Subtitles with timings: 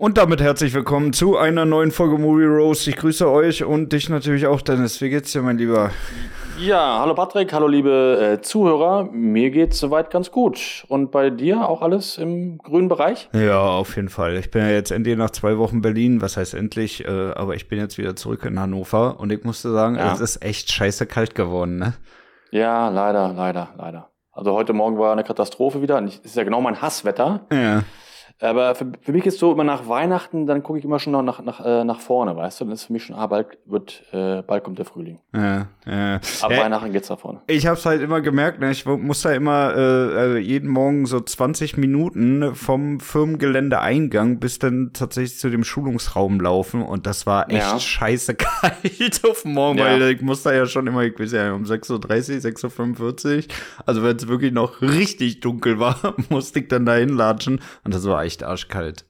[0.00, 2.88] Und damit herzlich willkommen zu einer neuen Folge Movie Rose.
[2.88, 5.00] Ich grüße euch und dich natürlich auch, Dennis.
[5.00, 5.90] Wie geht's dir, mein Lieber?
[6.56, 9.08] Ja, hallo Patrick, hallo liebe äh, Zuhörer.
[9.10, 10.84] Mir geht's soweit ganz gut.
[10.86, 13.28] Und bei dir auch alles im grünen Bereich?
[13.32, 14.36] Ja, auf jeden Fall.
[14.36, 16.22] Ich bin ja jetzt endlich nach zwei Wochen Berlin.
[16.22, 17.04] Was heißt endlich?
[17.04, 20.12] Äh, aber ich bin jetzt wieder zurück in Hannover und ich musste sagen, ja.
[20.12, 21.94] es ist echt scheiße kalt geworden, ne?
[22.52, 24.10] Ja, leider, leider, leider.
[24.30, 26.00] Also heute Morgen war eine Katastrophe wieder.
[26.04, 27.40] Es ist ja genau mein Hasswetter.
[27.52, 27.82] Ja.
[28.40, 31.22] Aber für, für mich ist so immer nach Weihnachten, dann gucke ich immer schon noch
[31.22, 32.64] nach, nach, äh, nach vorne, weißt du?
[32.64, 35.18] Dann ist für mich schon, ah, bald wird, äh, bald kommt der Frühling.
[35.34, 36.14] Ja, ja.
[36.42, 37.40] Ab ja, Weihnachten geht's nach vorne.
[37.48, 38.70] Ich hab's halt immer gemerkt, ne?
[38.70, 44.90] ich muss da immer äh, äh jeden Morgen so 20 Minuten vom Firmengeländeeingang bis dann
[44.92, 47.80] tatsächlich zu dem Schulungsraum laufen und das war echt ja.
[47.80, 49.86] scheiße kalt auf Morgen, ja.
[49.86, 53.54] weil ich muss da ja schon immer, ich weiß ja, um 6.30 Uhr, 6.45 Uhr,
[53.84, 58.06] also wenn es wirklich noch richtig dunkel war, musste ich dann da hinlatschen und das
[58.06, 59.06] war echt arschkalt.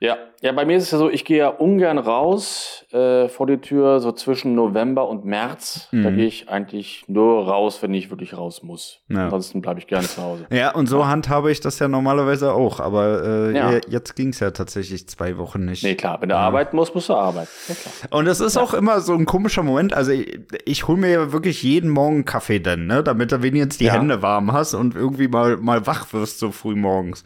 [0.00, 3.48] Ja, ja, bei mir ist es ja so, ich gehe ja ungern raus äh, vor
[3.48, 5.88] die Tür, so zwischen November und März.
[5.90, 6.04] Mhm.
[6.04, 9.00] Da gehe ich eigentlich nur raus, wenn ich wirklich raus muss.
[9.08, 9.24] Ja.
[9.24, 10.46] Ansonsten bleibe ich gerne zu Hause.
[10.58, 12.78] Ja, und so handhabe ich das ja normalerweise auch.
[12.78, 13.80] Aber äh, ja.
[13.88, 15.82] jetzt ging es ja tatsächlich zwei Wochen nicht.
[15.82, 16.40] Nee, klar, wenn du ja.
[16.40, 17.48] arbeiten musst, musst du arbeiten.
[17.68, 19.94] Ja, und es ist auch immer so ein komischer Moment.
[19.94, 23.78] Also ich, ich hole mir ja wirklich jeden Morgen Kaffee dann, ne, damit du wenigstens
[23.78, 27.24] die Hände warm hast und irgendwie mal, mal wach wirst so früh morgens.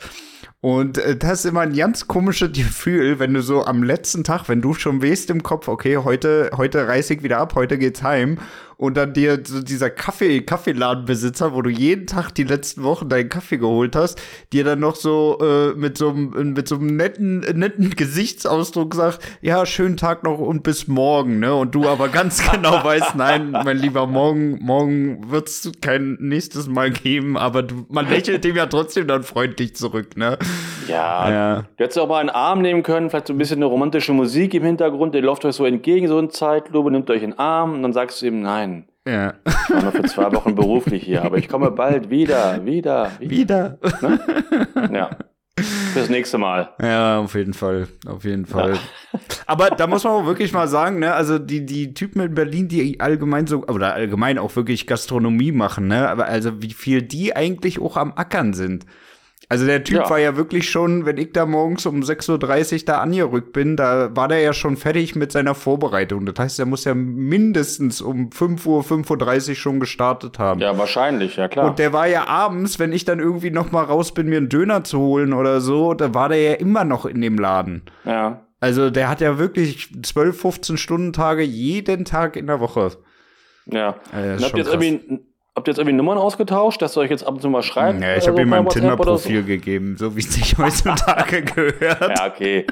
[0.62, 4.48] Und äh, das ist immer ein ganz komisches Gefühl, wenn du so am letzten Tag,
[4.48, 8.04] wenn du schon weißt im Kopf, okay, heute, heute reiß ich wieder ab, heute geht's
[8.04, 8.38] heim
[8.82, 13.28] und dann dir so dieser Kaffee, Kaffeeladenbesitzer, wo du jeden Tag die letzten Wochen deinen
[13.28, 14.20] Kaffee geholt hast,
[14.52, 19.20] dir dann noch so äh, mit so einem mit so einem netten netten Gesichtsausdruck sagt,
[19.40, 21.54] ja, schönen Tag noch und bis morgen, ne?
[21.54, 26.90] Und du aber ganz genau weißt, nein, mein lieber morgen morgen wird's kein nächstes Mal
[26.90, 30.38] geben, aber du, man lächelt dem ja trotzdem dann freundlich zurück, ne?
[30.88, 31.30] Ja.
[31.30, 31.62] ja.
[31.76, 34.54] Du hättest auch mal einen Arm nehmen können, vielleicht so ein bisschen eine romantische Musik
[34.54, 37.82] im Hintergrund, der läuft euch so entgegen so in Zeitlupe, nimmt euch einen Arm und
[37.84, 38.71] dann sagst du ihm, nein,
[39.06, 39.34] ja.
[39.46, 43.78] Ich war nur für zwei Wochen beruflich hier, aber ich komme bald wieder, wieder, wieder.
[43.80, 44.00] wieder.
[44.00, 44.90] Ne?
[44.92, 45.10] Ja.
[45.92, 46.70] Fürs nächste Mal.
[46.80, 47.88] Ja, auf jeden Fall.
[48.06, 48.74] Auf jeden Fall.
[48.74, 49.20] Ja.
[49.46, 52.68] Aber da muss man auch wirklich mal sagen, ne, also die, die Typen in Berlin,
[52.68, 57.36] die allgemein so, oder allgemein auch wirklich Gastronomie machen, ne, aber also wie viel die
[57.36, 58.86] eigentlich auch am Ackern sind.
[59.52, 60.08] Also der Typ ja.
[60.08, 64.08] war ja wirklich schon, wenn ich da morgens um 6.30 Uhr da angerückt bin, da
[64.16, 66.24] war der ja schon fertig mit seiner Vorbereitung.
[66.24, 70.58] Das heißt, er muss ja mindestens um 5 Uhr, 5.30 Uhr schon gestartet haben.
[70.62, 71.66] Ja, wahrscheinlich, ja klar.
[71.66, 74.48] Und der war ja abends, wenn ich dann irgendwie noch mal raus bin, mir einen
[74.48, 77.82] Döner zu holen oder so, da war der ja immer noch in dem Laden.
[78.06, 78.46] Ja.
[78.58, 82.92] Also der hat ja wirklich 12, 15 Stunden Tage jeden Tag in der Woche.
[83.66, 83.96] Ja.
[84.12, 85.20] Also, habt ihr jetzt irgendwie
[85.54, 88.00] Habt ihr jetzt irgendwie Nummern ausgetauscht, dass ihr euch jetzt ab und zu mal schreibt?
[88.00, 89.46] Ja, ich habe ihm mein Tinder-Profil so?
[89.46, 92.00] gegeben, so wie es sich heutzutage gehört.
[92.00, 92.66] Ja, okay.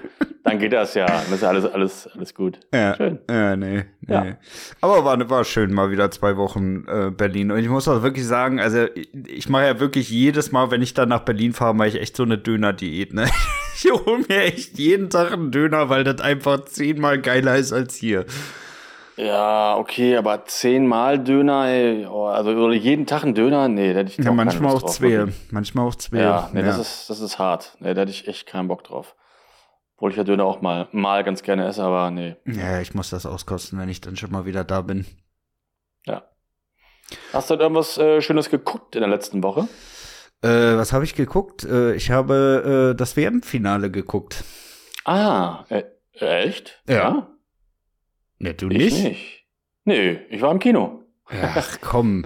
[0.44, 1.04] Dann geht das ja.
[1.04, 2.58] Dann ist ja alles, alles, alles gut.
[2.72, 3.18] Ja, schön.
[3.28, 4.14] Ja, nee, nee.
[4.14, 4.36] Ja.
[4.80, 7.52] Aber war, war schön, mal wieder zwei Wochen äh, Berlin.
[7.52, 10.80] Und ich muss auch wirklich sagen, also ich, ich mache ja wirklich jedes Mal, wenn
[10.80, 13.26] ich dann nach Berlin fahre, mache ich echt so eine Döner-Diät, ne?
[13.82, 17.94] Ich hole mir echt jeden Tag einen Döner, weil das einfach zehnmal geiler ist als
[17.94, 18.26] hier.
[19.20, 24.12] Ja, okay, aber zehnmal Döner, ey, oh, also jeden Tag ein Döner, nee, da hätte
[24.12, 25.26] ich Ja, manchmal auch zwei.
[25.50, 26.20] Manchmal auch zwei.
[26.20, 26.66] Ja, nee, ja.
[26.66, 27.76] Das, ist, das ist hart.
[27.80, 29.14] Nee, da hätte ich echt keinen Bock drauf.
[29.96, 32.36] Obwohl ich ja Döner auch mal, mal ganz gerne esse, aber nee.
[32.46, 35.04] Ja, ich muss das auskosten, wenn ich dann schon mal wieder da bin.
[36.06, 36.22] Ja.
[37.34, 39.68] Hast du denn irgendwas äh, Schönes geguckt in der letzten Woche?
[40.42, 41.64] Äh, was habe ich geguckt?
[41.64, 44.44] Äh, ich habe äh, das WM-Finale geguckt.
[45.04, 45.82] Ah, äh,
[46.14, 46.82] echt?
[46.88, 46.94] ja?
[46.94, 47.28] ja?
[48.40, 48.96] Ne, du nicht?
[48.96, 49.46] Ich nicht.
[49.84, 51.02] Nee, ich war im Kino.
[51.26, 52.24] Ach komm.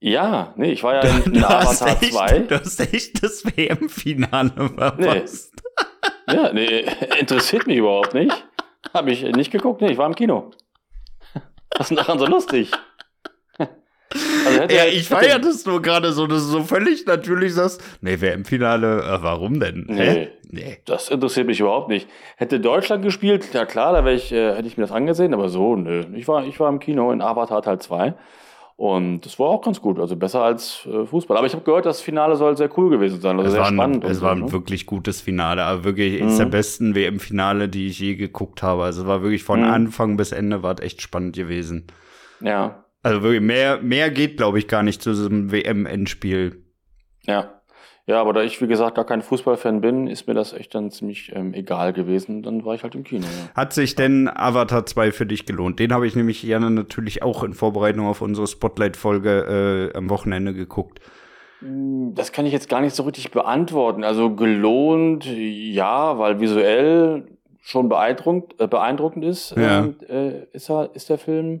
[0.00, 2.38] Ja, nee, ich war ja in, in Avatar echt, 2.
[2.40, 5.60] Du hast echt das WM-Finale verpasst.
[6.28, 6.34] Nee.
[6.34, 6.86] ja, nee,
[7.18, 8.46] interessiert mich überhaupt nicht.
[8.94, 10.52] Habe ich nicht geguckt, nee, ich war im Kino.
[11.72, 12.70] Was ist denn daran so lustig?
[14.46, 18.16] Also ja, ich feiere das nur gerade so, dass du so völlig natürlich sagst, nee,
[18.18, 19.84] wer im Finale, äh, warum denn?
[19.88, 22.08] Nee, nee, das interessiert mich überhaupt nicht.
[22.36, 25.76] Hätte Deutschland gespielt, ja klar, da ich, äh, hätte ich mir das angesehen, aber so,
[25.76, 26.04] nö.
[26.14, 28.14] Ich war, ich war im Kino in Avatar Teil 2
[28.78, 31.36] und das war auch ganz gut, also besser als äh, Fußball.
[31.36, 33.72] Aber ich habe gehört, das Finale soll sehr cool gewesen sein, also es sehr war
[33.72, 34.04] spannend.
[34.04, 34.52] es war ein ne?
[34.52, 36.26] wirklich gutes Finale, aber wirklich mhm.
[36.26, 38.84] eines der besten WM-Finale, die ich je geguckt habe.
[38.84, 39.66] Also es war wirklich von mhm.
[39.66, 41.88] Anfang bis Ende war echt spannend gewesen.
[42.40, 46.64] Ja, also wirklich mehr, mehr geht, glaube ich, gar nicht zu diesem WM-Endspiel.
[47.22, 47.54] Ja.
[48.06, 50.90] Ja, aber da ich, wie gesagt, gar kein Fußballfan bin, ist mir das echt dann
[50.90, 52.42] ziemlich ähm, egal gewesen.
[52.42, 53.26] Dann war ich halt im Kino.
[53.26, 53.54] Ja.
[53.54, 55.78] Hat sich denn Avatar 2 für dich gelohnt?
[55.78, 60.54] Den habe ich nämlich gerne natürlich auch in Vorbereitung auf unsere Spotlight-Folge äh, am Wochenende
[60.54, 61.00] geguckt.
[61.60, 64.04] Hm, das kann ich jetzt gar nicht so richtig beantworten.
[64.04, 67.26] Also gelohnt, ja, weil visuell
[67.60, 69.86] schon beeindruckend, äh, beeindruckend ist, ja.
[70.08, 71.60] äh, ist, er, ist der Film.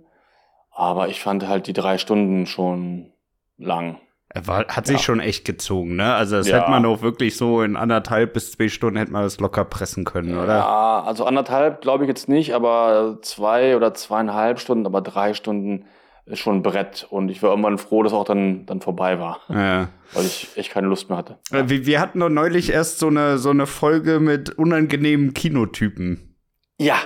[0.78, 3.10] Aber ich fand halt die drei Stunden schon
[3.56, 3.98] lang.
[4.28, 5.02] Er war, hat sich ja.
[5.02, 6.14] schon echt gezogen, ne?
[6.14, 6.58] Also das ja.
[6.58, 10.04] hätte man auch wirklich so in anderthalb bis zwei Stunden hätte man das locker pressen
[10.04, 10.58] können, oder?
[10.58, 15.86] Ja, also anderthalb glaube ich jetzt nicht, aber zwei oder zweieinhalb Stunden, aber drei Stunden
[16.26, 17.08] ist schon ein Brett.
[17.10, 19.40] Und ich war irgendwann froh, dass auch dann, dann vorbei war.
[19.48, 19.88] Ja.
[20.12, 21.38] Weil ich echt keine Lust mehr hatte.
[21.50, 26.36] Äh, wir, wir hatten doch neulich erst so eine, so eine Folge mit unangenehmen Kinotypen.
[26.78, 26.98] Ja,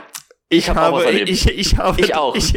[0.53, 2.37] ich, ich habe, ich, ich habe, ich auch.
[2.37, 2.55] Ich,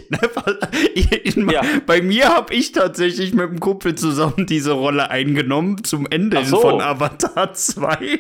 [1.23, 1.61] ich, ja.
[1.85, 6.59] Bei mir habe ich tatsächlich mit einem Kumpel zusammen diese Rolle eingenommen zum Ende so.
[6.59, 8.19] von Avatar 2,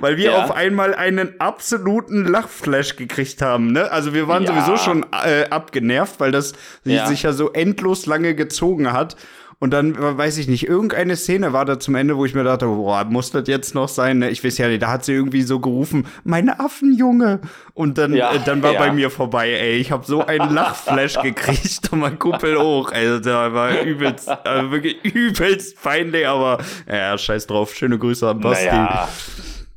[0.00, 0.44] weil wir ja.
[0.44, 3.72] auf einmal einen absoluten Lachflash gekriegt haben.
[3.72, 3.90] Ne?
[3.90, 4.54] Also wir waren ja.
[4.54, 6.54] sowieso schon äh, abgenervt, weil das
[6.84, 9.16] sich ja so endlos lange gezogen hat.
[9.60, 12.66] Und dann, weiß ich nicht, irgendeine Szene war da zum Ende, wo ich mir dachte,
[12.66, 14.18] boah, muss das jetzt noch sein?
[14.18, 14.30] Ne?
[14.30, 17.40] Ich weiß ja nicht, da hat sie irgendwie so gerufen, meine Affenjunge.
[17.74, 18.78] Und dann, ja, äh, dann war ja.
[18.78, 19.78] bei mir vorbei, ey.
[19.78, 22.92] Ich habe so einen Lachflash gekriegt und mein Kumpel hoch.
[22.92, 26.58] Also da war übelst, also wirklich übelst peinlich, aber
[26.88, 27.74] ja, scheiß drauf.
[27.74, 28.66] Schöne Grüße an Basti.
[28.66, 29.08] Naja.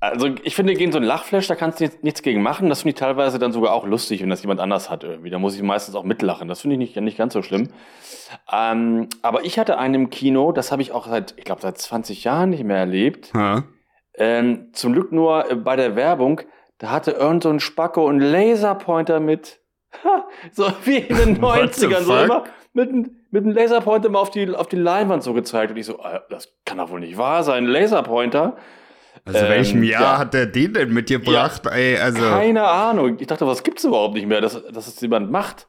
[0.01, 2.69] Also ich finde, gegen so ein Lachflash, da kannst du nichts gegen machen.
[2.69, 5.29] Das finde ich teilweise dann sogar auch lustig, wenn das jemand anders hat irgendwie.
[5.29, 6.47] Da muss ich meistens auch mitlachen.
[6.47, 7.69] Das finde ich nicht, nicht ganz so schlimm.
[8.51, 11.77] Ähm, aber ich hatte einen im Kino, das habe ich auch seit, ich glaube, seit
[11.77, 13.31] 20 Jahren nicht mehr erlebt.
[14.15, 16.41] Ähm, zum Glück nur äh, bei der Werbung,
[16.79, 19.59] da hatte irgend so ein Spacko einen Laserpointer mit.
[20.51, 22.91] so wie in den 90ern, so immer mit,
[23.31, 25.71] mit einem Laserpointer mal auf die, auf die Leinwand so gezeigt.
[25.71, 28.57] Und ich so, äh, das kann doch wohl nicht wahr sein, Laserpointer.
[29.25, 30.17] Also ähm, welchem Jahr ja.
[30.17, 31.61] hat der den denn mitgebracht?
[31.65, 32.21] Ja, Ey, also.
[32.21, 33.17] Keine Ahnung.
[33.19, 35.67] Ich dachte, was gibt's überhaupt nicht mehr, dass, dass es jemand macht.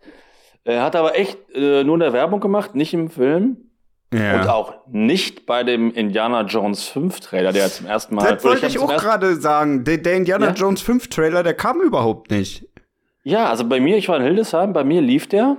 [0.64, 3.56] Er hat aber echt äh, nur in der Werbung gemacht, nicht im Film.
[4.12, 4.40] Ja.
[4.40, 8.34] Und auch nicht bei dem Indiana Jones 5 Trailer, der zum ersten Mal.
[8.34, 9.84] Das wollte ich, auch gerade sagen.
[9.84, 10.52] Der, der Indiana ja?
[10.52, 12.68] Jones 5 Trailer, der kam überhaupt nicht.
[13.24, 15.56] Ja, also bei mir, ich war in Hildesheim, bei mir lief der.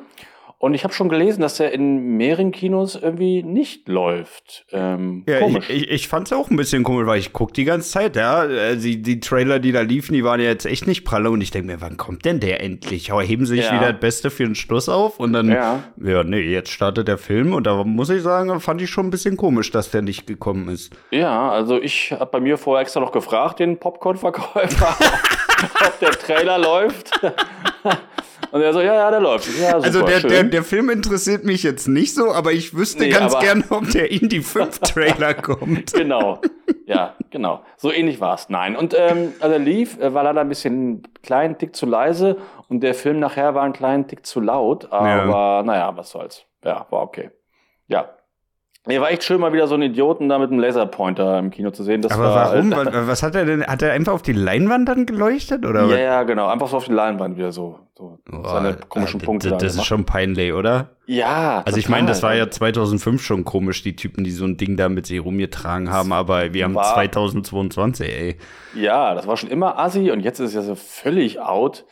[0.63, 4.65] Und ich habe schon gelesen, dass er in mehreren Kinos irgendwie nicht läuft.
[4.71, 5.69] Ähm, ja, komisch.
[5.69, 8.15] Ich, ich, ich fand es auch ein bisschen komisch, weil ich gucke die ganze Zeit,
[8.15, 8.45] ja.
[8.45, 11.31] Äh, die, die Trailer, die da liefen, die waren ja jetzt echt nicht pralle.
[11.31, 13.11] Und ich denke mir, wann kommt denn der endlich?
[13.11, 13.73] Heben sich ja.
[13.73, 15.19] wieder das Beste für den Schluss auf.
[15.19, 15.83] Und dann, ja.
[16.01, 17.53] ja, nee, jetzt startet der Film.
[17.53, 20.69] Und da muss ich sagen, fand ich schon ein bisschen komisch, dass der nicht gekommen
[20.69, 20.93] ist.
[21.11, 24.95] Ja, also ich habe bei mir vorher extra noch gefragt, den Popcorn-Verkäufer,
[25.87, 27.19] ob der Trailer läuft.
[28.53, 29.47] Und er so, ja, ja, der läuft.
[29.59, 33.01] Ja, super, also der, der, der Film interessiert mich jetzt nicht so, aber ich wüsste
[33.01, 35.91] nee, ganz gerne, ob der Indie 5 Trailer kommt.
[35.91, 36.39] Genau.
[36.85, 37.63] Ja, genau.
[37.77, 38.49] So ähnlich war es.
[38.49, 38.75] Nein.
[38.75, 42.37] Und ähm, also er lief, war leider ein bisschen kleinen Tick zu leise
[42.69, 44.91] und der Film nachher war einen kleinen Tick zu laut.
[44.91, 45.63] Aber ja.
[45.63, 46.45] naja, was soll's.
[46.63, 47.31] Ja, war okay.
[47.87, 48.13] Ja,
[48.85, 51.71] Nee, war echt schön, mal wieder so einen Idioten da mit einem Laserpointer im Kino
[51.71, 52.01] zu sehen.
[52.01, 52.73] Das Aber war, warum?
[52.73, 53.65] Äh, was hat er denn?
[53.65, 55.65] Hat er einfach auf die Leinwand dann geleuchtet?
[55.65, 56.47] Oder ja, ja, genau.
[56.47, 57.79] Einfach so auf die Leinwand wieder so.
[57.97, 59.49] so oh, seine komischen äh, Punkte.
[59.51, 60.89] Das, das ist schon peinlich, oder?
[61.05, 61.59] Ja.
[61.59, 64.57] Also total, ich meine, das war ja 2005 schon komisch, die Typen, die so ein
[64.57, 66.11] Ding da mit sich rumgetragen haben.
[66.11, 68.37] Aber wir haben war, 2022, ey.
[68.75, 71.85] Ja, das war schon immer assi und jetzt ist es ja so völlig out.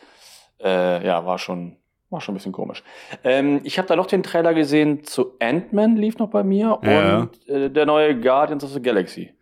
[0.62, 1.78] Äh, ja, war schon
[2.12, 2.82] war schon ein bisschen komisch.
[3.24, 7.20] Ähm, ich habe da noch den Trailer gesehen zu Ant-Man, lief noch bei mir, ja.
[7.20, 9.32] und äh, der neue Guardians of the Galaxy.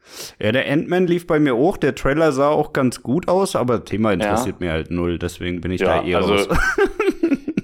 [0.41, 1.77] Ja, der Ant-Man lief bei mir auch.
[1.77, 4.67] Der Trailer sah auch ganz gut aus, aber das Thema interessiert ja.
[4.67, 6.49] mir halt null, deswegen bin ich ja, da eher also, raus.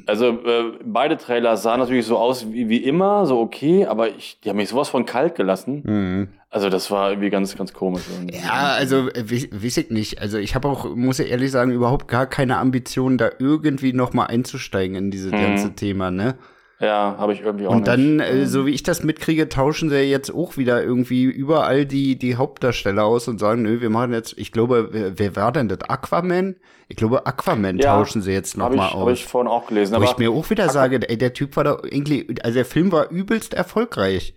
[0.07, 4.39] also äh, beide Trailer sahen natürlich so aus wie, wie immer, so okay, aber ich,
[4.41, 5.83] die haben mich sowas von kalt gelassen.
[5.85, 6.29] Mhm.
[6.49, 8.03] Also das war irgendwie ganz, ganz komisch.
[8.31, 10.21] Ja, also äh, weiß ich nicht.
[10.21, 14.13] Also ich habe auch, muss ich ehrlich sagen, überhaupt gar keine Ambition, da irgendwie noch
[14.13, 15.37] mal einzusteigen in dieses mhm.
[15.37, 16.37] ganze Thema, ne?
[16.79, 18.31] Ja, habe ich irgendwie auch Und dann, nicht.
[18.31, 22.37] Äh, so wie ich das mitkriege, tauschen sie jetzt auch wieder irgendwie überall die, die
[22.37, 25.81] Hauptdarsteller aus und sagen, nö, wir machen jetzt, ich glaube, wer, wer war denn das?
[25.89, 26.57] Aquaman?
[26.89, 29.01] Ich glaube, Aquaman ja, tauschen sie jetzt noch mal aus.
[29.01, 29.99] Habe ich vorhin auch gelesen.
[29.99, 32.67] Wo ich mir auch wieder Aqu sage, ey, der Typ war da irgendwie, also der
[32.67, 34.35] Film war übelst erfolgreich.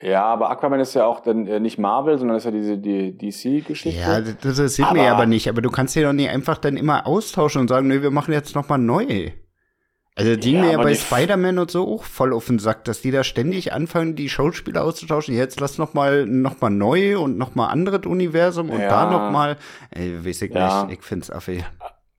[0.00, 3.16] Ja, aber Aquaman ist ja auch dann äh, nicht Marvel, sondern ist ja diese die
[3.16, 4.00] DC-Geschichte.
[4.00, 5.48] Ja, das interessiert mich aber nicht.
[5.48, 8.32] Aber du kannst ja doch nicht einfach dann immer austauschen und sagen, nee, wir machen
[8.32, 9.32] jetzt noch mal neu.
[10.18, 13.02] Also die ja, mir ja bei Spider-Man und so auch voll auf den Sack, dass
[13.02, 15.34] die da ständig anfangen, die Schauspieler auszutauschen.
[15.34, 18.88] Jetzt lass noch mal noch mal neu und noch mal anderes Universum und ja.
[18.88, 19.58] da noch mal.
[19.90, 20.84] Ey, weiß ich ja.
[20.84, 20.98] nicht.
[20.98, 21.64] Ich find's affig.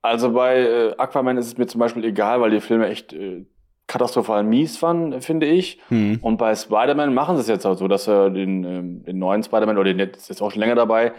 [0.04, 3.48] Also bei äh, Aquaman ist es mir zum Beispiel egal, weil die Filme echt äh,
[3.88, 5.82] katastrophal mies waren, finde ich.
[5.90, 6.20] Hm.
[6.22, 9.42] Und bei Spider-Man machen sie es jetzt auch so, dass er den, ähm, den neuen
[9.42, 11.14] Spider-Man, oder den jetzt ist auch schon länger dabei,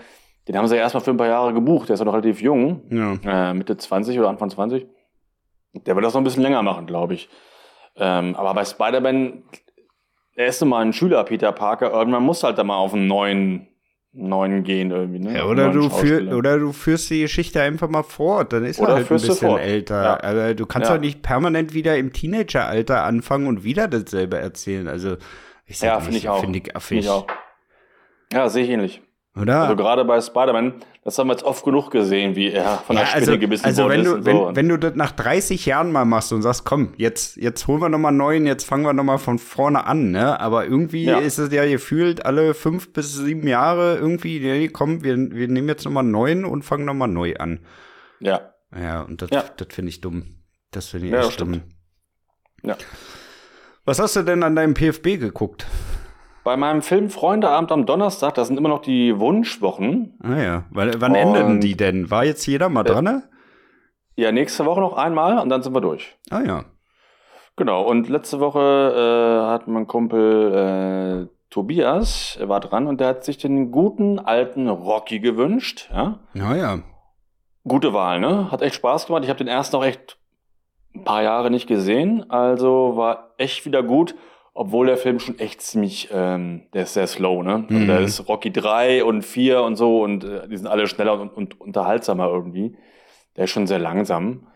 [0.46, 1.88] den haben sie ja erstmal für ein paar Jahre gebucht.
[1.88, 3.50] Der ist ja noch relativ jung, ja.
[3.50, 4.86] äh, Mitte 20 oder Anfang 20.
[5.72, 7.28] Der wird das noch ein bisschen länger machen, glaube ich.
[7.96, 9.44] Ähm, aber bei Spider-Man,
[10.34, 11.92] er ist nun mal ein Schüler, Peter Parker.
[11.92, 13.68] Irgendwann muss halt da mal auf einen neuen
[14.12, 15.20] neuen gehen irgendwie.
[15.20, 15.36] Ne?
[15.36, 18.88] Ja, oder, du führ, oder du führst die Geschichte einfach mal fort, dann ist er
[18.88, 20.02] halt ein bisschen älter.
[20.02, 20.22] Ja.
[20.22, 20.96] Aber du kannst ja.
[20.96, 24.88] doch nicht permanent wieder im Teenageralter anfangen und wieder dasselbe erzählen.
[24.88, 25.16] Also,
[25.66, 26.40] ich sag ja, finde ich auch.
[26.40, 26.88] Finde ich affig.
[26.88, 27.26] Find ich auch.
[28.32, 29.02] Ja, sehe ich ähnlich.
[29.40, 29.62] Oder?
[29.62, 33.04] Also gerade bei Spider-Man, das haben wir jetzt oft genug gesehen, wie er von der
[33.04, 34.10] ja, Spinne also, gebissen also worden wenn ist.
[34.12, 34.50] Du, wenn, so.
[34.54, 37.88] wenn du das nach 30 Jahren mal machst und sagst, komm, jetzt, jetzt holen wir
[37.88, 40.40] nochmal neuen, jetzt fangen wir nochmal von vorne an, ne?
[40.40, 41.18] Aber irgendwie ja.
[41.18, 45.68] ist es ja gefühlt alle fünf bis sieben Jahre irgendwie, nee, komm, wir, wir nehmen
[45.68, 47.60] jetzt nochmal neuen und fangen nochmal neu an.
[48.20, 48.52] Ja.
[48.76, 49.44] Ja, und das, ja.
[49.56, 50.42] das finde ich dumm.
[50.70, 51.62] Das finde ich ja, echt dumm.
[52.62, 52.76] Ja.
[53.84, 55.66] Was hast du denn an deinem PFB geguckt?
[56.48, 60.18] Bei meinem Film Freundeabend am Donnerstag, das sind immer noch die Wunschwochen.
[60.22, 62.10] Ah ja, Weil, wann und, enden die denn?
[62.10, 63.06] War jetzt jeder mal dran?
[63.06, 66.16] Äh, ja, nächste Woche noch einmal und dann sind wir durch.
[66.30, 66.64] Ah ja.
[67.56, 73.24] Genau, und letzte Woche äh, hat mein Kumpel äh, Tobias war dran und der hat
[73.24, 75.90] sich den guten alten Rocky gewünscht.
[75.92, 76.56] Ja, ja.
[76.56, 76.78] ja.
[77.64, 78.50] Gute Wahl, ne?
[78.50, 79.22] Hat echt Spaß gemacht.
[79.22, 80.16] Ich habe den ersten auch echt
[80.94, 84.14] ein paar Jahre nicht gesehen, also war echt wieder gut.
[84.60, 87.64] Obwohl der Film schon echt ziemlich, ähm, der ist sehr slow, ne?
[87.68, 87.86] Also mhm.
[87.86, 91.28] da ist Rocky 3 und 4 und so und äh, die sind alle schneller und,
[91.28, 92.76] und unterhaltsamer irgendwie.
[93.36, 94.48] Der ist schon sehr langsam.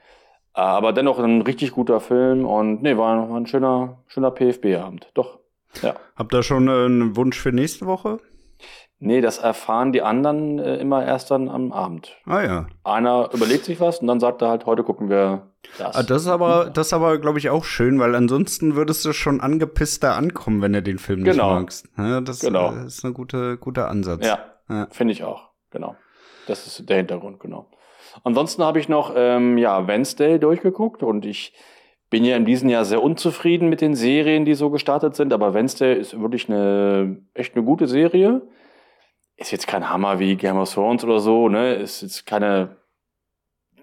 [0.54, 5.12] Aber dennoch ein richtig guter Film und nee, war, war ein schöner, schöner PFB-Abend.
[5.14, 5.38] Doch.
[5.82, 5.94] Ja.
[6.16, 8.18] Habt ihr schon einen Wunsch für nächste Woche?
[9.04, 12.16] Nee, das erfahren die anderen äh, immer erst dann am Abend.
[12.24, 12.66] Ah ja.
[12.84, 15.96] Einer überlegt sich was und dann sagt er halt, heute gucken wir das.
[15.96, 19.12] Ah, das ist aber, das ist aber, glaube ich, auch schön, weil ansonsten würdest du
[19.12, 21.54] schon angepisst da ankommen, wenn du den Film nicht genau.
[21.54, 21.88] magst.
[21.98, 22.70] Ja, das genau.
[22.86, 24.24] ist ein guter, guter Ansatz.
[24.24, 24.86] Ja, ja.
[24.92, 25.50] finde ich auch.
[25.72, 25.96] Genau.
[26.46, 27.66] Das ist der Hintergrund, genau.
[28.22, 31.54] Ansonsten habe ich noch ähm, ja, Wednesday durchgeguckt und ich
[32.08, 35.54] bin ja in diesem Jahr sehr unzufrieden mit den Serien, die so gestartet sind, aber
[35.54, 38.42] Wednesday ist wirklich eine echt eine gute Serie
[39.36, 41.74] ist jetzt kein Hammer wie Game of Thrones oder so, ne?
[41.74, 42.76] Ist jetzt keine,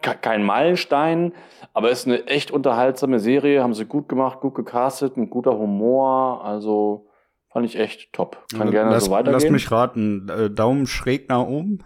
[0.01, 1.33] kein Meilenstein,
[1.73, 6.43] aber ist eine echt unterhaltsame Serie, haben sie gut gemacht, gut gecastet, ein guter Humor,
[6.43, 7.09] also
[7.49, 8.45] fand ich echt top.
[8.51, 9.33] Kann ja, gerne lass, so weitergehen.
[9.41, 11.83] Lass mich raten, äh, Daumen schräg nach oben?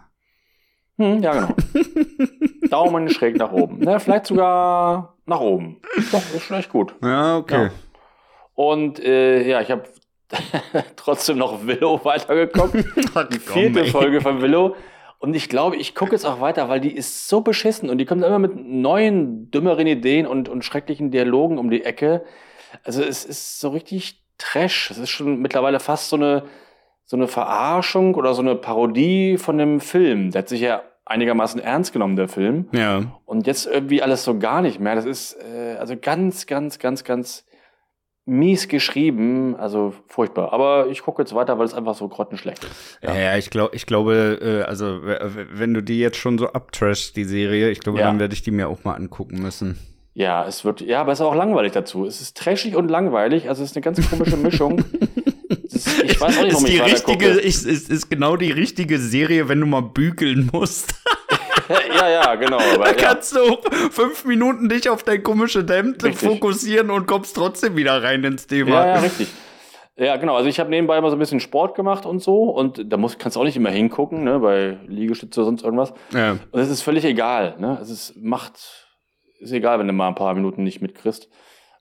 [0.98, 1.56] Hm, ja, genau.
[2.70, 3.80] Daumen schräg nach oben.
[3.80, 5.82] Ne, vielleicht sogar nach oben.
[6.12, 6.96] Doch, ist echt gut.
[7.02, 7.66] Ja, okay.
[7.66, 7.72] Ja.
[8.56, 9.84] Und äh, ja, ich habe
[10.96, 12.76] trotzdem noch Willow weitergeguckt.
[13.34, 14.76] die vierte Folge von Willow.
[15.20, 18.06] Und ich glaube, ich gucke jetzt auch weiter, weil die ist so beschissen und die
[18.06, 22.26] kommt immer mit neuen, dümmeren Ideen und, und schrecklichen Dialogen um die Ecke.
[22.84, 24.92] Also es ist so richtig Trash.
[24.92, 26.44] Es ist schon mittlerweile fast so eine,
[27.06, 30.32] so eine Verarschung oder so eine Parodie von dem Film.
[30.32, 32.68] Der hat sich ja einigermaßen ernst genommen, der Film.
[32.74, 33.04] Ja.
[33.26, 34.96] Und jetzt irgendwie alles so gar nicht mehr.
[34.96, 37.46] Das ist äh, also ganz, ganz, ganz, ganz
[38.26, 40.54] mies geschrieben, also furchtbar.
[40.54, 43.00] Aber ich gucke jetzt weiter, weil es einfach so grottenschlecht ist.
[43.02, 47.16] Ja, ja ich, glaube, ich glaube, äh, also wenn du die jetzt schon so abtrashst,
[47.16, 48.06] die Serie, ich glaube, ja.
[48.06, 49.78] dann werde ich die mir auch mal angucken müssen.
[50.14, 52.06] Ja, es wird, ja, aber es ist auch langweilig dazu.
[52.06, 54.86] Es ist trashig und langweilig, also es ist eine ganz komische Mischung.
[55.64, 58.52] ist, ich weiß auch nicht, warum ist ich die richtige, ist, ist, ist genau die
[58.52, 60.96] richtige Serie, wenn du mal bügeln musst.
[61.98, 62.60] ja, ja, genau.
[62.60, 63.58] Aber, da kannst du
[63.92, 68.86] fünf Minuten dich auf dein komische Hemd fokussieren und kommst trotzdem wieder rein ins Thema.
[68.86, 69.28] Ja, ja, richtig.
[69.96, 70.36] Ja, genau.
[70.36, 73.18] Also ich habe nebenbei immer so ein bisschen Sport gemacht und so und da muss,
[73.20, 75.94] kannst du auch nicht immer hingucken, ne, bei Liegestütze oder sonst irgendwas.
[76.14, 76.38] Ja.
[76.52, 77.78] Und es ist völlig egal, ne?
[77.80, 78.88] Es ist, macht,
[79.40, 81.30] ist egal, wenn du mal ein paar Minuten nicht mitkriegst.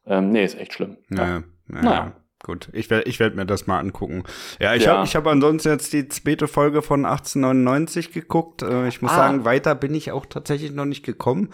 [0.07, 0.99] Ähm, nee, ist echt schlimm.
[1.11, 1.27] Ja.
[1.27, 1.43] ja.
[1.69, 2.13] Naja.
[2.45, 4.25] Gut, ich werde ich werd mir das mal angucken.
[4.61, 4.97] Ja, ich ja.
[4.97, 8.63] habe ich hab ansonsten jetzt die zweite Folge von 1899 geguckt.
[8.63, 9.17] Äh, ich muss ah.
[9.17, 11.51] sagen, weiter bin ich auch tatsächlich noch nicht gekommen.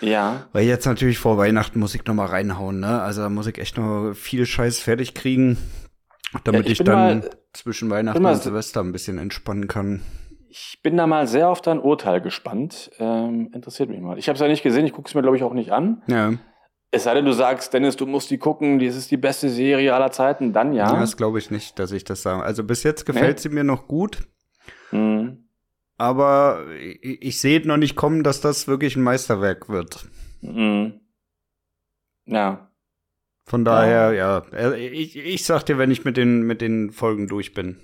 [0.00, 0.48] Ja.
[0.52, 3.00] Weil jetzt natürlich vor Weihnachten muss ich noch mal reinhauen, ne?
[3.00, 5.58] Also da muss ich echt noch viel Scheiß fertig kriegen,
[6.42, 10.02] damit ja, ich, ich dann mal, zwischen Weihnachten und Silvester ein bisschen entspannen kann.
[10.48, 12.90] Ich bin da mal sehr auf dein Urteil gespannt.
[12.98, 14.18] Ähm, interessiert mich mal.
[14.18, 16.02] Ich habe es ja nicht gesehen, ich gucke es mir, glaube ich, auch nicht an.
[16.08, 16.32] Ja.
[16.94, 19.94] Es sei denn, du sagst, Dennis, du musst die gucken, das ist die beste Serie
[19.94, 20.94] aller Zeiten, dann ja.
[20.94, 22.42] Das glaube ich nicht, dass ich das sage.
[22.42, 23.42] Also bis jetzt gefällt nee.
[23.42, 24.18] sie mir noch gut.
[24.90, 25.48] Mhm.
[25.96, 30.04] Aber ich, ich sehe noch nicht kommen, dass das wirklich ein Meisterwerk wird.
[30.42, 31.00] Mhm.
[32.26, 32.70] Ja.
[33.46, 36.90] Von daher, ja, ja äh, ich, ich sag dir, wenn ich mit den, mit den
[36.90, 37.78] Folgen durch bin.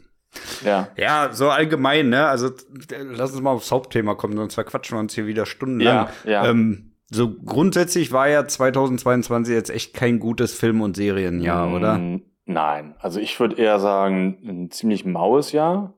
[0.62, 0.88] Ja.
[0.96, 2.26] Ja, so allgemein, ne?
[2.26, 2.50] Also
[2.90, 6.08] lass uns mal aufs Hauptthema kommen, sonst verquatschen wir uns hier wieder stundenlang.
[6.24, 6.50] Ja, ja.
[6.50, 12.00] Ähm, So grundsätzlich war ja 2022 jetzt echt kein gutes Film- und Serienjahr, mm, oder?
[12.44, 15.94] Nein, also ich würde eher sagen, ein ziemlich maues Jahr.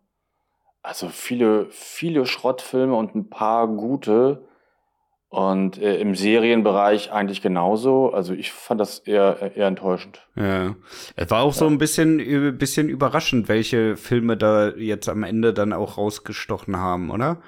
[0.82, 4.46] Also viele, viele Schrottfilme und ein paar gute.
[5.28, 8.12] Und äh, im Serienbereich eigentlich genauso.
[8.12, 10.26] Also ich fand das eher, eher enttäuschend.
[10.34, 10.74] Ja.
[11.14, 11.58] Es war auch ja.
[11.58, 17.10] so ein bisschen, bisschen überraschend, welche Filme da jetzt am Ende dann auch rausgestochen haben,
[17.10, 17.40] oder?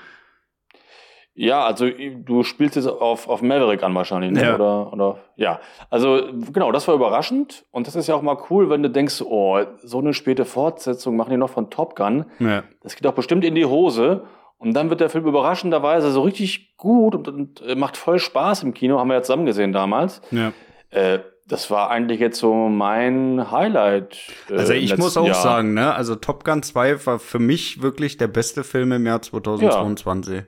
[1.35, 4.43] Ja, also du spielst es auf, auf Maverick an wahrscheinlich, ne?
[4.43, 4.55] Ja.
[4.55, 5.61] Oder, oder ja.
[5.89, 6.21] Also
[6.53, 7.65] genau, das war überraschend.
[7.71, 11.17] Und das ist ja auch mal cool, wenn du denkst, oh, so eine späte Fortsetzung
[11.17, 12.27] machen die noch von Top Gun.
[12.39, 12.65] Ja.
[12.83, 14.25] Das geht doch bestimmt in die Hose.
[14.59, 18.63] Und dann wird der Film überraschenderweise so richtig gut und, und äh, macht voll Spaß
[18.63, 20.21] im Kino, haben wir ja zusammen gesehen damals.
[20.31, 20.53] Ja.
[20.91, 24.19] Äh, das war eigentlich jetzt so mein Highlight.
[24.49, 25.35] Äh, also ich muss auch Jahr.
[25.35, 29.21] sagen, ne, also Top Gun 2 war für mich wirklich der beste Film im Jahr
[29.21, 30.35] 2022.
[30.35, 30.43] Ja.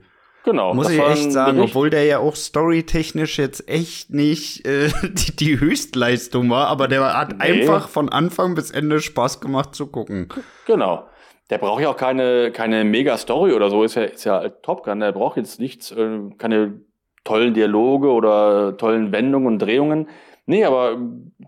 [0.45, 0.75] Genau.
[0.75, 5.59] Muss ich echt sagen, obwohl der ja auch storytechnisch jetzt echt nicht äh, die, die
[5.59, 7.43] Höchstleistung war, aber der hat nee.
[7.43, 10.29] einfach von Anfang bis Ende Spaß gemacht zu gucken.
[10.67, 11.07] Genau.
[11.49, 14.99] Der braucht ja auch keine, keine Mega-Story oder so, ist ja, ist ja Top Gun,
[14.99, 16.79] der braucht jetzt nichts, äh, keine
[17.23, 20.07] tollen Dialoge oder tollen Wendungen und Drehungen.
[20.45, 20.97] Nee, aber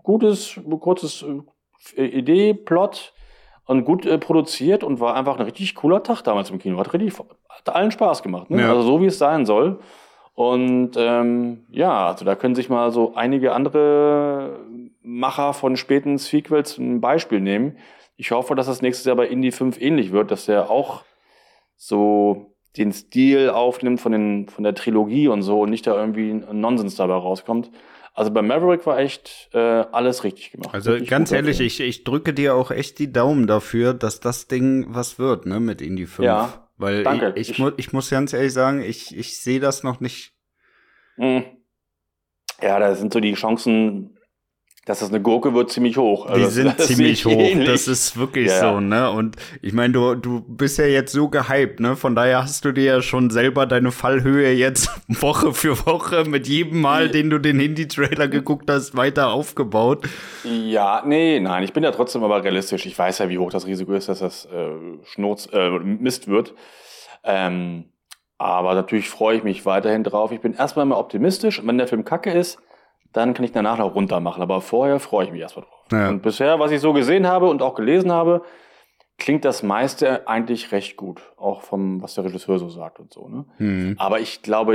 [0.02, 1.24] gutes, kurzes
[1.96, 3.12] äh, Idee, Plot,
[3.68, 6.78] und gut äh, produziert und war einfach ein richtig cooler Tag damals im Kino.
[6.78, 7.12] Hat richtig,
[7.50, 8.48] hat allen Spaß gemacht.
[8.48, 8.62] Ne?
[8.62, 8.70] Ja.
[8.70, 9.78] Also so wie es sein soll.
[10.34, 14.58] Und ähm, ja, also da können sich mal so einige andere
[15.02, 17.76] Macher von späten Sequels ein Beispiel nehmen.
[18.16, 21.02] Ich hoffe, dass das nächstes Jahr bei Indie 5 ähnlich wird, dass der auch
[21.76, 26.30] so den Stil aufnimmt von, den, von der Trilogie und so und nicht da irgendwie
[26.30, 27.70] ein Nonsens dabei rauskommt.
[28.18, 30.74] Also bei Maverick war echt äh, alles richtig gemacht.
[30.74, 34.48] Also richtig ganz ehrlich, ich, ich drücke dir auch echt die Daumen dafür, dass das
[34.48, 36.26] Ding was wird, ne, mit Indie 5.
[36.26, 36.68] Ja.
[36.78, 37.32] Weil danke.
[37.36, 40.32] ich, ich, ich, mu ich muss ganz ehrlich sagen, ich, ich sehe das noch nicht.
[41.16, 41.44] Mhm.
[42.60, 44.17] Ja, da sind so die Chancen
[44.88, 46.24] dass das eine Gurke wird ziemlich hoch.
[46.24, 47.32] Also die sind ziemlich hoch.
[47.32, 47.68] Ähnlich.
[47.68, 48.72] Das ist wirklich ja.
[48.72, 49.10] so, ne?
[49.10, 51.94] Und ich meine, du, du bist ja jetzt so gehypt, ne?
[51.94, 56.48] Von daher hast du dir ja schon selber deine Fallhöhe jetzt Woche für Woche mit
[56.48, 60.08] jedem Mal, den du den Hindi-Trailer geguckt hast, weiter aufgebaut.
[60.44, 62.86] Ja, nee, nein, ich bin ja trotzdem aber realistisch.
[62.86, 64.70] Ich weiß ja, wie hoch das Risiko ist, dass das äh,
[65.04, 66.54] Schnurz, äh, Mist wird.
[67.24, 67.92] Ähm,
[68.38, 70.32] aber natürlich freue ich mich weiterhin drauf.
[70.32, 71.60] Ich bin erstmal immer optimistisch.
[71.60, 72.58] Und wenn der Film kacke ist,
[73.12, 74.42] dann kann ich danach noch runter machen.
[74.42, 75.84] Aber vorher freue ich mich erstmal drauf.
[75.92, 76.08] Ja.
[76.08, 78.42] Und bisher, was ich so gesehen habe und auch gelesen habe,
[79.18, 81.20] klingt das meiste eigentlich recht gut.
[81.36, 83.28] Auch vom, was der Regisseur so sagt und so.
[83.28, 83.44] Ne?
[83.58, 83.94] Mhm.
[83.98, 84.74] Aber ich glaube,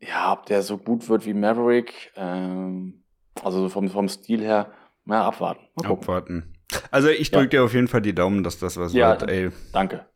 [0.00, 3.02] ja, ob der so gut wird wie Maverick, ähm,
[3.42, 4.70] also vom, vom Stil her,
[5.04, 5.66] mal abwarten.
[5.84, 6.55] Abwarten.
[6.90, 7.60] Also ich drücke ja.
[7.60, 9.50] dir auf jeden Fall die Daumen, dass das was ja, wird, ey.
[9.72, 10.06] Danke.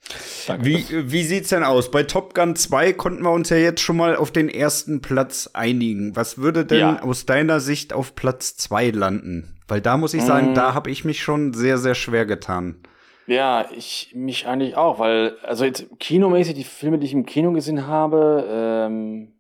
[0.47, 0.65] danke.
[0.65, 1.91] Wie, wie sieht's denn aus?
[1.91, 5.51] Bei Top Gun 2 konnten wir uns ja jetzt schon mal auf den ersten Platz
[5.53, 6.17] einigen.
[6.17, 7.03] Was würde denn ja.
[7.03, 9.57] aus deiner Sicht auf Platz 2 landen?
[9.69, 10.55] Weil da muss ich sagen, mm.
[10.55, 12.83] da habe ich mich schon sehr, sehr schwer getan.
[13.29, 17.53] Ja, ich mich eigentlich auch, weil, also jetzt kinomäßig die Filme, die ich im Kino
[17.53, 19.35] gesehen habe, ähm,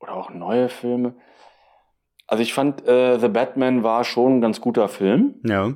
[0.00, 1.14] oder auch neue Filme.
[2.26, 5.36] Also ich fand, äh, The Batman war schon ein ganz guter Film.
[5.44, 5.74] Ja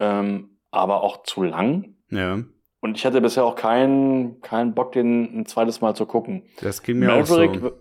[0.00, 1.94] ähm, aber auch zu lang.
[2.10, 2.40] Ja.
[2.80, 6.42] Und ich hatte bisher auch keinen keinen Bock, den ein zweites Mal zu gucken.
[6.60, 7.72] Das ging mir Maverick, auch so.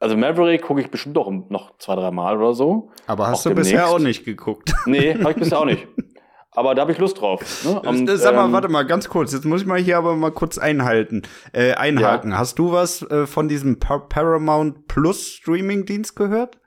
[0.00, 2.90] Also Maverick gucke ich bestimmt doch noch zwei, drei Mal oder so.
[3.06, 3.72] Aber hast du demnächst.
[3.72, 4.72] bisher auch nicht geguckt?
[4.86, 5.86] Nee, habe ich bisher auch nicht.
[6.50, 7.64] Aber da habe ich Lust drauf.
[7.64, 7.80] Ne?
[7.82, 9.32] Und, Sag mal, ähm, warte mal, ganz kurz.
[9.32, 12.32] Jetzt muss ich mal hier aber mal kurz einhalten, äh, einhaken.
[12.32, 12.38] Ja.
[12.38, 16.58] Hast du was äh, von diesem Par Paramount Plus Streaming-Dienst gehört?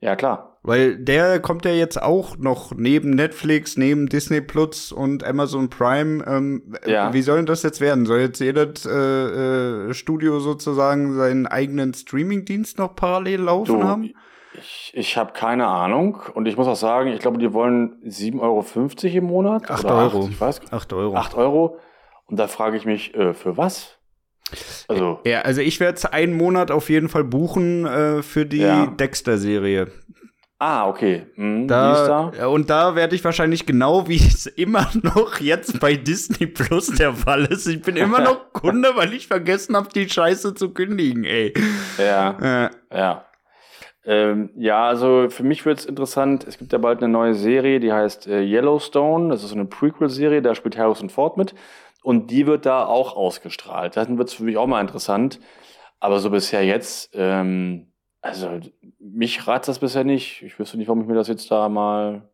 [0.00, 0.58] Ja, klar.
[0.62, 6.22] Weil der kommt ja jetzt auch noch neben Netflix, neben Disney Plus und Amazon Prime.
[6.26, 7.12] Ähm, ja.
[7.14, 8.04] Wie soll denn das jetzt werden?
[8.04, 14.10] Soll jetzt jedes äh, äh, Studio sozusagen seinen eigenen Streaming-Dienst noch parallel laufen du, haben?
[14.52, 18.40] Ich, ich habe keine Ahnung und ich muss auch sagen, ich glaube, die wollen 7,50
[18.40, 19.70] Euro im Monat.
[19.70, 20.24] 8 Euro.
[20.24, 21.16] 8, ich weiß, 8 Euro.
[21.16, 21.78] 8 Euro.
[22.26, 23.99] Und da frage ich mich, äh, für was?
[24.88, 28.86] Also, ja, also ich werde einen Monat auf jeden Fall buchen äh, für die ja.
[28.86, 29.88] Dexter-Serie.
[30.62, 31.26] Ah, okay.
[31.36, 32.46] Mhm, da, da?
[32.48, 37.14] Und da werde ich wahrscheinlich genau wie es immer noch jetzt bei Disney Plus der
[37.14, 37.66] Fall ist.
[37.66, 41.54] Ich bin immer noch Kunde, weil ich vergessen habe, die Scheiße zu kündigen, ey.
[41.96, 42.66] Ja.
[42.66, 42.70] Äh.
[42.92, 43.24] Ja.
[44.04, 46.46] Ähm, ja, also für mich wird es interessant.
[46.46, 49.30] Es gibt ja bald eine neue Serie, die heißt äh, Yellowstone.
[49.30, 51.54] Das ist so eine Prequel-Serie, da spielt Harrison Ford mit.
[52.02, 53.96] Und die wird da auch ausgestrahlt.
[53.96, 55.40] Dann wird es für mich auch mal interessant.
[55.98, 58.58] Aber so bisher jetzt, ähm, also
[58.98, 60.42] mich reizt das bisher nicht.
[60.42, 62.29] Ich wüsste nicht, warum ich mir das jetzt da mal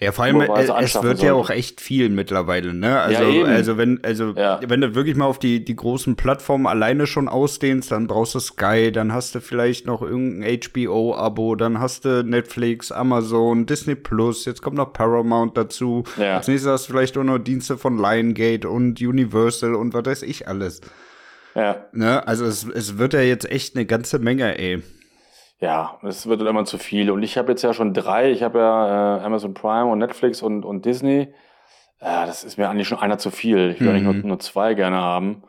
[0.00, 3.00] Ja, vor allem, es, es wird ja auch echt viel mittlerweile, ne?
[3.00, 4.60] Also, ja, also wenn, also, ja.
[4.66, 8.40] wenn du wirklich mal auf die, die großen Plattformen alleine schon ausdehnst, dann brauchst du
[8.40, 14.44] Sky, dann hast du vielleicht noch irgendein HBO-Abo, dann hast du Netflix, Amazon, Disney Plus,
[14.44, 16.04] jetzt kommt noch Paramount dazu.
[16.16, 16.36] Ja.
[16.36, 20.22] Als nächstes hast du vielleicht auch noch Dienste von Liongate und Universal und was weiß
[20.22, 20.80] ich alles.
[21.54, 21.86] Ja.
[21.92, 22.26] Ne?
[22.26, 24.82] Also es, es wird ja jetzt echt eine ganze Menge, ey.
[25.62, 27.08] Ja, es wird dann immer zu viel.
[27.08, 28.32] Und ich habe jetzt ja schon drei.
[28.32, 31.28] Ich habe ja äh, Amazon Prime und Netflix und, und Disney.
[32.00, 33.70] Äh, das ist mir eigentlich schon einer zu viel.
[33.70, 34.08] Ich würde mhm.
[34.08, 35.44] eigentlich nur, nur zwei gerne haben.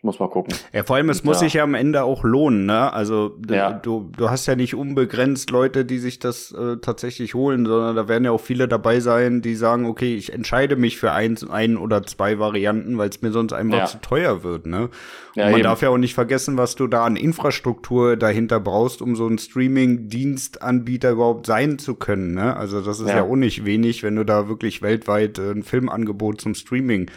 [0.00, 0.54] Ich muss mal gucken.
[0.72, 2.90] Ja, vor allem, es muss sich ja am Ende auch lohnen, ne?
[2.90, 3.70] Also ja.
[3.70, 8.08] du, du hast ja nicht unbegrenzt Leute, die sich das äh, tatsächlich holen, sondern da
[8.08, 11.76] werden ja auch viele dabei sein, die sagen, okay, ich entscheide mich für eins, ein
[11.76, 13.84] oder zwei Varianten, weil es mir sonst einfach ja.
[13.84, 14.88] zu teuer wird, ne?
[15.34, 15.64] Ja, Und man eben.
[15.64, 19.36] darf ja auch nicht vergessen, was du da an Infrastruktur dahinter brauchst, um so ein
[19.36, 22.56] Streaming-Dienstanbieter überhaupt sein zu können, ne?
[22.56, 26.40] Also das ist ja, auch nicht wenig, wenn du da wirklich weltweit äh, ein Filmangebot
[26.40, 27.10] zum Streaming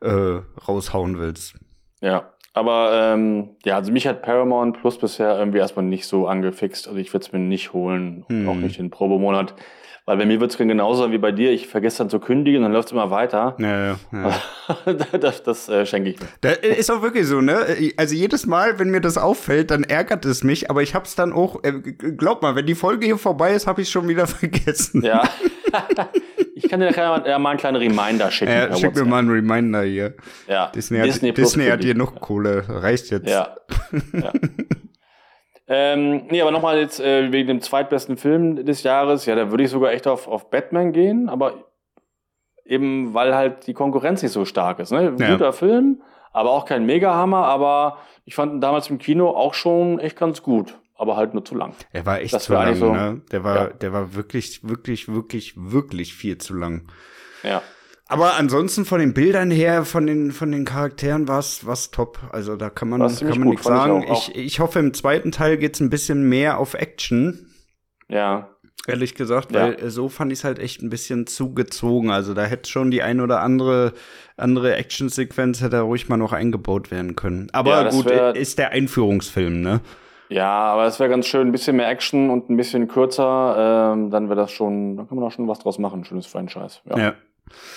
[0.00, 1.54] äh, raushauen willst.
[2.00, 6.88] Ja, aber ähm, ja, also mich hat Paramount Plus bisher irgendwie erstmal nicht so angefixt.
[6.88, 8.48] Also ich würde es mir nicht holen, hm.
[8.48, 9.54] auch nicht den Probemonat.
[10.06, 11.50] Weil bei mir wird es genauso sein wie bei dir.
[11.50, 13.56] Ich vergesse dann zu kündigen, dann läuft es immer weiter.
[13.58, 14.34] Ja, ja.
[15.20, 16.28] das das äh, schenke ich mir.
[16.42, 17.66] Das ist auch wirklich so, ne?
[17.96, 20.70] Also jedes Mal, wenn mir das auffällt, dann ärgert es mich.
[20.70, 23.82] Aber ich hab's dann auch, äh, glaub mal, wenn die Folge hier vorbei ist, habe
[23.82, 25.02] ich schon wieder vergessen.
[25.02, 25.24] Ja.
[26.56, 28.50] Ich kann dir nachher ja, mal einen kleinen Reminder schicken.
[28.50, 30.14] Ja, schick mir mal einen Reminder hier.
[30.48, 30.68] Ja.
[30.74, 32.64] Disney, Disney, hat, Disney hat hier noch Kohle.
[32.66, 33.28] Reicht jetzt.
[33.28, 33.56] Ja.
[34.14, 34.32] ja.
[35.68, 39.26] ähm, nee, aber nochmal jetzt äh, wegen dem zweitbesten Film des Jahres.
[39.26, 41.66] Ja, da würde ich sogar echt auf, auf Batman gehen, aber
[42.64, 44.92] eben weil halt die Konkurrenz nicht so stark ist.
[44.92, 45.14] Ne?
[45.18, 45.32] Ja.
[45.32, 46.00] Guter Film,
[46.32, 50.42] aber auch kein Mega-Hammer, aber ich fand ihn damals im Kino auch schon echt ganz
[50.42, 51.74] gut aber halt nur zu lang.
[51.92, 53.20] Er war echt das zu lang, so, ne?
[53.30, 53.66] Der war, ja.
[53.68, 56.88] der war wirklich, wirklich, wirklich, wirklich viel zu lang.
[57.42, 57.62] Ja.
[58.08, 62.20] Aber ansonsten von den Bildern her, von den, von den Charakteren war es top.
[62.30, 64.04] Also da kann man, kann man nichts sagen.
[64.04, 67.52] Ich, auch, ich, ich, hoffe, im zweiten Teil geht's ein bisschen mehr auf Action.
[68.08, 68.50] Ja.
[68.86, 69.90] Ehrlich gesagt, weil ja.
[69.90, 72.10] so fand ich es halt echt ein bisschen zugezogen.
[72.10, 73.92] Also da hätte schon die ein oder andere
[74.36, 77.48] andere Actionsequenz hätte ruhig mal noch eingebaut werden können.
[77.52, 79.80] Aber ja, gut, ist der Einführungsfilm, ne?
[80.28, 84.10] Ja, aber es wäre ganz schön, ein bisschen mehr Action und ein bisschen kürzer, ähm,
[84.10, 86.80] dann wäre das schon, dann kann man da schon was draus machen, ein schönes Franchise.
[86.84, 86.98] Ja.
[86.98, 87.14] ja.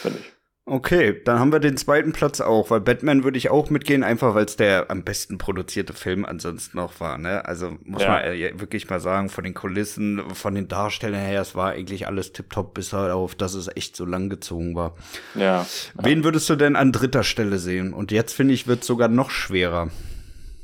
[0.02, 0.34] Finde ich.
[0.70, 4.36] Okay, dann haben wir den zweiten Platz auch, weil Batman würde ich auch mitgehen, einfach
[4.36, 7.18] weil es der am besten produzierte Film ansonsten noch war.
[7.18, 7.44] Ne?
[7.44, 8.10] Also muss ja.
[8.10, 12.06] man äh, wirklich mal sagen, von den Kulissen, von den Darstellern her, es war eigentlich
[12.06, 14.94] alles tipptopp, bis auf, dass es echt so lang gezogen war.
[15.34, 15.66] Ja.
[15.96, 17.92] Wen würdest du denn an dritter Stelle sehen?
[17.92, 19.90] Und jetzt finde ich, wird sogar noch schwerer.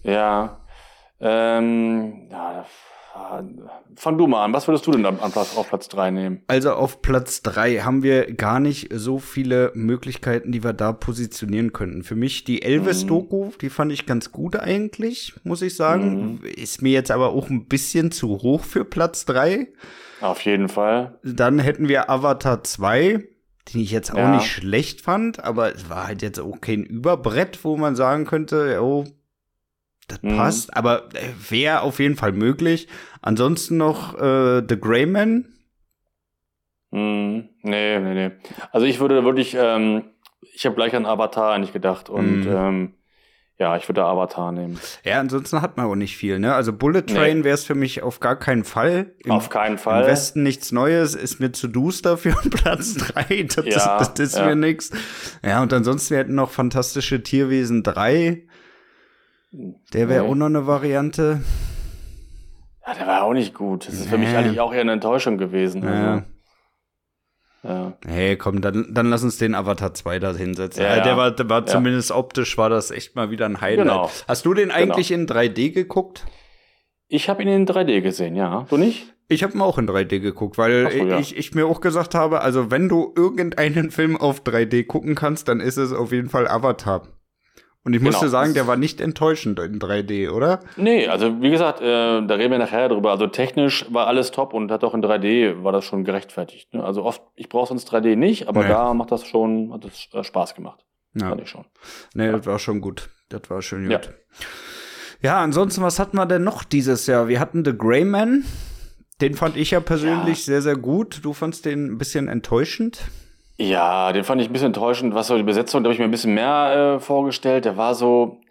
[0.04, 0.60] Ja,
[1.20, 2.66] ähm, ja,
[3.96, 4.54] fang du mal an.
[4.54, 6.42] Was würdest du denn an Platz, auf Platz 3 nehmen?
[6.48, 11.74] Also auf Platz 3 haben wir gar nicht so viele Möglichkeiten, die wir da positionieren
[11.74, 12.04] könnten.
[12.04, 13.58] Für mich die Elvis-Doku, mhm.
[13.62, 16.40] die fand ich ganz gut eigentlich, muss ich sagen.
[16.42, 16.46] Mhm.
[16.46, 19.68] Ist mir jetzt aber auch ein bisschen zu hoch für Platz 3.
[20.22, 21.20] Auf jeden Fall.
[21.24, 23.24] Dann hätten wir Avatar 2,
[23.74, 24.36] den ich jetzt auch ja.
[24.36, 28.80] nicht schlecht fand, aber es war halt jetzt auch kein Überbrett, wo man sagen könnte,
[28.82, 29.06] oh,
[30.08, 30.38] das mhm.
[30.38, 32.88] passt, aber äh, wäre auf jeden Fall möglich.
[33.22, 35.46] Ansonsten noch äh, The Greyman.
[36.92, 37.50] Mhm.
[37.62, 38.32] Nee, nee, nee.
[38.72, 40.04] Also ich würde wirklich, ähm,
[40.54, 42.56] ich habe gleich an Avatar eigentlich gedacht und mhm.
[42.56, 42.94] ähm,
[43.58, 44.78] ja, ich würde Avatar nehmen.
[45.06, 46.54] Ja, ansonsten hat man auch nicht viel, ne?
[46.54, 47.44] Also Bullet Train nee.
[47.46, 49.14] wäre es für mich auf gar keinen Fall.
[49.24, 50.02] Im, auf keinen Fall.
[50.02, 53.44] Im Westen nichts Neues, ist mir zu duster für Platz 3.
[53.44, 54.46] Das, ja, das, das ist ja.
[54.46, 54.92] mir nix.
[55.42, 58.46] Ja, und ansonsten wir hätten noch Fantastische Tierwesen 3.
[59.94, 60.30] Der wäre nee.
[60.30, 61.42] auch noch eine Variante.
[62.86, 63.88] Ja, der war auch nicht gut.
[63.88, 64.10] Das ist nee.
[64.10, 65.84] für mich eigentlich auch eher eine Enttäuschung gewesen.
[65.84, 66.14] Ja.
[66.14, 66.24] Also.
[67.64, 67.98] Ja.
[68.06, 70.84] Hey, komm, dann, dann lass uns den Avatar 2 da hinsetzen.
[70.84, 71.66] Ja, der war, der war ja.
[71.66, 73.88] zumindest optisch war das echt mal wieder ein Highlight.
[73.88, 74.12] Genau.
[74.28, 74.76] Hast du den genau.
[74.76, 75.22] eigentlich genau.
[75.22, 76.26] in 3D geguckt?
[77.08, 78.66] Ich habe ihn in 3D gesehen, ja.
[78.70, 79.14] Du nicht?
[79.28, 81.18] Ich habe ihn auch in 3D geguckt, weil so, ja.
[81.18, 85.48] ich, ich mir auch gesagt habe, also wenn du irgendeinen Film auf 3D gucken kannst,
[85.48, 87.08] dann ist es auf jeden Fall Avatar.
[87.86, 88.32] Und ich musste genau.
[88.32, 90.60] sagen, der war nicht enttäuschend in 3D, oder?
[90.76, 91.86] Nee, also wie gesagt, äh,
[92.26, 93.12] da reden wir nachher drüber.
[93.12, 96.74] Also technisch war alles top und hat auch in 3D war das schon gerechtfertigt.
[96.74, 96.84] Ne?
[96.84, 98.70] Also oft, ich brauche sonst 3D nicht, aber nee.
[98.70, 100.84] da macht das schon, hat das äh, Spaß gemacht.
[101.14, 101.30] Ja.
[101.30, 101.66] Fand ich schon.
[102.16, 102.32] Nee, ja.
[102.32, 103.10] das war schon gut.
[103.30, 103.92] Das war schon gut.
[103.92, 104.02] Ja.
[105.22, 107.28] ja, ansonsten, was hatten wir denn noch dieses Jahr?
[107.28, 108.46] Wir hatten The Grey Man.
[109.22, 110.54] Den fand ich ja persönlich ja.
[110.54, 111.20] sehr, sehr gut.
[111.22, 113.04] Du fandst den ein bisschen enttäuschend.
[113.58, 115.14] Ja, den fand ich ein bisschen enttäuschend.
[115.16, 117.66] Was so die Besetzung, da habe ich mir ein bisschen mehr äh, vorgestellt.
[117.66, 118.42] Der war so,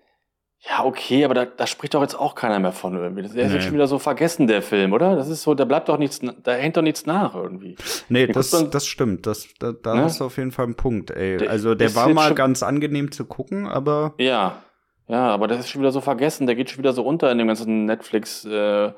[0.66, 3.20] Ja, okay, aber da, da spricht doch jetzt auch keiner mehr von irgendwie.
[3.20, 3.54] Der ist nee.
[3.54, 5.14] jetzt schon wieder so vergessen, der Film, oder?
[5.14, 7.76] Das ist so, da bleibt doch nichts, da hängt doch nichts nach irgendwie.
[8.08, 9.26] Nee, das, das stimmt.
[9.26, 10.04] Das, da da ne?
[10.04, 11.36] hast du auf jeden Fall einen Punkt, ey.
[11.36, 14.14] Der, also der war mal ganz angenehm zu gucken, aber.
[14.18, 14.62] Ja.
[15.06, 17.36] Ja, aber das ist schon wieder so vergessen, der geht schon wieder so unter in
[17.36, 18.90] dem ganzen Netflix äh,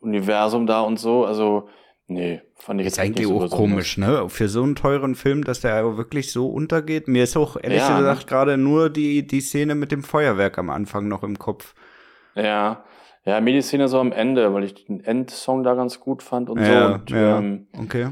[0.00, 1.24] Universum da und so.
[1.24, 1.68] Also,
[2.06, 4.28] Nee, fand ich ist eigentlich auch so komisch, ne?
[4.28, 7.08] Für so einen teuren Film, dass der wirklich so untergeht.
[7.08, 8.26] Mir ist auch ehrlich ja, gesagt ne?
[8.26, 11.74] gerade nur die, die Szene mit dem Feuerwerk am Anfang noch im Kopf.
[12.34, 12.84] Ja,
[13.24, 16.50] ja, mir die Szene so am Ende, weil ich den Endsong da ganz gut fand
[16.50, 16.94] und ja, so.
[16.94, 18.08] Und, ja, ähm, okay.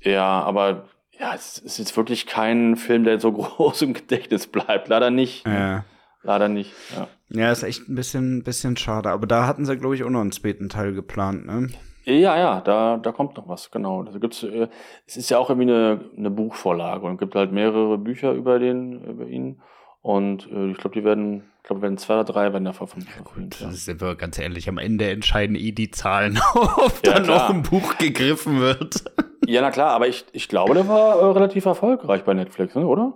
[0.00, 4.88] Ja, aber ja, es ist jetzt wirklich kein Film, der so groß im Gedächtnis bleibt.
[4.88, 5.46] Leider nicht.
[5.46, 5.84] Ja.
[6.22, 7.08] Leider nicht, ja.
[7.30, 9.10] Ja, ist echt ein bisschen, bisschen schade.
[9.10, 11.68] Aber da hatten sie, glaube ich, auch noch einen zweiten Teil geplant, ne?
[12.04, 14.02] Ja, ja, da, da kommt noch was, genau.
[14.02, 14.68] Da gibt's, äh,
[15.06, 18.58] es ist ja auch irgendwie eine, eine Buchvorlage und es gibt halt mehrere Bücher über
[18.58, 19.60] den, über ihn.
[20.02, 23.22] Und äh, ich glaube, die werden, ich glaube, werden zwei oder drei werden davon ja,
[23.22, 23.70] gut, ja.
[23.70, 27.62] sind wir ganz ehrlich, am Ende entscheiden eh die Zahlen, ob ja, da noch ein
[27.62, 29.04] Buch gegriffen wird.
[29.46, 32.86] Ja, na klar, aber ich, ich glaube, der war äh, relativ erfolgreich bei Netflix, ne,
[32.86, 33.12] oder?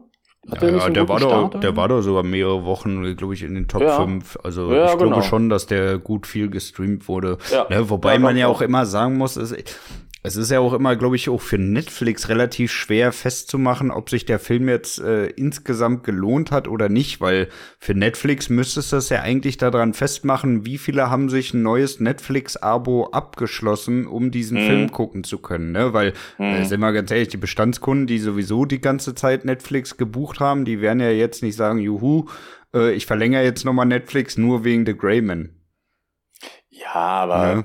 [0.51, 3.43] Hat ja, der, ja, der war doch, der war doch sogar mehrere Wochen, glaube ich,
[3.43, 3.97] in den Top ja.
[3.97, 4.39] 5.
[4.43, 5.13] Also ja, ich genau.
[5.13, 7.39] glaube schon, dass der gut viel gestreamt wurde.
[7.71, 9.55] Ne, wobei man ja auch immer sagen muss, es,
[10.27, 14.25] es ist ja auch immer, glaube ich, auch für Netflix relativ schwer festzumachen, ob sich
[14.25, 19.11] der Film jetzt äh, insgesamt gelohnt hat oder nicht, weil für Netflix müsstest du das
[19.11, 24.67] ja eigentlich daran festmachen, wie viele haben sich ein neues Netflix-Abo abgeschlossen, um diesen mhm.
[24.67, 25.93] Film gucken zu können, ne?
[25.93, 26.45] Weil, mhm.
[26.45, 30.65] äh, sind wir ganz ehrlich, die Bestandskunden, die sowieso die ganze Zeit Netflix gebucht haben,
[30.65, 32.31] die werden ja jetzt nicht sagen, juhu,
[32.75, 35.51] äh, ich verlängere jetzt nochmal Netflix nur wegen The Greyman.
[36.71, 37.65] Ja, aber ja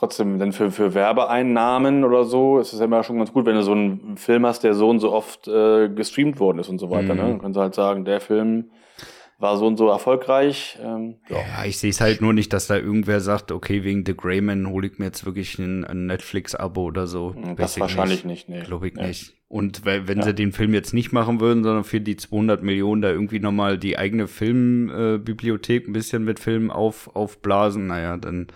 [0.00, 3.54] trotzdem, denn für, für Werbeeinnahmen oder so ist es ja immer schon ganz gut, wenn
[3.54, 6.78] du so einen Film hast, der so und so oft äh, gestreamt worden ist und
[6.78, 7.14] so weiter.
[7.14, 7.14] Ne?
[7.14, 7.18] Mhm.
[7.18, 7.28] Ne?
[7.28, 8.70] Dann können sie halt sagen, der Film
[9.38, 10.78] war so und so erfolgreich.
[10.82, 11.36] Ähm, ja.
[11.36, 14.68] ja, ich sehe es halt nur nicht, dass da irgendwer sagt, okay, wegen The Greyman
[14.68, 17.34] hole ich mir jetzt wirklich ein, ein Netflix-Abo oder so.
[17.56, 18.66] Das wahrscheinlich nicht, nicht nee.
[18.66, 19.08] Glaube ich nee.
[19.08, 19.34] nicht.
[19.48, 20.24] Und wenn ja.
[20.24, 23.78] sie den Film jetzt nicht machen würden, sondern für die 200 Millionen da irgendwie nochmal
[23.78, 28.46] die eigene Filmbibliothek äh, ein bisschen mit Filmen auf, aufblasen, naja, dann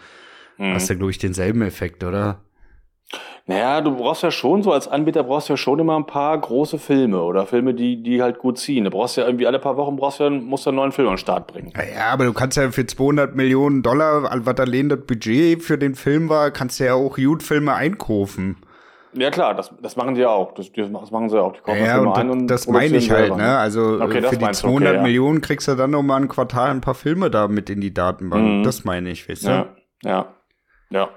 [0.58, 0.74] mhm.
[0.74, 2.40] hast du, glaube ich, denselben Effekt, oder?
[3.46, 6.38] Naja, du brauchst ja schon, so als Anbieter brauchst du ja schon immer ein paar
[6.38, 8.84] große Filme oder Filme, die, die halt gut ziehen.
[8.84, 11.08] Du brauchst ja irgendwie alle paar Wochen brauchst du ja, musst du einen neuen Film
[11.08, 11.70] an den Start bringen.
[11.76, 15.94] Ja, aber du kannst ja für 200 Millionen Dollar, was da das Budget für den
[15.94, 18.56] Film war, kannst du ja auch Gut-Filme einkaufen.
[19.12, 20.54] Ja klar, das, das machen sie auch.
[20.54, 21.52] Das, das machen sie auch.
[21.52, 23.58] Die kaufen ja, Filme ein und das meine ich halt, ne?
[23.58, 25.02] Also okay, für die 200 okay, ja.
[25.02, 27.92] Millionen kriegst du dann noch mal ein Quartal ein paar Filme da mit in die
[27.92, 28.42] Datenbank.
[28.42, 28.62] Mhm.
[28.64, 29.48] Das meine ich, weißt du?
[29.50, 29.66] Ja,
[30.02, 30.34] ja.
[30.94, 31.10] Ja.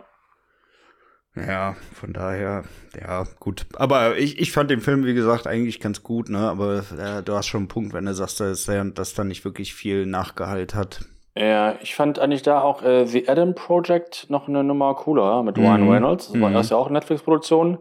[1.35, 2.63] Ja, von daher,
[2.99, 3.67] ja, gut.
[3.75, 6.39] Aber ich, ich fand den Film, wie gesagt, eigentlich ganz gut, ne?
[6.39, 9.75] Aber äh, du hast schon einen Punkt, wenn du sagst, dass, dass da nicht wirklich
[9.75, 11.01] viel Nachgehalt hat.
[11.35, 15.59] Ja, ich fand eigentlich da auch äh, The Adam Project noch eine Nummer cooler mit
[15.59, 15.91] Ryan mhm.
[15.91, 16.31] Reynolds.
[16.31, 16.55] Das war mhm.
[16.55, 17.77] ja auch Netflix-Produktion.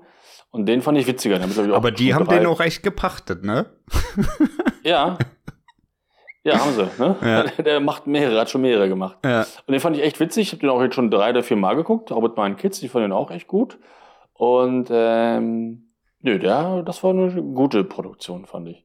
[0.51, 1.41] Und den fand ich witziger.
[1.75, 3.67] Aber die haben den auch recht gepachtet, ne?
[4.83, 5.17] ja,
[6.47, 6.89] Ja, haben sie.
[6.99, 7.17] Ne?
[7.23, 7.43] Ja.
[7.63, 9.19] Der macht mehrere, hat schon mehrere gemacht.
[9.25, 9.41] Ja.
[9.41, 10.47] Und den fand ich echt witzig.
[10.47, 12.79] Ich habe den auch jetzt schon drei oder vier Mal geguckt, auch mit meinen Kids.
[12.79, 13.79] Die fanden den auch echt gut.
[14.33, 18.85] Und ähm, nö, der, das war eine gute Produktion, fand ich.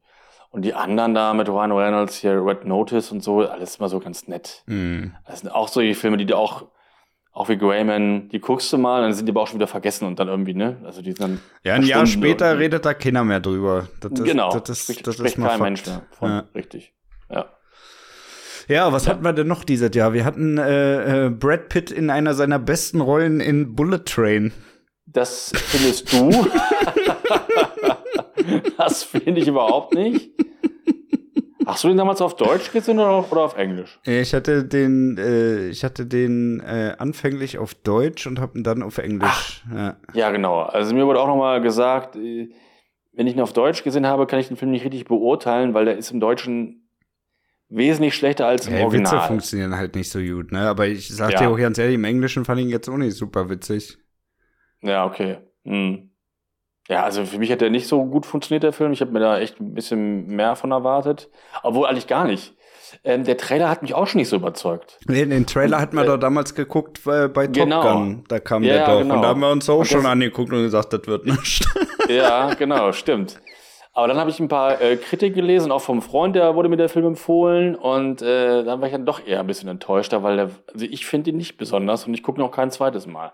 [0.50, 4.00] Und die anderen da mit Ryan Reynolds hier, Red Notice und so, alles immer so
[4.00, 4.64] ganz nett.
[4.66, 5.14] Mhm.
[5.28, 6.66] Das sind auch solche Filme, die du auch,
[7.32, 10.08] auch wie Greyman, die guckst du mal, dann sind die aber auch schon wieder vergessen
[10.08, 10.82] und dann irgendwie, ne?
[10.84, 11.42] Also die sind dann.
[11.64, 13.88] Ja, ein Jahr später redet da keiner mehr drüber.
[14.02, 14.50] Das ist, genau.
[14.50, 15.62] Das ist, das ist kein Fakt.
[15.62, 16.30] Mensch mehr von.
[16.30, 16.44] Ja.
[16.56, 16.94] Richtig.
[17.32, 17.46] Ja.
[18.68, 19.12] Ja, was ja.
[19.12, 20.14] hatten wir denn noch dieses Jahr?
[20.14, 24.54] Wir hatten äh, äh, Brad Pitt in einer seiner besten Rollen in Bullet Train.
[25.06, 26.30] Das findest du?
[28.78, 30.32] das finde ich überhaupt nicht.
[31.66, 34.00] Hast du den damals auf Deutsch gesehen oder auf, oder auf Englisch?
[34.04, 38.82] Ich hatte den, äh, ich hatte den äh, anfänglich auf Deutsch und habe ihn dann
[38.82, 39.64] auf Englisch.
[39.70, 39.98] Ach, ja.
[40.14, 40.32] ja.
[40.32, 40.62] genau.
[40.62, 42.50] Also mir wurde auch noch mal gesagt, äh,
[43.14, 45.86] wenn ich ihn auf Deutsch gesehen habe, kann ich den Film nicht richtig beurteilen, weil
[45.86, 46.90] der ist im Deutschen
[47.72, 49.14] wesentlich schlechter als im ja, Original.
[49.14, 50.68] Witze funktionieren halt nicht so gut, ne?
[50.68, 51.40] Aber ich sag ja.
[51.40, 53.98] dir auch ganz ehrlich, im Englischen fand ich ihn jetzt auch nicht super witzig.
[54.82, 55.38] Ja, okay.
[55.64, 56.12] Hm.
[56.88, 58.92] Ja, also für mich hat der nicht so gut funktioniert, der Film.
[58.92, 61.30] Ich habe mir da echt ein bisschen mehr von erwartet.
[61.64, 62.54] Obwohl eigentlich gar nicht.
[63.06, 65.00] Ähm, der Trailer hat mich auch schon nicht so überzeugt.
[65.08, 67.82] Nee, den Trailer hatten wir äh, doch damals geguckt äh, bei Top genau.
[67.82, 68.24] Gun.
[68.28, 69.00] Da kam ja, der doch.
[69.00, 69.16] Genau.
[69.16, 71.66] Und da haben wir uns auch und schon angeguckt und gesagt, das wird nicht.
[72.10, 73.40] Ja, genau, stimmt.
[73.94, 76.78] Aber dann habe ich ein paar äh, Kritiken gelesen, auch vom Freund, der wurde mir
[76.78, 77.76] der Film empfohlen.
[77.76, 81.06] Und äh, dann war ich dann doch eher ein bisschen enttäuschter, weil der, also ich
[81.06, 83.34] finde ihn nicht besonders und ich gucke noch kein zweites Mal.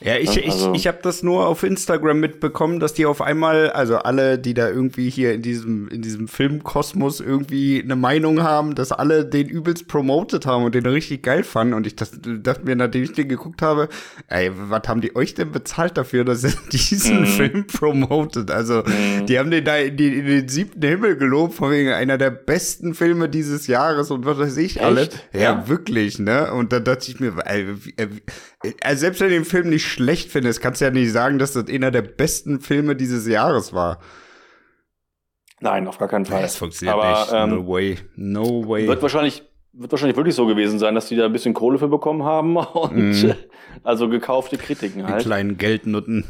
[0.00, 3.70] Ja, ich, also, ich, ich habe das nur auf Instagram mitbekommen, dass die auf einmal,
[3.70, 8.76] also alle, die da irgendwie hier in diesem, in diesem Filmkosmos irgendwie eine Meinung haben,
[8.76, 11.74] dass alle den übelst promotet haben und den richtig geil fanden.
[11.74, 13.88] Und ich das, dachte mir, nachdem ich den geguckt habe,
[14.28, 17.26] ey, was haben die euch denn bezahlt dafür, dass ihr diesen mm.
[17.26, 18.52] Film promotet?
[18.52, 19.26] Also, mm.
[19.26, 22.30] die haben den da in, die, in, den siebten Himmel gelobt, von wegen einer der
[22.30, 25.08] besten Filme dieses Jahres und was weiß ich alles.
[25.32, 26.52] Ja, ja, wirklich, ne?
[26.52, 27.66] Und da dachte ich mir, ey,
[28.82, 31.68] also selbst wenn den Film nicht schlecht findest, kannst du ja nicht sagen, dass das
[31.68, 33.98] einer der besten Filme dieses Jahres war.
[35.60, 36.42] Nein, auf gar keinen Fall.
[36.42, 37.32] Das funktioniert Aber, nicht.
[37.32, 37.98] Ähm, no way.
[38.16, 38.86] No way.
[38.86, 41.88] Wird wahrscheinlich, wird wahrscheinlich wirklich so gewesen sein, dass die da ein bisschen Kohle für
[41.88, 43.32] bekommen haben und mm.
[43.82, 45.20] also gekaufte Kritiken halt.
[45.20, 46.24] Die kleinen Geldnutten.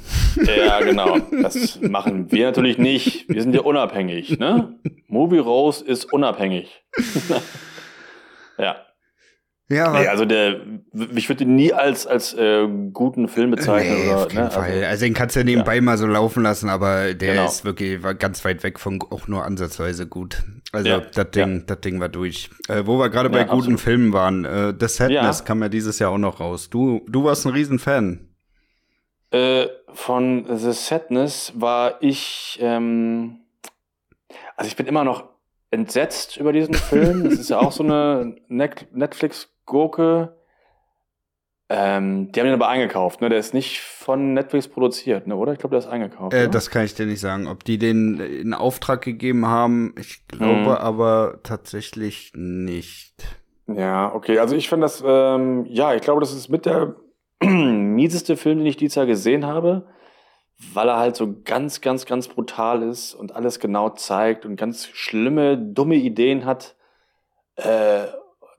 [0.44, 1.18] Ja, genau.
[1.42, 3.29] Das machen wir natürlich nicht.
[3.29, 4.79] Wir sind ja unabhängig, ne?
[5.09, 6.85] Movie Rose ist unabhängig.
[8.59, 8.77] ja.
[9.70, 10.62] Ja, nee, also der,
[11.14, 13.98] ich würde ihn nie als, als äh, guten Film bezeichnen.
[13.98, 14.50] Nee, oder, auf keinen ne?
[14.50, 14.70] Fall.
[14.70, 15.83] Also, also, den kannst du ja nebenbei ja.
[15.83, 17.44] mal so laufen lassen, aber der genau.
[17.46, 20.42] ist wirklich war ganz weit weg von auch nur ansatzweise gut.
[20.72, 21.00] Also ja.
[21.00, 21.62] das Ding, ja.
[21.66, 22.48] das Ding war durch.
[22.68, 23.81] Äh, wo wir gerade bei guten absolut.
[23.81, 26.70] Filmen waren, äh, The Sadness kam ja dieses Jahr auch noch raus.
[26.70, 28.20] Du, du warst ein Riesenfan.
[29.31, 33.40] Äh, von The Sadness war ich, ähm,
[34.57, 35.24] also ich bin immer noch
[35.70, 37.24] entsetzt über diesen Film.
[37.24, 40.35] Das ist ja auch so eine Netflix Gurke.
[41.70, 43.28] Ähm, die haben ihn aber eingekauft, ne?
[43.28, 45.37] Der ist nicht von Netflix produziert, ne?
[45.37, 45.52] Oder?
[45.52, 46.33] Ich glaube, der ist eingekauft.
[46.33, 47.46] Äh, das kann ich dir nicht sagen.
[47.46, 50.68] Ob die den in Auftrag gegeben haben, ich glaube mhm.
[50.68, 53.22] aber tatsächlich nicht.
[53.66, 54.38] Ja, okay.
[54.38, 56.96] Also ich finde das, ähm, ja, ich glaube, das ist mit der
[57.42, 59.87] mieseste Film, den ich dieses Jahr gesehen habe,
[60.72, 64.87] weil er halt so ganz, ganz, ganz brutal ist und alles genau zeigt und ganz
[64.87, 66.76] schlimme, dumme Ideen hat.
[67.57, 68.07] Äh,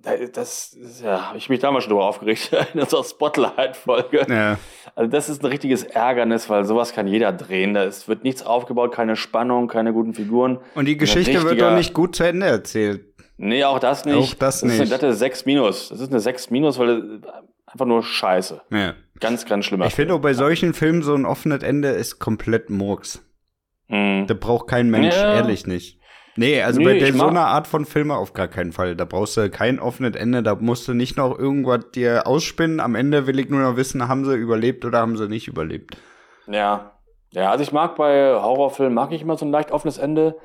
[0.02, 4.26] das, das ja, habe ich mich damals schon drüber aufgeregt in unserer Spotlight-Folge.
[4.30, 4.58] Ja.
[4.96, 7.74] Also das ist ein richtiges Ärgernis, weil sowas kann jeder drehen.
[7.74, 10.60] Da ist, wird nichts aufgebaut, keine Spannung, keine guten Figuren.
[10.76, 13.06] Und die Geschichte wird doch nicht gut zu Ende erzählt.
[13.38, 14.16] Nee, auch das nicht.
[14.16, 14.74] Auch das, das nicht.
[14.74, 15.90] Ist eine glatte 6 minus.
[15.90, 17.22] Das ist eine 6 minus, weil
[17.66, 18.62] einfach nur scheiße.
[18.72, 18.94] Ja.
[19.20, 19.86] Ganz, ganz schlimmer.
[19.86, 23.22] Ich finde auch bei solchen Filmen so ein offenes Ende ist komplett Murks.
[23.88, 24.28] Mhm.
[24.28, 25.36] Da braucht kein Mensch, ja.
[25.36, 25.99] ehrlich nicht.
[26.40, 28.96] Nee, also nee, bei der, so einer Art von Filme auf gar keinen Fall.
[28.96, 32.80] Da brauchst du kein offenes Ende, da musst du nicht noch irgendwas dir ausspinnen.
[32.80, 35.98] Am Ende will ich nur noch wissen, haben sie überlebt oder haben sie nicht überlebt.
[36.48, 36.94] Ja.
[37.32, 40.38] Ja, also ich mag bei Horrorfilmen, mag ich immer so ein leicht offenes Ende.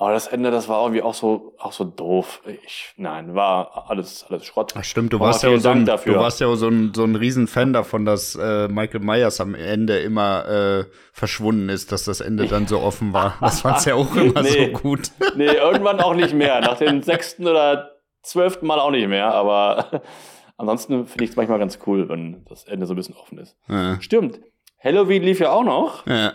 [0.00, 2.40] Aber das Ende, das war irgendwie auch so, auch so doof.
[2.64, 4.72] Ich, nein, war alles, alles Schrott.
[4.74, 7.74] Ach stimmt, du warst, ja so ein, du warst ja so ein, so ein Riesenfan
[7.74, 12.66] davon, dass äh, Michael Myers am Ende immer äh, verschwunden ist, dass das Ende dann
[12.66, 13.36] so offen war.
[13.42, 15.10] Das fand's ja auch immer nee, so gut.
[15.36, 16.62] nee, irgendwann auch nicht mehr.
[16.62, 17.90] Nach dem sechsten oder
[18.22, 19.34] zwölften Mal auch nicht mehr.
[19.34, 20.00] Aber
[20.56, 23.54] ansonsten finde ich es manchmal ganz cool, wenn das Ende so ein bisschen offen ist.
[23.68, 24.00] Ja.
[24.00, 24.40] Stimmt.
[24.82, 26.06] Halloween lief ja auch noch.
[26.06, 26.32] Ja.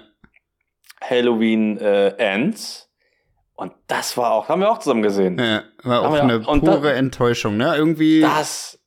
[1.01, 2.84] Halloween äh, Ends.
[3.55, 5.39] Und das war auch, haben wir auch zusammen gesehen.
[5.39, 7.75] Ja, war auch eine auch, pure da, Enttäuschung, ne?
[7.75, 8.21] Irgendwie.
[8.21, 8.79] Das,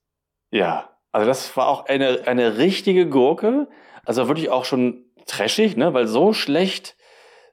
[0.51, 0.91] ja.
[1.11, 3.69] Also das war auch eine, eine richtige Gurke.
[4.05, 5.95] Also wirklich auch schon trashig, ne?
[5.95, 6.97] Weil so schlecht,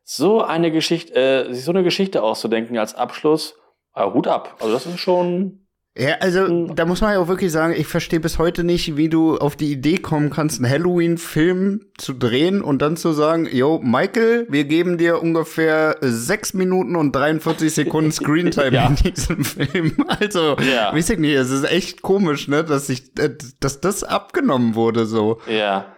[0.03, 3.55] so eine Geschichte, äh, sich so eine Geschichte auszudenken als Abschluss,
[3.95, 4.57] äh, Hut ab.
[4.59, 5.64] Also das ist schon,
[5.97, 6.75] ja, also hm.
[6.75, 9.55] da muss man ja auch wirklich sagen, ich verstehe bis heute nicht, wie du auf
[9.55, 14.65] die Idee kommen kannst, einen Halloween-Film zu drehen und dann zu sagen, yo, Michael, wir
[14.65, 18.87] geben dir ungefähr sechs Minuten und 43 Sekunden Screentime ja.
[18.87, 19.93] in diesem Film.
[20.19, 20.93] Also, ja.
[20.93, 25.05] weiß ich nicht, es ist echt komisch, ne, dass ich, äh, dass das abgenommen wurde
[25.05, 25.39] so.
[25.47, 25.94] Ja.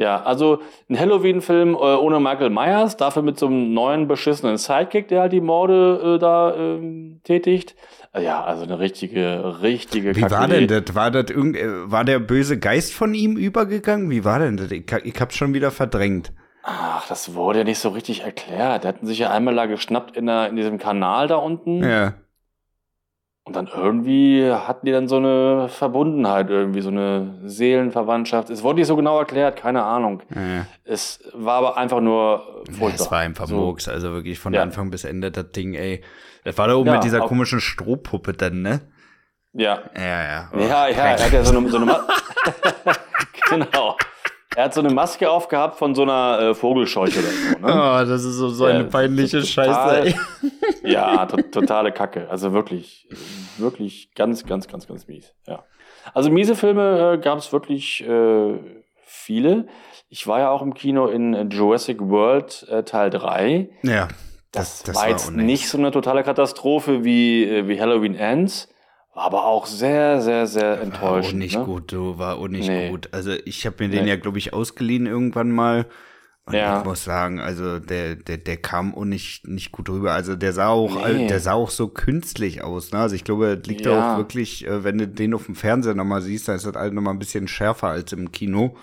[0.00, 5.08] Ja, also ein Halloween-Film äh, ohne Michael Myers, dafür mit so einem neuen beschissenen Sidekick,
[5.08, 7.76] der halt die Morde äh, da ähm, tätigt.
[8.18, 10.94] Ja, also eine richtige, richtige Wie war denn das?
[10.94, 14.08] War das irgend, äh, war der böse Geist von ihm übergegangen?
[14.08, 14.70] Wie war denn das?
[14.70, 16.32] Ich, ich hab's schon wieder verdrängt.
[16.62, 18.84] Ach, das wurde ja nicht so richtig erklärt.
[18.84, 21.84] Der hatten sich ja einmal da geschnappt in, der, in diesem Kanal da unten.
[21.84, 22.14] Ja.
[23.50, 28.48] Und dann irgendwie hatten die dann so eine Verbundenheit, irgendwie so eine Seelenverwandtschaft.
[28.48, 30.22] Es wurde nicht so genau erklärt, keine Ahnung.
[30.32, 30.66] Ja.
[30.84, 32.88] Es war aber einfach nur furchtbar.
[32.90, 33.56] Ja, es war einfach so.
[33.56, 34.62] Murks, also wirklich von ja.
[34.62, 36.00] Anfang bis Ende das Ding, ey.
[36.44, 38.82] Das war da oben mit dieser komischen Strohpuppe dann, ne?
[39.52, 39.80] Ja.
[39.96, 40.50] Ja, ja.
[40.54, 41.86] Oh, ja, ja, er hat ja so eine, so eine
[43.50, 43.96] Genau.
[44.60, 47.66] Er hat so eine Maske aufgehabt von so einer äh, Vogelscheuche oder so.
[47.66, 47.72] Ne?
[47.72, 50.20] Oh, das ist so, so eine peinliche so total, Scheiße.
[50.84, 52.28] ja, to totale Kacke.
[52.28, 53.08] Also wirklich,
[53.56, 55.32] wirklich ganz, ganz, ganz, ganz mies.
[55.46, 55.64] Ja.
[56.12, 58.58] Also miese Filme äh, gab es wirklich äh,
[59.02, 59.66] viele.
[60.10, 63.70] Ich war ja auch im Kino in Jurassic World äh, Teil 3.
[63.82, 64.08] Ja.
[64.52, 68.69] Das, das war jetzt war nicht so eine totale Katastrophe wie, äh, wie Halloween Ends.
[69.20, 71.02] Aber auch sehr, sehr, sehr enttäuschend.
[71.02, 71.64] War auch nicht ne?
[71.64, 72.90] gut, du, war auch nicht nee.
[72.90, 73.08] gut.
[73.12, 74.10] Also ich habe mir den nee.
[74.10, 75.86] ja, glaube ich, ausgeliehen irgendwann mal.
[76.46, 76.78] Und ja.
[76.78, 80.12] ich muss sagen, also der, der, der kam auch nicht, nicht gut rüber.
[80.12, 81.28] Also der sah auch, nee.
[81.28, 82.90] der sah auch so künstlich aus.
[82.92, 82.98] Ne?
[82.98, 84.14] Also ich glaube, das liegt ja.
[84.14, 86.92] auch wirklich, äh, wenn du den auf dem Fernseher nochmal siehst, dann ist das halt
[86.92, 88.76] nochmal ein bisschen schärfer als im Kino.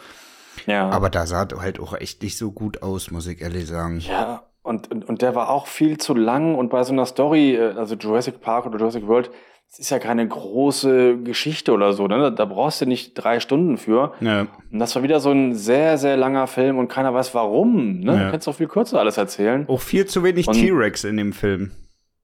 [0.66, 0.90] Ja.
[0.90, 4.00] Aber da sah halt auch echt nicht so gut aus, muss ich ehrlich sagen.
[4.00, 7.56] Ja, und, und, und der war auch viel zu lang und bei so einer Story,
[7.56, 9.32] äh, also Jurassic Park oder Jurassic World,
[9.70, 12.32] das ist ja keine große Geschichte oder so, ne?
[12.32, 14.14] Da brauchst du nicht drei Stunden für.
[14.22, 14.48] Ja.
[14.72, 18.00] Und das war wieder so ein sehr, sehr langer Film und keiner weiß warum.
[18.00, 18.14] Ne?
[18.14, 18.24] Ja.
[18.26, 19.66] Du kannst doch viel kürzer alles erzählen.
[19.68, 21.72] Auch viel zu wenig T-Rex in dem Film.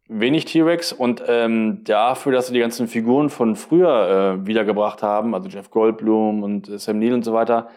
[0.07, 5.33] Wenig T-Rex und ähm, dafür, dass sie die ganzen Figuren von früher äh, wiedergebracht haben,
[5.33, 7.69] also Jeff Goldblum und äh, Sam Neill und so weiter,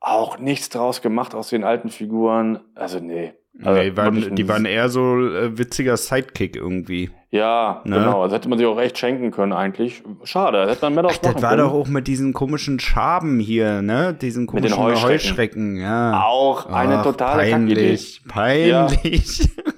[0.00, 2.60] auch nichts draus gemacht aus den alten Figuren.
[2.74, 3.34] Also nee.
[3.62, 7.10] Also, nee, waren, die waren eher so äh, witziger Sidekick irgendwie.
[7.30, 7.96] Ja, ne?
[7.96, 8.24] genau.
[8.24, 10.02] Das hätte man sich auch echt schenken können eigentlich.
[10.24, 13.82] Schade, hätte man mehr draus machen Das war doch auch mit diesen komischen Schaben hier,
[13.82, 14.14] ne?
[14.14, 15.10] Diesen komischen Heuschrecken.
[15.10, 16.22] Heuschrecken ja.
[16.22, 19.38] Auch eine Ach, totale peinlich, Peinlich.
[19.38, 19.62] Ja.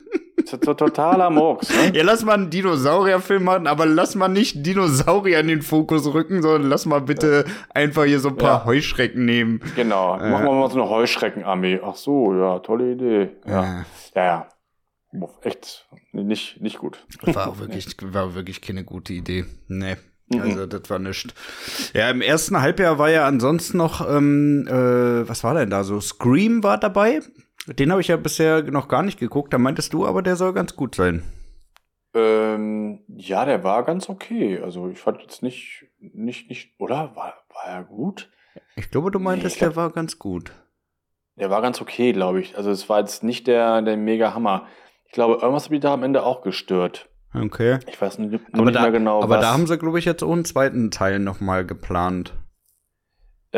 [0.51, 1.69] totaler Murks.
[1.71, 1.97] Ne?
[1.97, 6.43] Ja, lass mal einen Dinosaurierfilm machen, aber lass mal nicht Dinosaurier in den Fokus rücken,
[6.43, 7.45] sondern lass mal bitte
[7.75, 8.65] einfach hier so ein paar ja.
[8.65, 9.61] Heuschrecken nehmen.
[9.77, 10.31] Genau, äh.
[10.31, 11.81] machen wir mal so eine Heuschreckenarmee.
[11.85, 13.31] Ach so, ja, tolle Idee.
[13.47, 13.85] Ja,
[14.15, 14.49] ja, ja.
[15.43, 16.99] Echt nicht, nicht gut.
[17.23, 19.47] War auch wirklich, war wirklich keine gute Idee.
[19.67, 19.97] Nee.
[20.29, 20.41] Mhm.
[20.43, 21.33] Also das war nichts.
[21.95, 26.01] Ja, im ersten Halbjahr war ja ansonsten noch, ähm, äh, was war denn da so?
[26.01, 27.21] Scream war dabei.
[27.75, 29.53] Den habe ich ja bisher noch gar nicht geguckt.
[29.53, 31.23] Da meintest du aber, der soll ganz gut sein.
[32.15, 34.61] Ähm, ja, der war ganz okay.
[34.61, 37.15] Also ich fand jetzt nicht, nicht, nicht, oder?
[37.15, 38.31] War, war er gut?
[38.77, 40.53] Ich glaube, du meintest, nee, glaub, der war ganz gut.
[41.37, 42.57] Der war ganz okay, glaube ich.
[42.57, 44.67] Also es war jetzt nicht der, der mega Hammer.
[45.07, 47.09] Ich glaube, irgendwas hat mich da am Ende auch gestört.
[47.35, 47.79] Okay.
[47.87, 49.23] Ich weiß nicht, aber nicht da, mehr genau.
[49.23, 49.43] Aber was.
[49.43, 52.35] da haben sie, glaube ich, jetzt auch einen zweiten Teil nochmal geplant.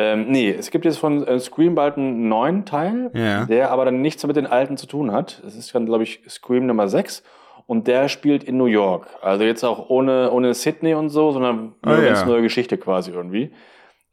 [0.00, 3.44] Ähm, nee, es gibt jetzt von äh, Scream bald einen neuen Teil, ja.
[3.44, 5.42] der aber dann nichts mit den alten zu tun hat.
[5.46, 7.22] Es ist dann, glaube ich, Scream Nummer 6
[7.66, 9.08] und der spielt in New York.
[9.20, 12.26] Also jetzt auch ohne, ohne Sydney und so, sondern ah, eine oh, ganz ja.
[12.26, 13.52] neue Geschichte quasi irgendwie.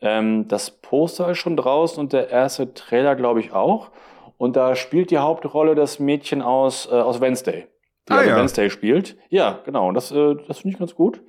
[0.01, 3.91] Ähm, das Poster ist schon draußen und der erste Trailer, glaube ich, auch.
[4.38, 7.67] Und da spielt die Hauptrolle das Mädchen aus, äh, aus Wednesday,
[8.09, 8.38] die ah, also ja.
[8.38, 9.17] Wednesday spielt.
[9.29, 9.88] Ja, genau.
[9.88, 11.21] Und das, äh, das finde ich ganz gut.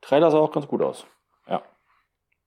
[0.00, 1.04] Trailer sah auch ganz gut aus.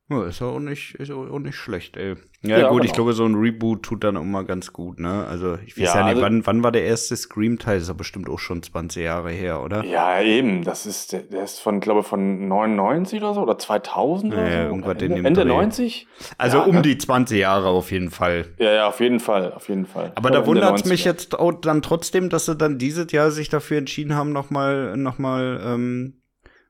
[0.10, 2.16] Ja, ist auch nicht, ist auch nicht schlecht, ey.
[2.42, 5.26] Ja, ja gut, ich glaube, so ein Reboot tut dann auch mal ganz gut, ne?
[5.28, 7.80] Also, ich weiß ja, ja nicht, also, wann, wann war der erste Scream-Teil?
[7.80, 9.84] Ist ja bestimmt auch schon 20 Jahre her, oder?
[9.84, 10.64] Ja, eben.
[10.64, 14.58] Das ist, der ist von, glaube von 99 oder so, oder 2000 ja, oder so.
[14.58, 16.08] Irgendwas Ende, in dem Ende 90?
[16.38, 18.46] Also, ja, um die 20 Jahre auf jeden Fall.
[18.60, 20.14] Ja, ja, auf jeden Fall, auf jeden Fall.
[20.16, 23.50] Aber da wundert es mich jetzt auch dann trotzdem, dass sie dann dieses Jahr sich
[23.50, 26.22] dafür entschieden haben, nochmal, nochmal, ähm,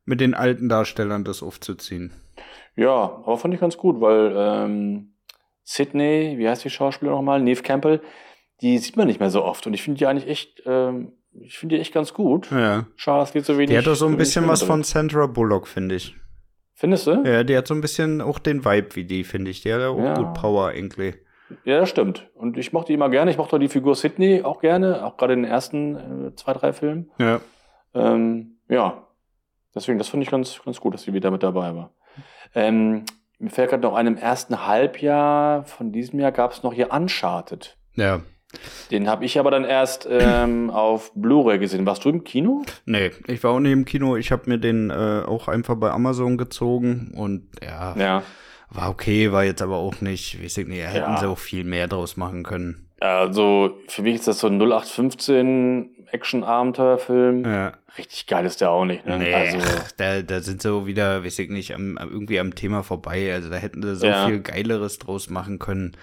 [0.05, 2.13] mit den alten Darstellern das aufzuziehen.
[2.77, 5.13] Ja, aber fand ich ganz gut, weil ähm,
[5.63, 7.41] Sydney, wie heißt die Schauspieler nochmal?
[7.41, 8.01] Neve Campbell,
[8.61, 9.67] die sieht man nicht mehr so oft.
[9.67, 12.49] Und ich finde die eigentlich echt, ähm, ich finde die echt ganz gut.
[12.51, 12.85] Ja.
[12.95, 13.71] Schade, es geht so wenig.
[13.71, 16.15] Die hat doch so ein bisschen was von Sandra Bullock, finde ich.
[16.75, 17.23] Findest du?
[17.25, 19.61] Ja, die hat so ein bisschen auch den Vibe wie die, finde ich.
[19.61, 20.13] Die hat auch ja.
[20.13, 21.15] gut Power irgendwie.
[21.65, 22.29] Ja, das stimmt.
[22.35, 23.31] Und ich mochte die immer gerne.
[23.31, 26.53] Ich mochte auch die Figur Sydney auch gerne, auch gerade in den ersten äh, zwei,
[26.53, 27.09] drei Filmen.
[27.17, 27.41] Ja.
[27.95, 29.07] Ähm, ja.
[29.73, 31.91] Deswegen, das finde ich ganz, ganz gut, dass sie wieder mit dabei war.
[32.55, 33.05] Ähm,
[33.39, 36.91] mir fällt gerade noch ein, im ersten Halbjahr von diesem Jahr gab es noch hier
[36.91, 37.77] Uncharted.
[37.95, 38.21] Ja.
[38.91, 41.85] Den habe ich aber dann erst ähm, auf Blu-ray gesehen.
[41.85, 42.63] Warst du im Kino?
[42.85, 44.15] Nee, ich war auch nicht im Kino.
[44.15, 48.23] Ich habe mir den äh, auch einfach bei Amazon gezogen und ja, ja,
[48.69, 51.17] war okay, war jetzt aber auch nicht, weiß ich nicht, hätten ja.
[51.17, 52.89] sie auch viel mehr draus machen können.
[52.99, 57.45] Also für mich ist das so ein 0815 Action-Abenteuerfilm.
[57.45, 57.73] Ja.
[57.97, 59.05] Richtig geil ist der auch nicht.
[59.05, 59.17] Ne?
[59.17, 59.57] Nee, also,
[59.97, 63.33] da, da sind so wieder, weiß ich nicht, am, irgendwie am Thema vorbei.
[63.33, 64.27] Also da hätten sie so ja.
[64.27, 65.97] viel Geileres draus machen können.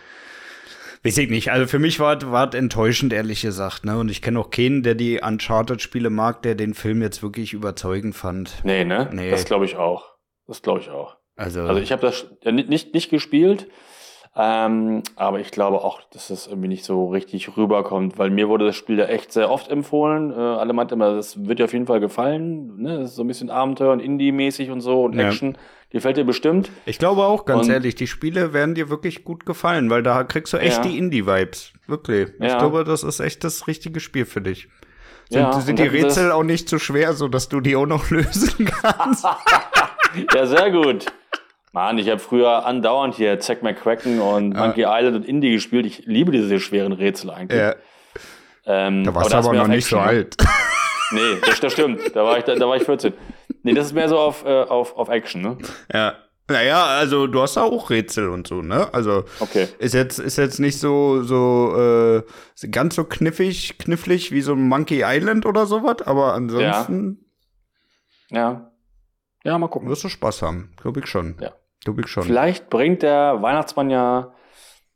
[1.04, 1.52] Weiß ich nicht.
[1.52, 3.84] Also für mich war es enttäuschend, ehrlich gesagt.
[3.84, 3.98] Ne?
[3.98, 8.16] Und ich kenne auch keinen, der die Uncharted-Spiele mag, der den Film jetzt wirklich überzeugend
[8.16, 8.64] fand.
[8.64, 9.10] Nee, ne?
[9.12, 9.30] Nee.
[9.30, 10.14] Das glaube ich auch.
[10.46, 11.16] Das glaube ich auch.
[11.36, 13.68] Also, also ich habe das nicht, nicht, nicht gespielt.
[14.36, 18.66] Ähm, aber ich glaube auch, dass das irgendwie nicht so richtig rüberkommt, weil mir wurde
[18.66, 20.32] das Spiel ja echt sehr oft empfohlen.
[20.32, 22.82] Äh, alle meinten immer, das wird dir auf jeden Fall gefallen.
[22.82, 22.98] Ne?
[22.98, 25.28] Das ist so ein bisschen Abenteuer und Indie-mäßig und so und ja.
[25.28, 25.56] Action.
[25.90, 26.72] Gefällt dir bestimmt.
[26.86, 30.24] Ich glaube auch, ganz und, ehrlich, die Spiele werden dir wirklich gut gefallen, weil da
[30.24, 30.82] kriegst du echt ja.
[30.82, 31.72] die Indie-Vibes.
[31.86, 32.30] Wirklich.
[32.40, 32.46] Ja.
[32.46, 34.68] Ich glaube, das ist echt das richtige Spiel für dich.
[35.30, 38.64] Sind, sind die Rätsel auch nicht zu schwer, so dass du die auch noch lösen
[38.64, 39.24] kannst?
[40.34, 41.06] ja, sehr gut.
[41.74, 44.60] Mann, ich habe früher andauernd hier Zack McCracken und ja.
[44.60, 45.84] Monkey Island und Indie gespielt.
[45.86, 47.60] Ich liebe diese schweren Rätsel eigentlich.
[47.60, 47.74] Ja.
[48.64, 50.36] Ähm, da warst du aber, aber noch nicht so alt.
[51.10, 52.14] nee, das, das, stimmt.
[52.14, 53.12] Da war ich, da, da war ich 14.
[53.64, 55.58] Nee, das ist mehr so auf, äh, auf, auf Action, ne?
[55.92, 56.14] Ja.
[56.46, 58.94] Naja, also du hast da auch Rätsel und so, ne?
[58.94, 59.66] Also okay.
[59.78, 64.68] ist jetzt ist jetzt nicht so so äh, ganz so kniffig, knifflig wie so ein
[64.68, 67.24] Monkey Island oder sowas, aber ansonsten
[68.30, 68.38] ja.
[68.38, 68.70] ja.
[69.42, 69.88] Ja, mal gucken.
[69.88, 71.36] Wirst du Spaß haben, glaube ich schon.
[71.40, 71.52] Ja.
[71.84, 72.24] Glaube ich schon.
[72.24, 74.32] Vielleicht bringt der Weihnachtsmann ja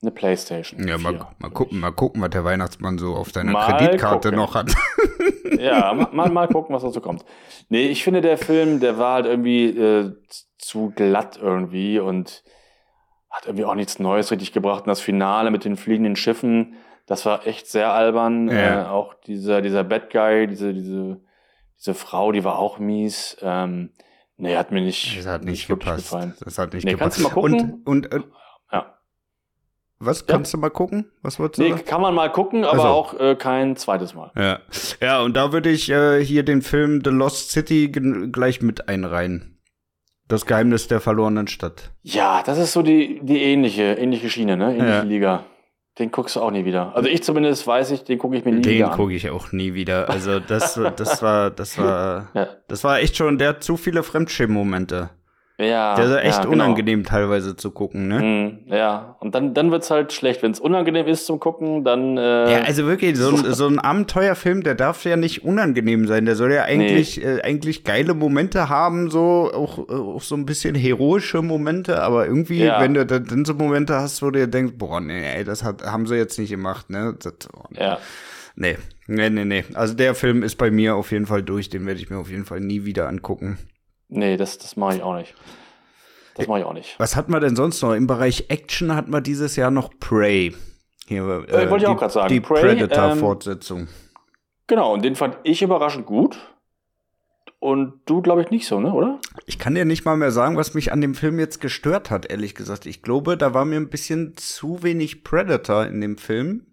[0.00, 0.86] eine Playstation.
[0.86, 4.38] Ja, mal, mal, gucken, mal gucken, was der Weihnachtsmann so auf seiner mal Kreditkarte gucken.
[4.38, 4.72] noch hat.
[5.58, 7.24] ja, mal, mal gucken, was dazu kommt.
[7.68, 10.12] Nee, ich finde, der Film, der war halt irgendwie äh,
[10.56, 12.44] zu glatt irgendwie und
[13.30, 14.84] hat irgendwie auch nichts Neues richtig gebracht.
[14.84, 16.76] Und das Finale mit den fliegenden Schiffen,
[17.06, 18.48] das war echt sehr albern.
[18.48, 18.84] Ja.
[18.84, 21.20] Äh, auch dieser, dieser Bad Guy, diese, diese,
[21.78, 23.36] diese Frau, die war auch mies.
[23.42, 23.90] Ähm,
[24.38, 26.04] nee, hat mir nicht, das hat nicht, nicht gepasst.
[26.04, 26.34] gefallen.
[26.40, 27.18] Das hat nicht nee, gepasst.
[27.22, 27.82] Kannst du mal gucken?
[27.84, 28.32] Und, und, und
[28.72, 28.94] ja.
[29.98, 30.56] Was kannst ja.
[30.56, 31.10] du mal gucken?
[31.22, 32.86] Was du Nee, kann man mal gucken, aber also.
[32.86, 34.30] auch äh, kein zweites Mal.
[34.36, 34.60] Ja.
[35.00, 39.58] Ja, und da würde ich äh, hier den Film The Lost City gleich mit einreihen.
[40.28, 41.90] Das Geheimnis der verlorenen Stadt.
[42.02, 44.72] Ja, das ist so die, die ähnliche, ähnliche Schiene, ne?
[44.72, 45.02] Ähnliche ja.
[45.02, 45.44] Liga.
[45.98, 46.94] Den guckst du auch nie wieder.
[46.94, 48.92] Also ich zumindest weiß ich, den gucke ich mir nie den wieder an.
[48.92, 50.08] Den gucke ich auch nie wieder.
[50.08, 52.48] Also das, das war, das war, ja.
[52.68, 55.10] das war echt schon, der hat zu viele Fremdschirmmomente.
[55.60, 55.96] Ja.
[55.96, 56.52] Der ist echt ja, genau.
[56.52, 58.20] unangenehm teilweise zu gucken, ne?
[58.20, 59.16] Mm, ja.
[59.18, 60.40] Und dann, dann wird's halt schlecht.
[60.44, 62.16] Wenn es unangenehm ist zum Gucken, dann.
[62.16, 66.26] Äh ja, also wirklich, so ein, so ein Abenteuerfilm, der darf ja nicht unangenehm sein.
[66.26, 67.24] Der soll ja eigentlich, nee.
[67.24, 72.26] äh, eigentlich geile Momente haben, so auch, äh, auch so ein bisschen heroische Momente, aber
[72.26, 72.80] irgendwie, ja.
[72.80, 75.84] wenn du dann so Momente hast, wo du dir denkst, boah, nee, ey, das hat,
[75.84, 77.16] haben sie jetzt nicht gemacht, ne?
[77.20, 77.98] Das, oh, ja.
[78.54, 78.76] Nee,
[79.08, 79.64] nee, nee, nee.
[79.74, 82.30] Also der Film ist bei mir auf jeden Fall durch, den werde ich mir auf
[82.30, 83.58] jeden Fall nie wieder angucken.
[84.08, 85.34] Nee, das, das mache ich auch nicht.
[86.34, 86.94] Das mache ich auch nicht.
[86.98, 87.94] Was hat man denn sonst noch?
[87.94, 90.54] Im Bereich Action hat man dieses Jahr noch Prey.
[91.06, 92.28] Hier, äh, äh, wollte ich auch gerade sagen.
[92.28, 93.80] Die Predator-Fortsetzung.
[93.80, 93.88] Ähm,
[94.66, 96.38] genau, und den fand ich überraschend gut.
[97.60, 99.18] Und du, glaube ich, nicht so, ne, oder?
[99.46, 102.30] Ich kann dir nicht mal mehr sagen, was mich an dem Film jetzt gestört hat,
[102.30, 102.86] ehrlich gesagt.
[102.86, 106.66] Ich glaube, da war mir ein bisschen zu wenig Predator in dem Film.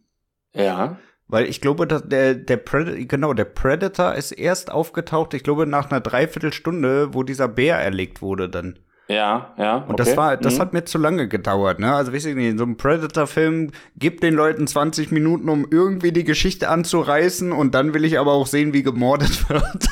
[0.53, 0.97] Ja.
[1.27, 5.65] Weil ich glaube, dass der, der Predator, genau, der Predator ist erst aufgetaucht, ich glaube,
[5.65, 8.77] nach einer Dreiviertelstunde, wo dieser Bär erlegt wurde dann.
[9.07, 9.77] Ja, ja.
[9.87, 10.59] Und das war, das mhm.
[10.61, 11.93] hat mir zu lange gedauert, ne?
[11.93, 16.11] Also weiß ich nicht, in so einem Predator-Film gibt den Leuten 20 Minuten, um irgendwie
[16.11, 19.87] die Geschichte anzureißen und dann will ich aber auch sehen, wie gemordet wird.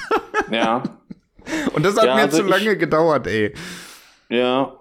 [0.51, 0.83] Ja.
[1.73, 3.53] Und das hat ja, mir also zu lange gedauert, ey.
[4.29, 4.73] Ja.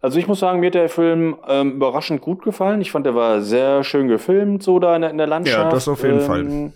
[0.00, 2.80] Also ich muss sagen, mir hat der Film ähm, überraschend gut gefallen.
[2.80, 5.58] Ich fand, der war sehr schön gefilmt, so da in, in der Landschaft.
[5.58, 6.72] Ja, das auf jeden ähm, Fall.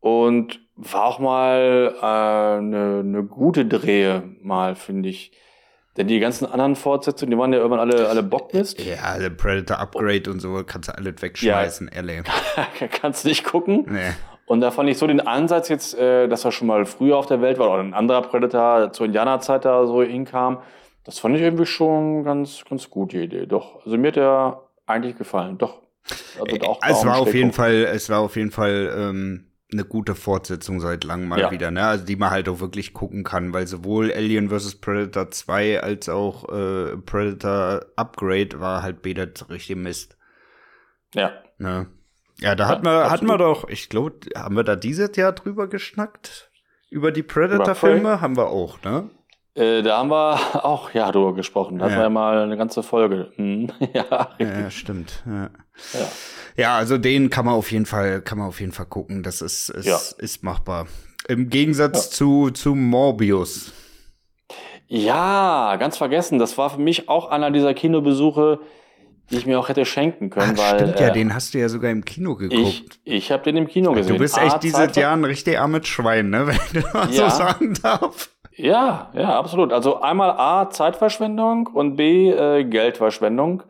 [0.00, 5.32] Und war auch mal eine äh, ne, ne gute Drehe, mal, finde ich.
[5.96, 8.84] Denn die ganzen anderen Fortsetzungen, die waren ja irgendwann alle, alle Bockmist.
[8.84, 12.22] Ja, alle Predator Upgrade und so kannst du alle wegschmeißen, ja, ehrlich.
[13.00, 13.86] kannst du nicht gucken.
[13.88, 14.12] Nee.
[14.44, 17.26] Und da fand ich so den Ansatz jetzt, äh, dass er schon mal früher auf
[17.26, 20.58] der Welt war oder ein anderer Predator zur Indianerzeit da so hinkam.
[21.06, 23.46] Das fand ich irgendwie schon ganz, ganz gut, die Idee.
[23.46, 23.84] Doch.
[23.84, 25.56] Also mir hat der eigentlich gefallen.
[25.56, 25.82] Doch.
[26.40, 30.14] Also auch es war auf jeden Fall, es war auf jeden Fall ähm, eine gute
[30.14, 31.50] Fortsetzung seit langem mal ja.
[31.50, 31.84] wieder, ne?
[31.86, 34.80] Also die man halt auch wirklich gucken kann, weil sowohl Alien vs.
[34.80, 40.16] Predator 2 als auch äh, Predator Upgrade war halt beides richtig Mist.
[41.14, 41.32] Ja.
[41.58, 41.86] Ne?
[42.38, 45.32] Ja, da ja, hat man, hatten wir doch, ich glaube, haben wir da dieses Jahr
[45.32, 46.50] drüber geschnackt?
[46.90, 49.10] Über die Predator-Filme haben wir auch, ne?
[49.56, 51.78] Äh, da haben wir auch ja drüber gesprochen.
[51.78, 51.92] Da ja.
[51.92, 53.32] hatten wir ja mal eine ganze Folge.
[53.36, 53.72] Hm.
[53.92, 55.22] ja, ja, stimmt.
[55.26, 55.50] Ja.
[55.94, 56.06] ja.
[56.58, 59.22] Ja, also den kann man auf jeden Fall, kann man auf jeden Fall gucken.
[59.22, 60.86] Das ist, ist, ist machbar.
[61.28, 63.72] Im Gegensatz zu, zu Morbius.
[64.88, 66.38] Ja, ganz vergessen.
[66.38, 68.60] Das war für mich auch einer dieser Kinobesuche,
[69.30, 70.54] die ich mir auch hätte schenken können.
[70.56, 73.00] Ach, weil, stimmt ja, äh, den hast du ja sogar im Kino geguckt.
[73.04, 74.14] Ich, ich habe den im Kino gesehen.
[74.14, 76.46] Du bist echt A, dieses Jahr ein richtig armes Schwein, ne?
[76.72, 77.28] Wenn du mal ja.
[77.28, 78.30] so sagen darf.
[78.56, 79.72] Ja, ja, absolut.
[79.72, 83.62] Also einmal A, Zeitverschwendung und B, äh, Geldverschwendung.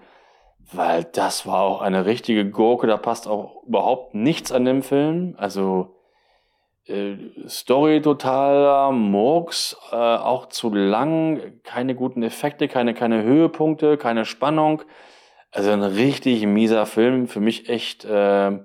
[0.73, 5.35] Weil das war auch eine richtige Gurke, da passt auch überhaupt nichts an dem Film.
[5.39, 5.97] Also
[6.87, 7.17] äh,
[7.49, 14.83] Story totaler Murks, äh, auch zu lang, keine guten Effekte, keine, keine Höhepunkte, keine Spannung.
[15.53, 18.59] Also ein richtig mieser Film, für mich echt äh,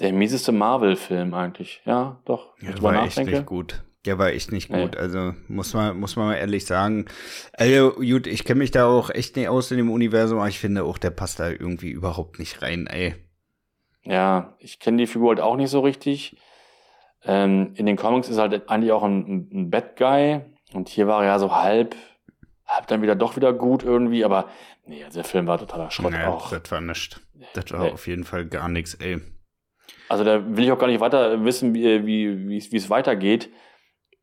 [0.00, 1.80] der mieseste Marvel-Film eigentlich.
[1.84, 2.54] Ja, doch.
[2.60, 3.82] Ja, war echt nicht gut.
[4.06, 4.92] Der war echt nicht gut.
[4.92, 4.98] Nee.
[4.98, 7.04] Also muss man, muss man mal ehrlich sagen.
[7.52, 10.58] Also gut, ich kenne mich da auch echt nicht aus in dem Universum, aber ich
[10.58, 13.14] finde auch, der passt da irgendwie überhaupt nicht rein, ey.
[14.02, 16.36] Ja, ich kenne die Figur halt auch nicht so richtig.
[17.24, 20.40] Ähm, in den Comics ist halt eigentlich auch ein, ein Bad Guy.
[20.72, 21.94] Und hier war er ja so halb,
[22.66, 24.48] halb dann wieder doch wieder gut irgendwie, aber
[24.86, 26.50] nee, also der Film war totaler Schrott nee, auch.
[26.50, 27.20] Das war nichts.
[27.52, 27.92] Das war nee.
[27.92, 29.20] auf jeden Fall gar nichts, ey.
[30.08, 33.50] Also da will ich auch gar nicht weiter wissen, wie, wie, wie es weitergeht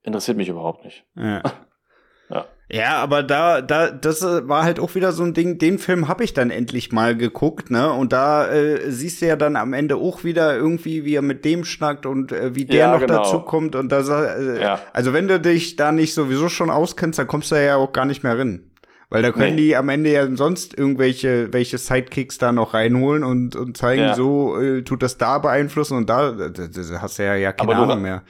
[0.07, 1.03] interessiert mich überhaupt nicht.
[1.15, 1.43] Ja.
[2.29, 2.45] ja.
[2.69, 5.57] Ja, aber da, da, das äh, war halt auch wieder so ein Ding.
[5.57, 7.93] Den Film habe ich dann endlich mal geguckt, ne?
[7.93, 11.45] Und da äh, siehst du ja dann am Ende auch wieder irgendwie, wie er mit
[11.45, 13.23] dem schnackt und äh, wie der ja, noch genau.
[13.23, 13.75] dazu kommt.
[13.77, 14.81] Und da, äh, ja.
[14.91, 18.05] also wenn du dich da nicht sowieso schon auskennst, dann kommst du ja auch gar
[18.05, 18.69] nicht mehr rein.
[19.09, 19.67] Weil da können nee.
[19.67, 24.15] die am Ende ja sonst irgendwelche welche Sidekicks da noch reinholen und, und zeigen, ja.
[24.15, 27.73] so äh, tut das da beeinflussen und da, da, da hast du ja, ja keine
[27.77, 28.23] Ahnung mehr.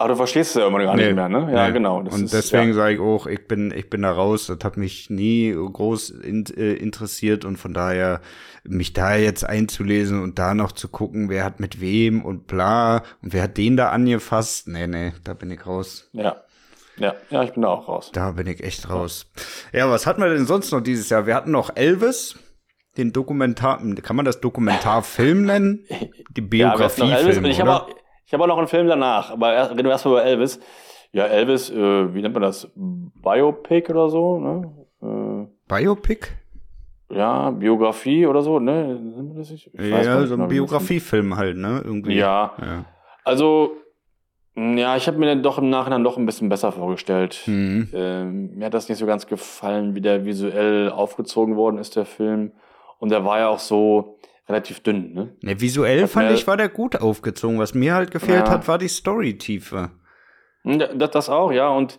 [0.00, 1.52] Aber du verstehst es ja immer gar nee, nicht mehr, ne?
[1.52, 1.72] Ja, nee.
[1.72, 1.98] genau.
[1.98, 2.74] Und ist, deswegen ja.
[2.74, 4.46] sage ich auch, ich bin, ich bin da raus.
[4.46, 8.20] Das hat mich nie groß in, äh, interessiert und von daher
[8.62, 13.02] mich da jetzt einzulesen und da noch zu gucken, wer hat mit wem und bla
[13.22, 14.68] und wer hat den da angefasst.
[14.68, 16.08] Nee, nee, da bin ich raus.
[16.12, 16.36] Ja.
[16.96, 18.10] Ja, ja, ich bin da auch raus.
[18.12, 19.30] Da bin ich echt raus.
[19.72, 21.26] Ja, was hatten wir denn sonst noch dieses Jahr?
[21.26, 22.36] Wir hatten noch Elvis,
[22.96, 25.86] den Dokumentar, kann man das Dokumentarfilm nennen?
[26.36, 27.88] Die Biografiefilm, ja, ich habe auch,
[28.28, 30.60] ich hab auch noch einen Film danach, aber erst, reden wir erstmal über Elvis.
[31.12, 32.70] Ja, Elvis, äh, wie nennt man das?
[32.74, 34.70] Biopic oder so, ne?
[35.00, 36.28] Äh, Biopic?
[37.10, 39.00] Ja, Biografie oder so, ne?
[39.40, 41.80] Ich ja, so ein genau, Biografiefilm halt, ne?
[41.82, 42.16] Irgendwie.
[42.16, 42.52] Ja.
[42.60, 42.84] ja.
[43.24, 43.72] Also,
[44.54, 47.44] ja, ich habe mir dann doch im Nachhinein doch ein bisschen besser vorgestellt.
[47.46, 47.88] Mhm.
[47.94, 52.04] Ähm, mir hat das nicht so ganz gefallen, wie der visuell aufgezogen worden ist, der
[52.04, 52.52] Film.
[52.98, 54.18] Und der war ja auch so
[54.48, 55.36] relativ dünn, ne?
[55.42, 57.58] ne visuell fand ich, war der gut aufgezogen.
[57.58, 58.50] Was mir halt gefehlt ja.
[58.50, 59.90] hat, war die Story-Tiefe.
[60.62, 61.68] Hm, das, das auch, ja.
[61.68, 61.98] Und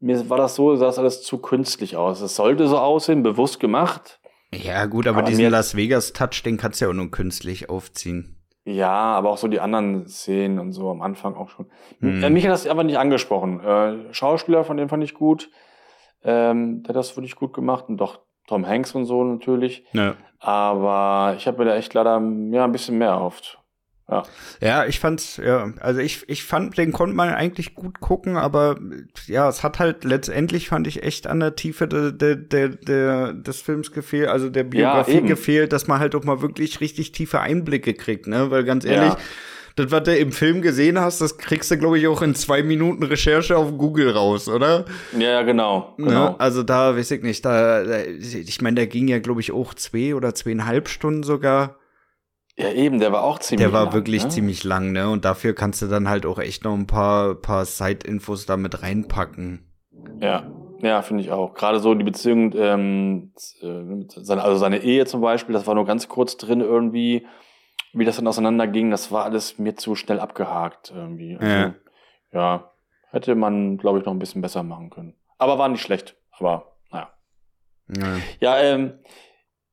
[0.00, 2.20] mir war das so, sah das alles zu künstlich aus.
[2.20, 4.20] Es sollte so aussehen, bewusst gemacht.
[4.52, 8.36] Ja, gut, aber, aber diesen Las Vegas-Touch, den kannst du ja auch nur künstlich aufziehen.
[8.64, 11.66] Ja, aber auch so die anderen Szenen und so am Anfang auch schon.
[12.00, 12.32] Mhm.
[12.32, 13.60] Mich hat das einfach nicht angesprochen.
[13.60, 15.50] Äh, Schauspieler, von dem fand ich gut.
[16.22, 18.20] Ähm, der hat das wirklich gut gemacht und doch
[18.50, 19.84] Tom Hanks und so natürlich.
[19.92, 20.16] Ja.
[20.40, 22.20] Aber ich habe mir da echt leider
[22.50, 23.58] ja, ein bisschen mehr erhofft.
[24.10, 24.24] Ja.
[24.60, 28.76] ja, ich fand's, ja, also ich, ich fand, den konnte man eigentlich gut gucken, aber
[29.28, 33.40] ja, es hat halt letztendlich fand ich echt an der Tiefe de, de, de, de,
[33.40, 37.12] des Films gefehlt, also der Biografie ja, gefehlt, dass man halt auch mal wirklich richtig
[37.12, 38.50] tiefe Einblicke kriegt, ne?
[38.50, 39.18] Weil ganz ehrlich, ja.
[39.76, 42.62] Das, was du im Film gesehen hast, das kriegst du, glaube ich, auch in zwei
[42.62, 44.84] Minuten Recherche auf Google raus, oder?
[45.18, 45.94] Ja, genau.
[45.96, 46.10] genau.
[46.10, 49.74] Ja, also da weiß ich nicht, da, ich meine, der ging ja, glaube ich, auch
[49.74, 51.76] zwei oder zweieinhalb Stunden sogar.
[52.56, 53.72] Ja, eben, der war auch ziemlich lang.
[53.72, 54.28] Der war lang, wirklich ne?
[54.28, 55.08] ziemlich lang, ne?
[55.08, 58.82] Und dafür kannst du dann halt auch echt noch ein paar, paar Side-Infos da mit
[58.82, 59.64] reinpacken.
[60.20, 60.50] Ja,
[60.82, 61.54] ja, finde ich auch.
[61.54, 66.08] Gerade so die Beziehung, ähm, äh, also seine Ehe zum Beispiel, das war nur ganz
[66.08, 67.26] kurz drin irgendwie,
[67.92, 71.36] wie das dann auseinanderging, das war alles mir zu schnell abgehakt irgendwie.
[71.36, 71.74] Also, ja.
[72.32, 72.72] ja,
[73.10, 75.14] hätte man, glaube ich, noch ein bisschen besser machen können.
[75.38, 77.12] Aber war nicht schlecht, aber naja.
[77.88, 79.00] Ja, ja ähm,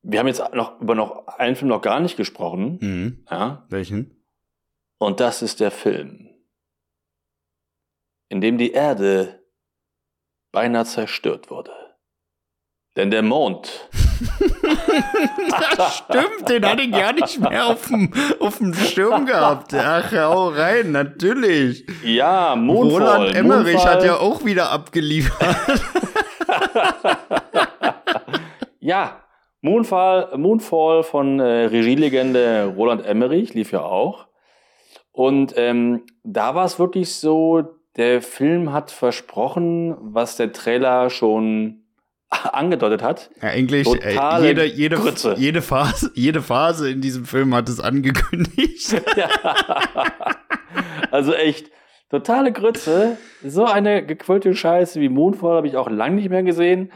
[0.02, 2.78] wir haben jetzt noch über noch einen Film noch gar nicht gesprochen.
[2.80, 3.24] Mhm.
[3.30, 3.66] Ja.
[3.68, 4.24] Welchen?
[4.98, 6.30] Und das ist der Film,
[8.28, 9.44] in dem die Erde
[10.50, 11.72] beinahe zerstört wurde.
[12.98, 13.88] Denn der Mond.
[15.76, 19.72] das stimmt, den hatte ich gar nicht mehr auf dem, auf dem Schirm gehabt.
[19.72, 21.86] Ach, hau rein, natürlich.
[22.02, 23.18] Ja, Mondfall.
[23.18, 23.94] Roland Emmerich Mondfall.
[23.94, 25.40] hat ja auch wieder abgeliefert.
[28.80, 29.20] ja,
[29.60, 34.26] Moonfall, Moonfall von äh, Regielegende Roland Emmerich lief ja auch.
[35.12, 37.62] Und ähm, da war es wirklich so,
[37.96, 41.84] der Film hat versprochen, was der Trailer schon
[42.30, 43.30] angedeutet hat.
[43.40, 44.98] Ja, eigentlich äh, jede, jede,
[45.36, 49.02] jede, Phase, jede Phase in diesem Film hat es angekündigt.
[49.16, 49.28] ja.
[51.10, 51.70] Also echt,
[52.10, 53.16] totale Grütze.
[53.44, 56.92] So eine gequillte Scheiße wie Moonfall habe ich auch lange nicht mehr gesehen.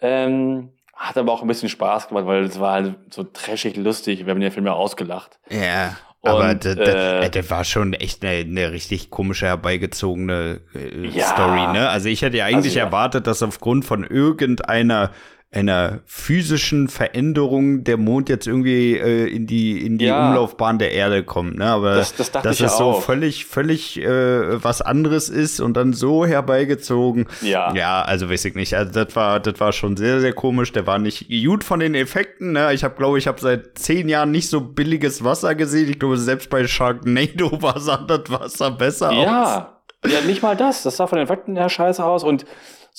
[0.00, 4.24] Ähm, hat aber auch ein bisschen Spaß gemacht, weil es war halt so trashig lustig.
[4.24, 5.38] Wir haben den Film ja ausgelacht.
[5.50, 5.96] Ja.
[6.22, 11.88] Aber der, äh, war schon echt eine, eine richtig komische herbeigezogene äh, ja, Story, ne?
[11.88, 12.84] Also ich hätte ja eigentlich also, ja.
[12.86, 15.12] erwartet, dass aufgrund von irgendeiner
[15.52, 20.28] einer physischen Veränderung der Mond jetzt irgendwie äh, in die in die ja.
[20.28, 21.66] Umlaufbahn der Erde kommt, ne?
[21.66, 26.24] Aber das, das dass es so völlig völlig äh, was anderes ist und dann so
[26.24, 27.26] herbeigezogen.
[27.42, 27.74] Ja.
[27.74, 28.74] Ja, also weiß ich nicht.
[28.74, 30.70] Also das war das war schon sehr sehr komisch.
[30.70, 32.52] Der war nicht gut von den Effekten.
[32.52, 32.72] Ne?
[32.72, 35.90] Ich habe glaube ich habe seit zehn Jahren nicht so billiges Wasser gesehen.
[35.90, 39.18] Ich glaube selbst bei Sharknado war sah das Wasser besser ja.
[39.18, 39.26] aus.
[39.26, 39.76] Ja.
[40.06, 40.82] Ja, nicht mal das.
[40.84, 42.46] Das sah von den Effekten her scheiße aus und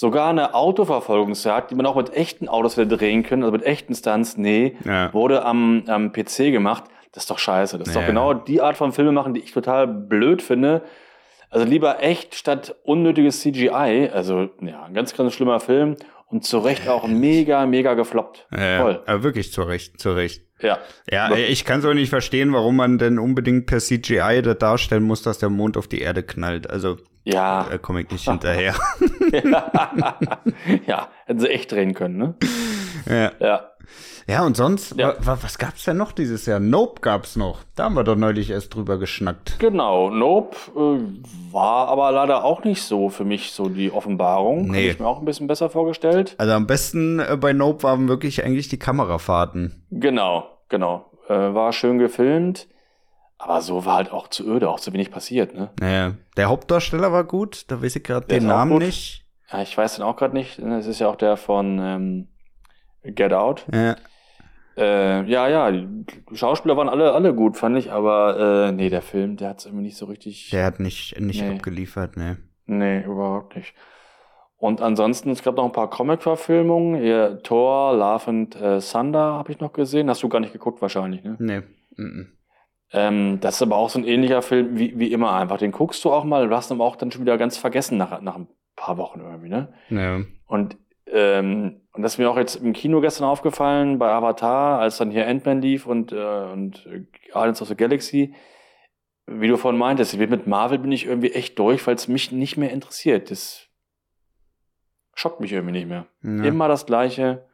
[0.01, 3.93] sogar eine Autoverfolgungsjagd, die man auch mit echten Autos wieder drehen können, also mit echten
[3.93, 5.13] Stunts, nee, ja.
[5.13, 6.85] wurde am, am PC gemacht.
[7.11, 7.77] Das ist doch scheiße.
[7.77, 8.01] Das ist ja.
[8.01, 10.81] doch genau die Art von Filme machen, die ich total blöd finde.
[11.51, 14.09] Also lieber echt statt unnötiges CGI.
[14.11, 15.97] Also, ja, ein ganz, ganz schlimmer Film.
[16.25, 18.47] Und zu Recht auch mega, mega gefloppt.
[18.57, 19.03] Ja, Voll.
[19.05, 20.41] Ja, wirklich zu Recht, zu Recht.
[20.61, 20.79] Ja.
[21.11, 25.21] Ja, ich kann so nicht verstehen, warum man denn unbedingt per CGI da darstellen muss,
[25.21, 26.67] dass der Mond auf die Erde knallt.
[26.67, 27.67] Also, Ja.
[27.69, 28.76] Da komme ich nicht hinterher.
[30.88, 32.36] ja, hätten sie echt drehen können, ne?
[33.07, 33.32] Ja.
[33.39, 33.72] Ja.
[34.28, 35.15] Ja, und sonst, ja.
[35.19, 36.59] wa was gab's denn noch dieses Jahr?
[36.59, 37.63] Nope gab's noch.
[37.76, 39.57] Da haben wir doch neulich erst drüber geschnackt.
[39.59, 44.67] Genau, Nope äh, war aber leider auch nicht so für mich so die Offenbarung.
[44.67, 44.78] Nee.
[44.78, 46.36] Habe ich mir auch ein bisschen besser vorgestellt.
[46.38, 49.86] Also am besten äh, bei Nope waren wirklich eigentlich die Kamerafahrten.
[49.89, 51.11] Genau, genau.
[51.28, 52.67] Äh, war schön gefilmt.
[53.43, 55.71] Aber so war halt auch zu öde, auch zu wenig passiert, ne?
[55.79, 59.25] Naja, der Hauptdarsteller war gut, da weiß ich gerade den Namen nicht.
[59.51, 60.59] Ja, ich weiß den auch gerade nicht.
[60.59, 62.27] Es ist ja auch der von ähm,
[63.03, 63.65] Get Out.
[63.73, 63.95] Ja.
[64.77, 69.01] Äh, ja, ja, die Schauspieler waren alle, alle gut, fand ich, aber äh, nee, der
[69.01, 70.51] Film, der hat es irgendwie nicht so richtig.
[70.51, 71.55] Der hat nicht, nicht nee.
[71.55, 72.37] abgeliefert, ne.
[72.67, 73.73] Nee, überhaupt nicht.
[74.57, 77.01] Und ansonsten, es gab noch ein paar Comic-Verfilmungen.
[77.01, 80.11] Hier Thor, Love and äh, Thunder habe ich noch gesehen.
[80.11, 81.37] Hast du gar nicht geguckt wahrscheinlich, ne?
[81.39, 81.61] Nee.
[81.97, 82.27] Mm -mm.
[82.93, 85.57] Ähm, das ist aber auch so ein ähnlicher Film wie, wie immer einfach.
[85.57, 87.97] Den guckst du auch mal, du hast ihn aber auch dann schon wieder ganz vergessen
[87.97, 89.73] nach, nach ein paar Wochen irgendwie, ne?
[89.89, 90.21] Ja.
[90.45, 90.77] Und
[91.07, 95.11] ähm, und das ist mir auch jetzt im Kino gestern aufgefallen, bei Avatar, als dann
[95.11, 96.87] hier Ant-Man lief und, äh, und
[97.33, 98.33] Guardians of the Galaxy.
[99.27, 102.57] Wie du vorhin meintest, mit Marvel bin ich irgendwie echt durch, weil es mich nicht
[102.57, 103.29] mehr interessiert.
[103.29, 103.67] Das
[105.13, 106.07] schockt mich irgendwie nicht mehr.
[106.23, 106.43] Ja.
[106.45, 107.45] Immer das Gleiche.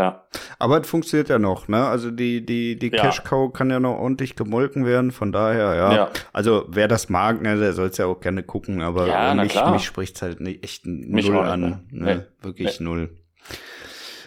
[0.00, 0.24] Ja.
[0.58, 1.84] Aber es funktioniert ja noch, ne?
[1.84, 3.02] Also die, die, die ja.
[3.02, 5.94] Cash Cow kann ja noch ordentlich gemolken werden, von daher, ja.
[5.94, 6.10] ja.
[6.32, 9.62] Also wer das mag, ne, der soll es ja auch gerne gucken, aber ja, mich,
[9.62, 11.60] mich spricht es halt nicht, echt mich null an.
[11.60, 11.80] Ne?
[11.90, 12.26] ne?
[12.40, 12.86] Wirklich nee.
[12.86, 13.10] null.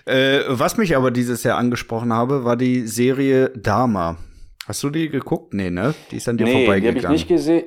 [0.05, 4.17] Äh, was mich aber dieses Jahr angesprochen habe, war die Serie Dharma.
[4.67, 5.55] Hast du die geguckt?
[5.55, 5.95] Nee, ne?
[6.11, 6.99] Die ist an dir nee, vorbeigegangen.
[6.99, 7.63] Die habe ich nicht gesehen.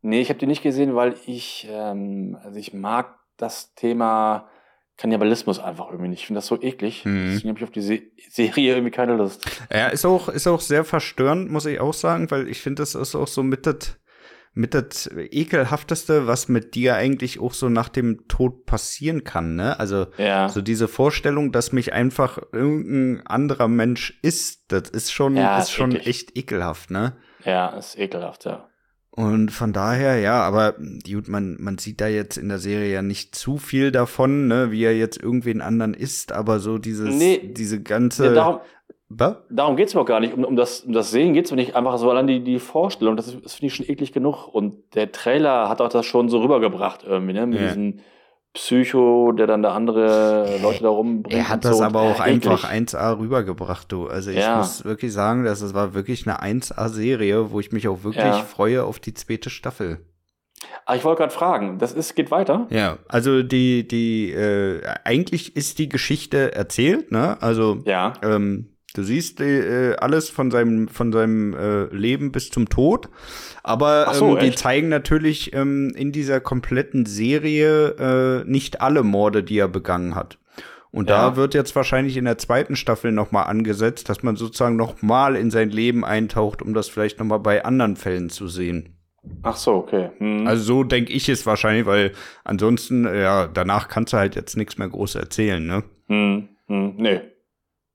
[0.00, 4.48] Nee, ich habe die nicht gesehen, weil ich, ähm, also ich mag das Thema
[5.02, 6.20] Kannibalismus einfach irgendwie nicht.
[6.20, 7.04] Ich finde das so eklig.
[7.04, 7.32] Mhm.
[7.32, 9.44] Deswegen habe ich auf die Se Serie irgendwie keine Lust.
[9.70, 12.94] Ja, ist auch, ist auch sehr verstörend, muss ich auch sagen, weil ich finde, das
[12.94, 13.98] ist auch so mit das,
[14.54, 19.78] mit das ekelhafteste, was mit dir eigentlich auch so nach dem Tod passieren kann, ne?
[19.80, 20.48] Also, ja.
[20.48, 25.72] so diese Vorstellung, dass mich einfach irgendein anderer Mensch ist, das ist schon, ja, ist
[25.72, 26.06] schon eklig.
[26.06, 27.16] echt ekelhaft, ne?
[27.44, 28.68] Ja, ist ekelhaft, ja.
[29.14, 30.74] Und von daher, ja, aber
[31.06, 34.70] gut, man, man sieht da jetzt in der Serie ja nicht zu viel davon, ne,
[34.70, 38.26] wie er jetzt irgendwen anderen ist, aber so dieses, nee, diese ganze.
[38.26, 38.60] Ja, darum
[39.10, 39.36] Was?
[39.50, 40.32] darum geht's mir auch gar nicht.
[40.32, 41.76] Um, um, das, um das Sehen geht's mir nicht.
[41.76, 44.48] Einfach so allein die, die Vorstellung, das, das finde ich schon eklig genug.
[44.48, 47.66] Und der Trailer hat auch das schon so rübergebracht irgendwie, ne, mit ja.
[47.66, 48.00] diesen
[48.54, 51.38] Psycho, der dann da andere Leute da rumbringt.
[51.38, 51.84] Er hat das so.
[51.84, 54.08] aber auch einfach 1A rübergebracht, du.
[54.08, 54.58] Also ich ja.
[54.58, 58.42] muss wirklich sagen, dass es war wirklich eine 1A-Serie, wo ich mich auch wirklich ja.
[58.42, 60.04] freue auf die zweite Staffel.
[60.84, 62.66] Ah, ich wollte gerade fragen, das ist, geht weiter?
[62.70, 67.38] Ja, also die, die, äh, eigentlich ist die Geschichte erzählt, ne?
[67.40, 68.12] Also ja.
[68.22, 73.08] ähm, Du siehst äh, alles von seinem, von seinem äh, Leben bis zum Tod.
[73.62, 79.42] Aber so, ähm, die zeigen natürlich ähm, in dieser kompletten Serie äh, nicht alle Morde,
[79.42, 80.38] die er begangen hat.
[80.90, 81.30] Und ja.
[81.30, 85.50] da wird jetzt wahrscheinlich in der zweiten Staffel nochmal angesetzt, dass man sozusagen nochmal in
[85.50, 88.98] sein Leben eintaucht, um das vielleicht nochmal bei anderen Fällen zu sehen.
[89.42, 90.10] Ach so, okay.
[90.18, 90.46] Hm.
[90.46, 92.12] Also so denke ich es wahrscheinlich, weil
[92.44, 95.82] ansonsten, ja, danach kannst du halt jetzt nichts mehr groß erzählen, ne?
[96.08, 97.20] Hm, hm, nee,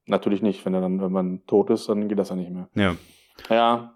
[0.08, 0.66] Natürlich nicht.
[0.66, 2.68] Wenn er dann, wenn man tot ist, dann geht das ja nicht mehr.
[2.76, 2.96] Ja.
[3.50, 3.94] Ja.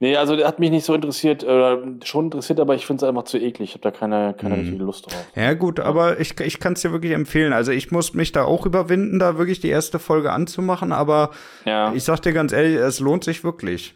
[0.00, 3.08] Nee, also der hat mich nicht so interessiert, äh, schon interessiert, aber ich finde es
[3.08, 3.70] einfach zu eklig.
[3.70, 4.60] Ich habe da keine, keine mhm.
[4.60, 5.26] richtige Lust drauf.
[5.34, 7.52] Ja, gut, aber ich, ich kann es dir wirklich empfehlen.
[7.52, 11.30] Also ich muss mich da auch überwinden, da wirklich die erste Folge anzumachen, aber
[11.64, 11.92] ja.
[11.94, 13.94] ich sag dir ganz ehrlich, es lohnt sich wirklich.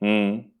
[0.00, 0.53] Mhm.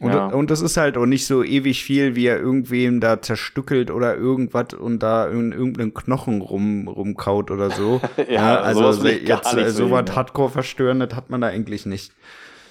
[0.00, 0.26] Und, ja.
[0.26, 4.14] und das ist halt auch nicht so ewig viel, wie er irgendwem da zerstückelt oder
[4.14, 8.00] irgendwas und da in irgendeinen Knochen rum, rumkaut oder so.
[8.16, 12.12] ja, ja, also so jetzt äh, so was Hardcore verstörendes hat man da eigentlich nicht.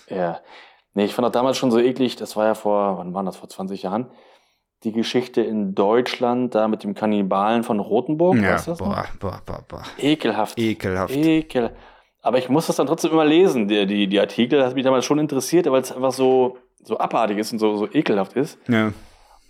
[0.10, 0.40] Ja.
[0.94, 3.38] Nee, ich fand das damals schon so eklig, das war ja vor, wann war das,
[3.38, 4.10] vor 20 Jahren?
[4.84, 9.42] Die Geschichte in Deutschland, da mit dem Kannibalen von Rothenburg, ja, weißt du boah, boah,
[9.46, 9.84] boah, boah.
[10.00, 10.58] Ekelhaft.
[10.58, 11.14] Ekelhaft.
[11.14, 11.72] Ekel.
[12.22, 14.86] Aber ich muss das dann trotzdem immer lesen, die, die, die Artikel, das hat mich
[14.86, 18.58] damals schon interessiert, weil es einfach so, so abartig ist und so, so ekelhaft ist.
[18.68, 18.94] Ja.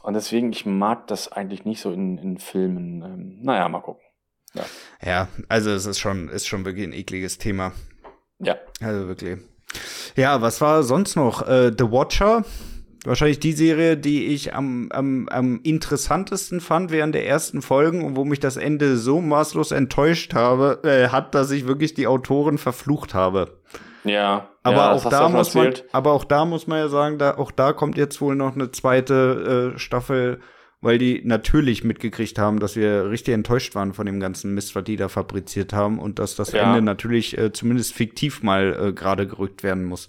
[0.03, 3.01] Und deswegen, ich mag das eigentlich nicht so in, in Filmen.
[3.03, 4.03] Ähm, naja, mal gucken.
[4.53, 4.63] Ja.
[5.05, 7.73] ja, also es ist schon, ist schon wirklich ein ekliges Thema.
[8.39, 8.55] Ja.
[8.81, 9.39] Also wirklich.
[10.15, 11.47] Ja, was war sonst noch?
[11.47, 12.45] Äh, The Watcher.
[13.03, 18.15] Wahrscheinlich die Serie, die ich am, am, am interessantesten fand während der ersten Folgen und
[18.15, 22.57] wo mich das Ende so maßlos enttäuscht habe, äh, hat, dass ich wirklich die Autoren
[22.57, 23.59] verflucht habe.
[24.07, 24.49] Ja.
[24.63, 27.51] Aber ja, auch da muss man, aber auch da muss man ja sagen, da, auch
[27.51, 30.39] da kommt jetzt wohl noch eine zweite äh, Staffel,
[30.81, 34.83] weil die natürlich mitgekriegt haben, dass wir richtig enttäuscht waren von dem ganzen Mist, was
[34.83, 36.63] die da fabriziert haben und dass das ja.
[36.63, 40.07] Ende natürlich äh, zumindest fiktiv mal äh, gerade gerückt werden muss.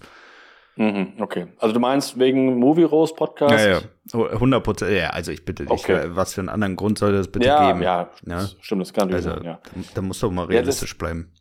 [0.79, 1.47] Mhm, okay.
[1.57, 3.65] Also du meinst wegen Movie Rose Podcast?
[3.65, 3.81] Ja,
[4.23, 4.31] ja.
[4.31, 4.91] 100 Prozent.
[4.91, 5.71] Ja, also ich bitte dich.
[5.71, 6.05] Okay.
[6.11, 7.83] Was für einen anderen Grund soll das bitte ja, geben?
[7.83, 9.59] Ja, ja, stimmt, das kann also, sein, ja.
[9.61, 11.33] Da, da muss doch mal realistisch ja, bleiben.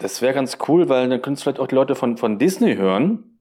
[0.00, 2.74] Das wäre ganz cool, weil dann können es vielleicht auch die Leute von, von Disney
[2.76, 3.38] hören.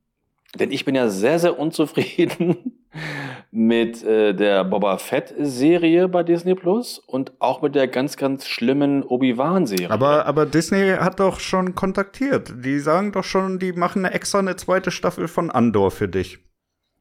[0.60, 2.82] Denn ich bin ja sehr, sehr unzufrieden
[3.52, 9.04] mit äh, der Boba Fett-Serie bei Disney Plus und auch mit der ganz, ganz schlimmen
[9.04, 9.92] Obi-Wan-Serie.
[9.92, 12.54] Aber, aber Disney hat doch schon kontaktiert.
[12.64, 16.40] Die sagen doch schon, die machen eine extra eine zweite Staffel von Andor für dich.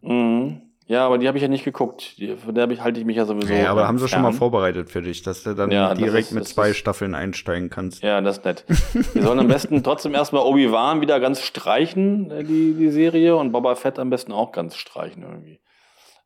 [0.03, 0.68] Mhm.
[0.89, 2.17] Ja, aber die habe ich ja nicht geguckt.
[2.17, 3.53] Die, von der ich, halte ich mich ja sowieso.
[3.53, 6.33] Ja, aber haben sie schon mal vorbereitet für dich, dass du dann ja, direkt ist,
[6.33, 8.03] mit zwei Staffeln einsteigen kannst.
[8.03, 8.65] Ja, das ist nett.
[9.13, 13.53] Wir sollen am besten trotzdem erstmal Obi-Wan wieder ganz streichen, äh, die, die Serie, und
[13.53, 15.61] Boba Fett am besten auch ganz streichen irgendwie.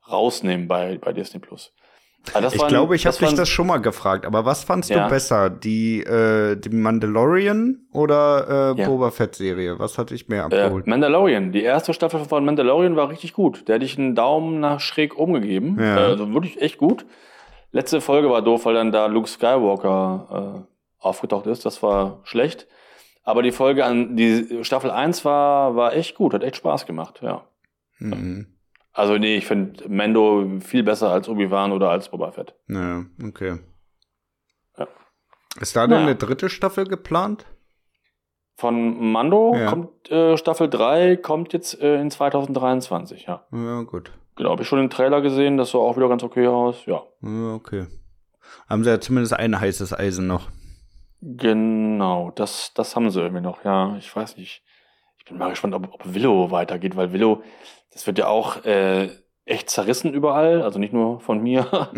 [0.09, 1.73] Rausnehmen bei, bei Disney Plus.
[2.29, 5.05] Ich waren, glaube, ich habe dich das schon mal gefragt, aber was fandst ja.
[5.05, 5.51] du besser?
[5.51, 8.89] Die, äh, die Mandalorian oder äh, ja.
[8.89, 9.79] Boba Fett-Serie?
[9.79, 10.87] Was hatte ich mehr äh, abgeholt?
[10.87, 11.53] Äh, Mandalorian.
[11.53, 13.69] Die erste Staffel von Mandalorian war richtig gut.
[13.69, 15.79] Der hätte ich einen Daumen nach schräg umgegeben.
[15.81, 15.97] Ja.
[15.97, 17.05] Äh, also wirklich echt gut.
[17.73, 21.65] Letzte Folge war doof, weil dann da Luke Skywalker äh, aufgetaucht ist.
[21.65, 22.67] Das war schlecht.
[23.25, 27.21] Aber die Folge an, die Staffel 1 war, war echt gut, hat echt Spaß gemacht,
[27.23, 27.43] ja.
[27.99, 28.47] Mhm.
[28.93, 32.55] Also nee, ich finde Mando viel besser als Obi-Wan oder als Boba Fett.
[32.69, 33.59] Ja, okay.
[34.77, 34.89] Ja.
[35.61, 36.03] Ist da denn naja.
[36.03, 37.47] eine dritte Staffel geplant?
[38.57, 39.67] Von Mando ja.
[39.67, 43.47] kommt äh, Staffel 3, kommt jetzt äh, in 2023, ja.
[43.51, 44.13] Ja, gut.
[44.37, 47.03] Genau, habe ich schon den Trailer gesehen, das sah auch wieder ganz okay aus, ja.
[47.23, 47.87] Ja, okay.
[48.69, 50.51] Haben sie ja zumindest ein heißes Eisen noch.
[51.23, 53.97] Genau, das, das haben sie irgendwie noch, ja.
[53.97, 54.63] Ich weiß nicht.
[55.23, 57.45] Ich bin mal gespannt, ob, ob Willow weitergeht, weil Willow,
[57.93, 59.09] das wird ja auch äh,
[59.45, 61.93] echt zerrissen überall, also nicht nur von mir.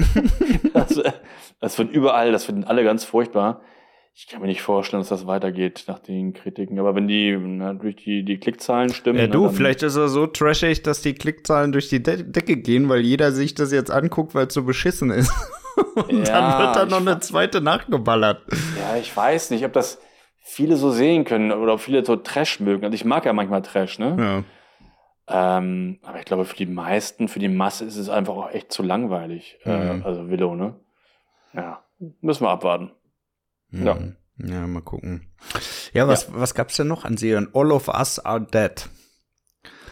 [0.74, 1.00] das,
[1.60, 3.62] das wird überall, das finden alle ganz furchtbar.
[4.12, 6.78] Ich kann mir nicht vorstellen, dass das weitergeht nach den Kritiken.
[6.78, 9.18] Aber wenn die natürlich die, die Klickzahlen stimmen.
[9.18, 12.90] Ja, du, vielleicht ist er so trashig, dass die Klickzahlen durch die De Decke gehen,
[12.90, 15.32] weil jeder sich das jetzt anguckt, weil es so beschissen ist.
[15.96, 18.42] Und ja, dann wird da noch eine zweite nachgeballert.
[18.78, 19.98] Ja, ich weiß nicht, ob das
[20.44, 22.84] viele so sehen können oder viele so Trash mögen.
[22.84, 24.44] Also ich mag ja manchmal Trash, ne?
[25.26, 25.56] Ja.
[25.56, 28.70] Ähm, aber ich glaube, für die meisten, für die Masse ist es einfach auch echt
[28.70, 29.58] zu langweilig.
[29.64, 30.02] Äh, mhm.
[30.02, 30.78] Äh, also Willow, ne?
[31.54, 31.82] Ja,
[32.20, 32.92] müssen wir abwarten.
[33.70, 33.86] Mhm.
[33.86, 33.98] Ja.
[34.36, 35.32] Ja, mal gucken.
[35.92, 36.32] Ja, was, ja.
[36.34, 37.48] was gab's denn noch an Serien?
[37.54, 38.88] All of Us Are Dead.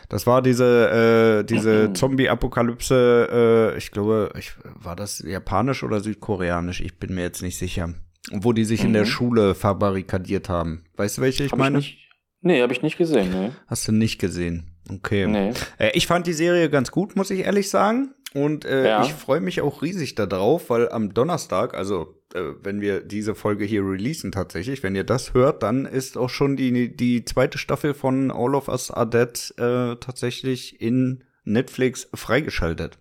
[0.08, 1.94] Das war diese, äh, diese mhm.
[1.94, 6.80] Zombie-Apokalypse, äh, ich glaube, ich, war das japanisch oder südkoreanisch?
[6.80, 7.94] Ich bin mir jetzt nicht sicher.
[8.32, 8.88] Wo die sich mhm.
[8.88, 9.08] in der mhm.
[9.08, 10.84] Schule verbarrikadiert haben.
[10.96, 11.78] Weißt du, welche ich hab meine?
[11.78, 12.08] Ich nicht,
[12.40, 13.50] nee, habe ich nicht gesehen, nee.
[13.66, 14.70] Hast du nicht gesehen?
[14.90, 15.26] Okay.
[15.26, 15.52] Nee.
[15.78, 18.14] Äh, ich fand die Serie ganz gut, muss ich ehrlich sagen.
[18.34, 19.04] Und äh, ja.
[19.04, 23.64] ich freue mich auch riesig darauf, weil am Donnerstag, also äh, wenn wir diese Folge
[23.64, 27.92] hier releasen tatsächlich, wenn ihr das hört, dann ist auch schon die, die zweite Staffel
[27.92, 32.98] von All of Us Are Dead äh, tatsächlich in Netflix freigeschaltet.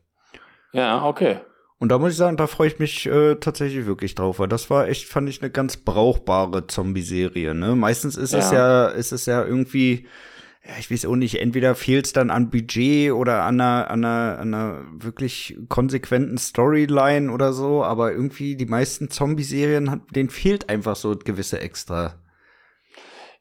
[0.73, 1.39] Ja, okay.
[1.81, 4.69] Und da muss ich sagen, da freue ich mich äh, tatsächlich wirklich drauf, weil das
[4.69, 7.55] war echt, fand ich, eine ganz brauchbare Zombie-Serie.
[7.55, 7.75] Ne?
[7.75, 8.39] Meistens ist ja.
[8.39, 10.05] es ja, ist es ja irgendwie
[10.63, 14.05] ja, ich weiß auch nicht, entweder fehlt es dann an Budget oder an einer, an,
[14.05, 20.69] einer, an einer wirklich konsequenten Storyline oder so, aber irgendwie die meisten Zombie-Serien, denen fehlt
[20.69, 22.13] einfach so gewisse Extra.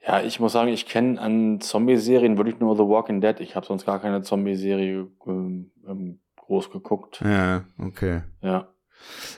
[0.06, 3.38] Ja, ich muss sagen, ich kenne an Zombie-Serien wirklich nur The Walking Dead.
[3.40, 6.20] Ich habe sonst gar keine Zombie-Serie ähm, ähm
[6.50, 7.22] groß geguckt.
[7.24, 8.22] Ja, okay.
[8.42, 8.68] Ja.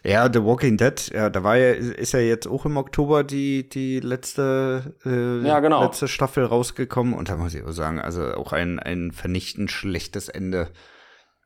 [0.03, 3.69] Ja, The Walking Dead, ja, da war ja, ist ja jetzt auch im Oktober die,
[3.69, 5.85] die letzte, äh, ja, genau.
[5.85, 10.29] letzte Staffel rausgekommen und da muss ich auch sagen, also auch ein, ein vernichtend schlechtes
[10.29, 10.69] Ende.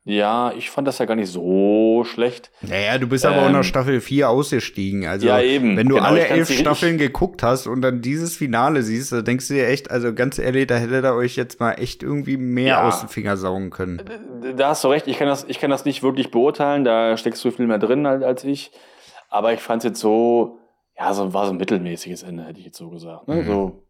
[0.07, 2.49] Ja, ich fand das ja gar nicht so schlecht.
[2.61, 5.05] Naja, du bist ähm, aber auch nach ähm, Staffel 4 ausgestiegen.
[5.05, 5.75] Also, ja, eben.
[5.75, 9.49] wenn du genau, alle elf Staffeln geguckt hast und dann dieses Finale siehst, da denkst
[9.49, 12.67] du dir echt, also ganz ehrlich, da hätte er euch jetzt mal echt irgendwie mehr
[12.67, 14.01] ja, aus den Finger saugen können.
[14.55, 17.43] Da hast du recht, ich kann das, ich kann das nicht wirklich beurteilen, da steckst
[17.43, 18.71] du viel mehr drin als ich.
[19.29, 20.59] Aber ich fand es jetzt so,
[20.97, 23.27] ja, so war so ein mittelmäßiges Ende, hätte ich jetzt so gesagt.
[23.27, 23.35] Ne?
[23.35, 23.45] Mhm.
[23.45, 23.83] So,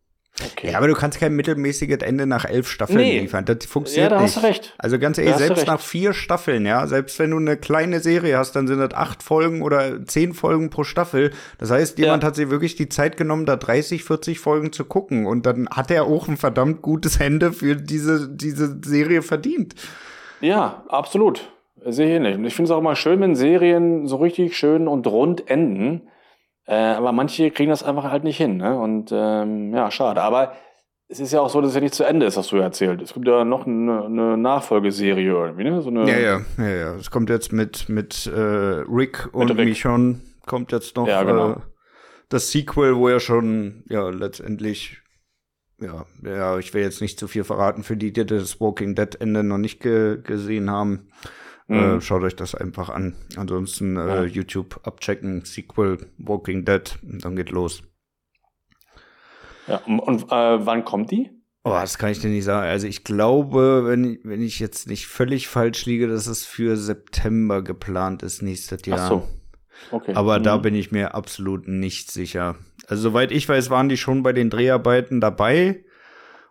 [0.44, 0.72] Okay.
[0.72, 3.20] Ja, aber du kannst kein mittelmäßiges Ende nach elf Staffeln nee.
[3.22, 3.46] liefern.
[3.46, 4.36] Das funktioniert ja, da nicht.
[4.36, 4.76] Hast du recht.
[4.78, 8.56] Also ganz ehrlich, selbst nach vier Staffeln, ja, selbst wenn du eine kleine Serie hast,
[8.56, 11.32] dann sind das acht Folgen oder zehn Folgen pro Staffel.
[11.58, 12.28] Das heißt, jemand ja.
[12.28, 15.26] hat sich wirklich die Zeit genommen, da 30, 40 Folgen zu gucken.
[15.26, 19.74] Und dann hat er auch ein verdammt gutes Ende für diese, diese Serie verdient.
[20.40, 21.52] Ja, absolut.
[21.84, 22.36] Sehe ich ähnlich.
[22.36, 26.04] Und ich finde es auch immer schön, wenn Serien so richtig schön und rund enden
[26.68, 28.58] äh, aber manche kriegen das einfach halt nicht hin.
[28.58, 28.78] Ne?
[28.78, 30.22] Und ähm, ja, schade.
[30.22, 30.54] Aber
[31.08, 32.64] es ist ja auch so, dass es ja nicht zu Ende ist, hast du ja
[32.64, 33.02] erzählt.
[33.02, 35.82] Es gibt ja noch eine, eine Nachfolgeserie irgendwie, ne?
[35.82, 36.96] So eine ja, ja, ja, ja.
[36.96, 39.70] Es kommt jetzt mit, mit äh, Rick und mit Rick.
[39.70, 41.52] Michonne kommt jetzt noch ja, genau.
[41.52, 41.56] äh,
[42.28, 45.02] das Sequel, wo er schon ja letztendlich
[45.80, 49.16] ja, ja, ich will jetzt nicht zu viel verraten für die, die das Walking Dead
[49.22, 51.10] Ende noch nicht ge gesehen haben.
[51.70, 51.98] Äh, mhm.
[51.98, 53.16] Äh, schaut euch das einfach an.
[53.36, 54.24] Ansonsten äh, ja.
[54.24, 57.84] YouTube abchecken, Sequel, Walking Dead, und dann geht los.
[59.68, 61.30] Ja, und äh, wann kommt die?
[61.64, 62.66] Oh, das kann ich dir nicht sagen.
[62.66, 67.62] Also ich glaube, wenn, wenn ich jetzt nicht völlig falsch liege, dass es für September
[67.62, 69.00] geplant ist nächstes Jahr.
[69.00, 69.28] Ach so.
[69.92, 70.14] Okay.
[70.14, 70.44] Aber mhm.
[70.44, 72.56] da bin ich mir absolut nicht sicher.
[72.88, 75.84] Also soweit ich weiß, waren die schon bei den Dreharbeiten dabei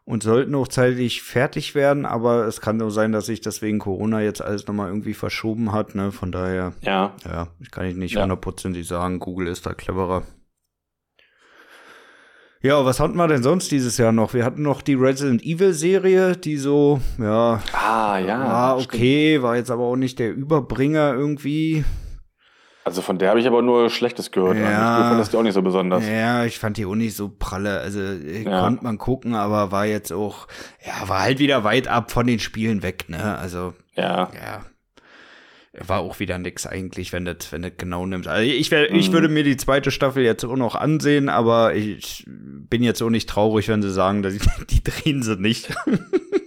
[0.06, 3.80] und sollten auch zeitlich fertig werden, aber es kann nur sein, dass sich das wegen
[3.80, 6.12] Corona jetzt alles nochmal irgendwie verschoben hat, ne?
[6.12, 9.00] Von daher, ja, ja kann ich nicht hundertprozentig ja.
[9.00, 10.22] sagen, Google ist da cleverer.
[12.62, 14.32] Ja, was hatten wir denn sonst dieses Jahr noch?
[14.32, 17.60] Wir hatten noch die Resident Evil Serie, die so, ja.
[17.72, 18.40] Ah, ja.
[18.40, 19.42] War okay, stimmt.
[19.42, 21.84] war jetzt aber auch nicht der Überbringer irgendwie.
[22.86, 24.58] Also von der habe ich aber nur Schlechtes gehört.
[24.58, 26.06] Ja, ich fand das die auch nicht so besonders.
[26.08, 27.80] Ja, ich fand die auch nicht so pralle.
[27.80, 28.60] Also äh, ja.
[28.60, 30.46] konnte man gucken, aber war jetzt auch,
[30.86, 33.38] ja, war halt wieder weit ab von den Spielen weg, ne?
[33.38, 34.30] Also, ja.
[34.32, 34.64] Ja.
[35.84, 38.28] War auch wieder nix eigentlich, wenn das, wenn das genau nimmt.
[38.28, 38.96] Also ich, wär, mhm.
[38.96, 43.10] ich würde mir die zweite Staffel jetzt auch noch ansehen, aber ich bin jetzt auch
[43.10, 45.74] nicht traurig, wenn sie sagen, dass die, die drehen sie nicht.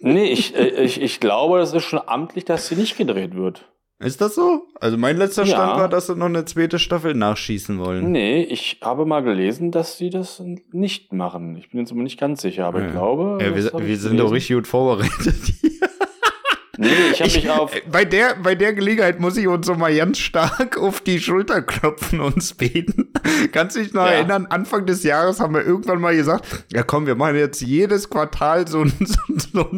[0.02, 3.66] nee, ich, äh, ich, ich glaube, das ist schon amtlich, dass sie nicht gedreht wird.
[4.02, 4.66] Ist das so?
[4.80, 5.78] Also mein letzter Stand ja.
[5.78, 8.14] war, dass sie noch eine zweite Staffel nachschießen wollen.
[8.14, 10.42] Nee, ich habe mal gelesen, dass sie das
[10.72, 11.58] nicht machen.
[11.58, 12.86] Ich bin jetzt aber nicht ganz sicher, aber ja.
[12.88, 13.44] ich glaube.
[13.44, 15.36] Ja, wir, wir sind doch richtig gut vorbereitet.
[16.78, 17.72] nee, ich habe mich auf.
[17.92, 21.62] Bei der, bei der Gelegenheit muss ich uns so mal ganz stark auf die Schulter
[21.62, 23.12] klopfen und beten.
[23.52, 24.12] Kannst du dich noch ja.
[24.12, 24.46] erinnern?
[24.46, 28.66] Anfang des Jahres haben wir irgendwann mal gesagt: Ja, komm, wir machen jetzt jedes Quartal
[28.66, 29.70] so einen so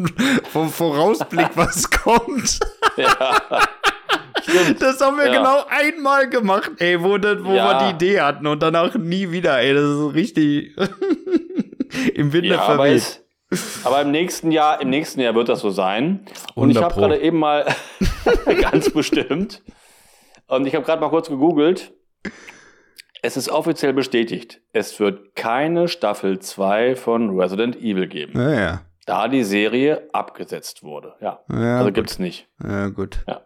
[0.52, 2.60] so Vorausblick, was kommt.
[2.96, 3.36] Ja.
[4.42, 4.82] Stimmt.
[4.82, 5.32] Das haben wir ja.
[5.32, 7.80] genau einmal gemacht, ey, wo, das, wo ja.
[7.80, 9.74] wir die Idee hatten und danach nie wieder, ey.
[9.74, 10.76] Das ist richtig
[12.14, 13.22] im Winde ja, verweht.
[13.84, 16.24] Aber, im nächsten Jahr, im nächsten Jahr wird das so sein.
[16.54, 17.66] Und ich habe gerade eben mal
[18.60, 19.62] ganz bestimmt.
[20.46, 21.92] Und ich habe gerade mal kurz gegoogelt.
[23.20, 24.62] Es ist offiziell bestätigt.
[24.72, 28.40] Es wird keine Staffel 2 von Resident Evil geben.
[28.40, 28.80] Ja, ja.
[29.06, 31.14] Da die Serie abgesetzt wurde.
[31.20, 31.40] Ja.
[31.50, 31.94] ja also gut.
[31.94, 32.48] gibt's nicht.
[32.62, 33.22] Ja, gut.
[33.28, 33.42] Ja.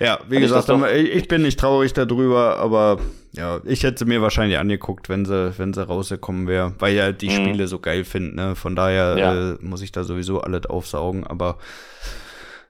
[0.00, 2.98] Ja, wie gesagt, ich, ich, bin nicht traurig darüber, aber
[3.32, 7.12] ja, ich hätte sie mir wahrscheinlich angeguckt, wenn sie, wenn sie rausgekommen wäre, weil ja
[7.12, 7.32] die mhm.
[7.32, 8.54] Spiele so geil finden, ne?
[8.54, 9.52] Von daher ja.
[9.52, 11.58] äh, muss ich da sowieso alles aufsaugen, aber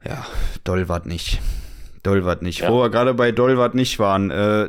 [0.05, 0.27] ja,
[0.65, 1.41] Dollwart nicht.
[2.03, 2.61] Dollwart nicht.
[2.61, 2.71] Ja.
[2.71, 4.69] Wo wir gerade bei Dollwart nicht waren, äh,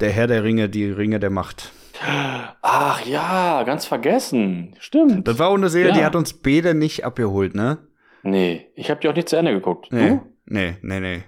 [0.00, 1.72] der Herr der Ringe, die Ringe der Macht.
[2.62, 4.74] Ach ja, ganz vergessen.
[4.78, 5.26] Stimmt.
[5.26, 5.98] Das war auch eine Serie, ja.
[5.98, 7.78] die hat uns beide nicht abgeholt, ne?
[8.22, 9.88] Nee, ich habe die auch nicht zu Ende geguckt.
[9.90, 10.20] Nee, du?
[10.46, 11.22] nee, nee, nee.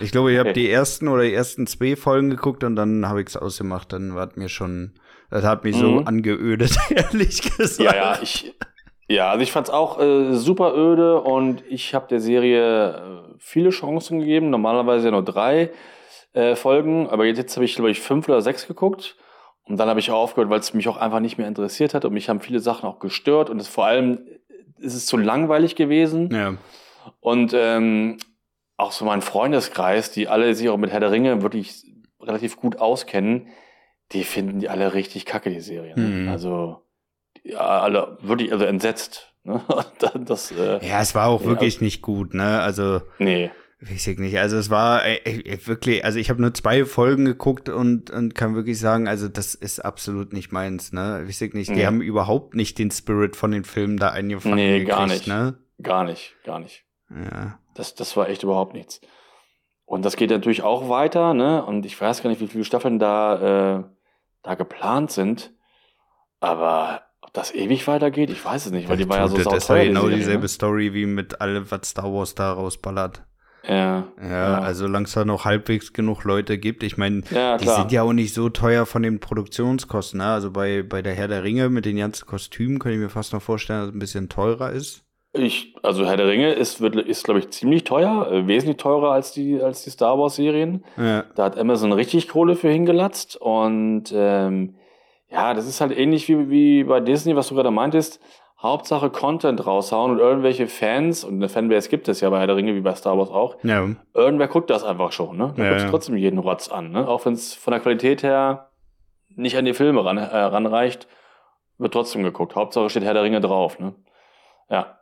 [0.00, 3.20] Ich glaube, ich habe die ersten oder die ersten zwei Folgen geguckt und dann habe
[3.20, 3.92] ich es ausgemacht.
[3.92, 4.94] Dann war mir schon,
[5.30, 5.80] das hat mich mhm.
[5.80, 7.80] so angeödet, ehrlich gesagt.
[7.80, 8.54] Ja, ja, ich,
[9.08, 13.34] ja, also ich fand es auch äh, super öde und ich habe der Serie äh,
[13.38, 14.50] viele Chancen gegeben.
[14.50, 15.70] Normalerweise nur drei
[16.32, 19.16] äh, Folgen, aber jetzt, jetzt habe ich, glaube ich, fünf oder sechs geguckt.
[19.64, 22.12] Und dann habe ich aufgehört, weil es mich auch einfach nicht mehr interessiert hat und
[22.12, 24.20] mich haben viele Sachen auch gestört und es vor allem
[24.78, 26.30] ist es zu langweilig gewesen.
[26.32, 26.54] Ja.
[27.20, 28.18] Und ähm,
[28.76, 31.84] auch so mein Freundeskreis, die alle sich auch mit Herr der Ringe wirklich
[32.20, 33.48] relativ gut auskennen,
[34.12, 36.24] die finden die alle richtig kacke, die Serien.
[36.24, 36.28] Mhm.
[36.28, 36.82] Also,
[37.42, 39.34] ja, alle wirklich, also entsetzt.
[39.44, 39.62] Ne?
[40.24, 42.60] das, äh, ja, es war auch ja, wirklich nicht gut, ne?
[42.60, 43.02] Also.
[43.18, 43.50] Nee.
[43.78, 44.38] Weiß ich nicht.
[44.38, 48.34] Also es war äh, äh, wirklich, also ich habe nur zwei Folgen geguckt und, und
[48.34, 51.24] kann wirklich sagen, also das ist absolut nicht meins, ne?
[51.26, 51.74] Weiß ich nicht.
[51.74, 54.54] Die haben überhaupt nicht den Spirit von den Filmen da eingefangen.
[54.54, 55.26] Nee, gekriegt, gar nicht.
[55.26, 55.58] Ne?
[55.82, 56.85] Gar nicht, gar nicht.
[57.10, 57.58] Ja.
[57.74, 59.00] Das, das war echt überhaupt nichts.
[59.84, 61.64] Und das geht natürlich auch weiter, ne?
[61.64, 63.84] Und ich weiß gar nicht, wie viele Staffeln da, äh,
[64.42, 65.52] da geplant sind.
[66.40, 69.68] Aber ob das ewig weitergeht, ich weiß es nicht, weil die war ja so Das
[69.70, 70.48] war genau die dieselbe ne?
[70.48, 73.22] Story wie mit allem, was Star Wars da rausballert.
[73.68, 74.58] Ja, ja, ja.
[74.60, 76.82] also da noch halbwegs genug Leute gibt.
[76.84, 80.18] Ich meine, ja, die sind ja auch nicht so teuer von den Produktionskosten.
[80.18, 80.26] Ne?
[80.26, 83.32] Also bei, bei der Herr der Ringe mit den ganzen Kostümen kann ich mir fast
[83.32, 85.05] noch vorstellen, dass es ein bisschen teurer ist.
[85.38, 89.12] Ich, also Herr der Ringe ist, wird, ist glaube ich, ziemlich teuer, äh, wesentlich teurer
[89.12, 90.84] als die, als die Star Wars-Serien.
[90.96, 91.24] Ja.
[91.34, 93.36] Da hat Amazon richtig Kohle für hingelatzt.
[93.36, 94.76] Und ähm,
[95.30, 98.20] ja, das ist halt ähnlich wie, wie bei Disney, was du gerade meintest.
[98.58, 102.56] Hauptsache Content raushauen und irgendwelche Fans, und eine Fanbase gibt es ja bei Herr der
[102.56, 103.56] Ringe, wie bei Star Wars auch.
[103.62, 103.86] Ja.
[104.14, 105.52] Irgendwer guckt das einfach schon, ne?
[105.56, 105.90] Da ja, guckt ja.
[105.90, 107.06] trotzdem jeden Rotz an, ne?
[107.06, 108.70] Auch wenn es von der Qualität her
[109.28, 111.06] nicht an die Filme ran, äh, ranreicht,
[111.76, 112.56] wird trotzdem geguckt.
[112.56, 113.94] Hauptsache steht Herr der Ringe drauf, ne?
[114.70, 114.98] Ja.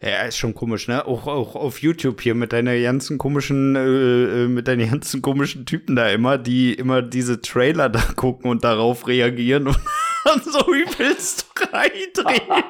[0.00, 1.04] Ja, ist schon komisch, ne?
[1.06, 5.66] Auch, auch auf YouTube hier mit deiner ganzen komischen, äh, äh mit deinen ganzen komischen
[5.66, 9.78] Typen da immer, die immer diese Trailer da gucken und darauf reagieren und,
[10.24, 12.64] dann so übelst reindrehen,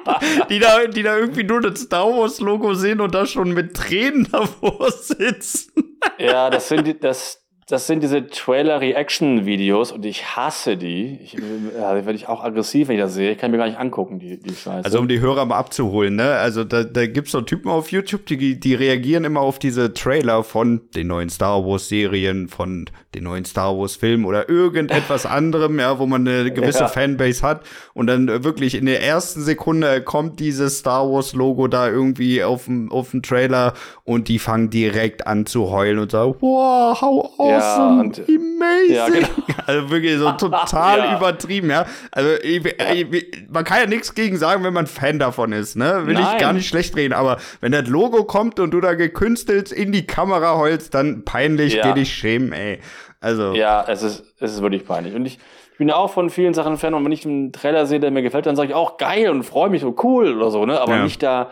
[0.51, 3.75] die da, die da irgendwie nur das Star Wars Logo sehen und da schon mit
[3.75, 5.99] Tränen davor sitzen.
[6.19, 11.19] Ja, das sind die, das, das sind diese Trailer-Reaction-Videos und ich hasse die.
[11.23, 13.33] Ich, ja, werde ich auch aggressiv, wenn ich das sehe.
[13.33, 14.85] Ich kann mir gar nicht angucken, die, die Scheiße.
[14.85, 16.33] Also um die Hörer mal abzuholen, ne?
[16.33, 20.45] Also da, da gibt's so Typen auf YouTube, die, die reagieren immer auf diese Trailer
[20.45, 22.85] von den neuen Star Wars-Serien, von
[23.15, 26.89] den neuen Star Wars-Filmen oder irgendetwas anderem, ja, wo man eine gewisse ja.
[26.89, 27.63] Fanbase hat.
[27.95, 32.93] Und dann wirklich in der ersten Sekunde kommt dieses Star Wars-Logo da irgendwie auf dem
[32.93, 37.95] auf Trailer und die fangen direkt an zu heulen und sagen, wow, how awesome awesome,
[37.95, 38.95] ja, und, amazing.
[38.95, 39.29] Ja, genau.
[39.67, 41.17] Also wirklich so total ja.
[41.17, 41.87] übertrieben, ja.
[42.11, 46.07] Also ich, ich, man kann ja nichts gegen sagen, wenn man Fan davon ist, ne?
[46.07, 46.27] Will Nein.
[46.35, 49.93] ich gar nicht schlecht reden, aber wenn das Logo kommt und du da gekünstelt in
[49.93, 51.83] die Kamera heulst, dann peinlich, ja.
[51.83, 52.81] geh dich schämen, ey.
[53.21, 53.55] Also.
[53.55, 55.15] Ja, es ist, es ist wirklich peinlich.
[55.15, 55.39] Und ich,
[55.73, 58.11] ich bin ja auch von vielen Sachen Fan und wenn ich einen Trailer sehe, der
[58.11, 60.81] mir gefällt, dann sage ich auch geil und freue mich so cool oder so, ne?
[60.81, 61.03] Aber ja.
[61.03, 61.51] nicht da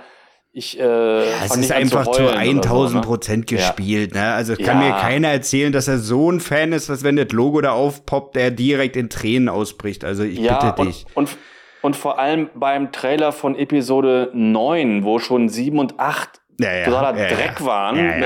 [0.55, 3.61] ich äh, ja, es ist einfach zu, 1000 Prozent so, ne?
[3.61, 4.14] gespielt.
[4.14, 4.34] Ne?
[4.34, 4.88] Also kann ja.
[4.88, 8.36] mir keiner erzählen, dass er so ein Fan ist, dass wenn das Logo da aufpoppt,
[8.36, 10.05] der direkt in Tränen ausbricht.
[10.05, 11.07] Also ich ja, bitte dich.
[11.14, 11.38] Und, und,
[11.80, 16.84] und vor allem beim Trailer von Episode 9, wo schon 7 und 8 ja, ja,
[16.84, 17.96] totaler ja, Dreck waren.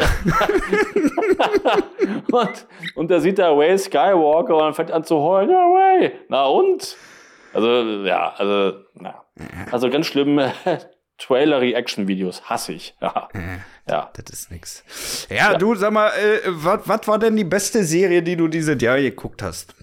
[2.32, 6.12] Und, und da sieht er Way Skywalker und dann fängt an zu heulen, ja, Way.
[6.28, 6.96] Na und?
[7.52, 7.68] Also,
[8.04, 9.22] ja, also, na.
[9.70, 10.40] Also ganz schlimm.
[11.18, 12.94] Trailer-Reaction-Videos hasse ich.
[13.00, 13.28] Ja.
[13.88, 14.10] ja.
[14.14, 15.26] Das ist nix.
[15.30, 15.58] Ja, ja.
[15.58, 19.42] du, sag mal, äh, was war denn die beste Serie, die du dieses Jahr geguckt
[19.42, 19.74] hast?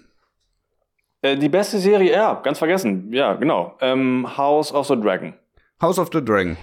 [1.22, 3.12] Äh, die beste Serie, ja, ganz vergessen.
[3.12, 3.78] Ja, genau.
[3.82, 5.34] Ähm, House of the Dragon.
[5.82, 6.58] House of the Dragon.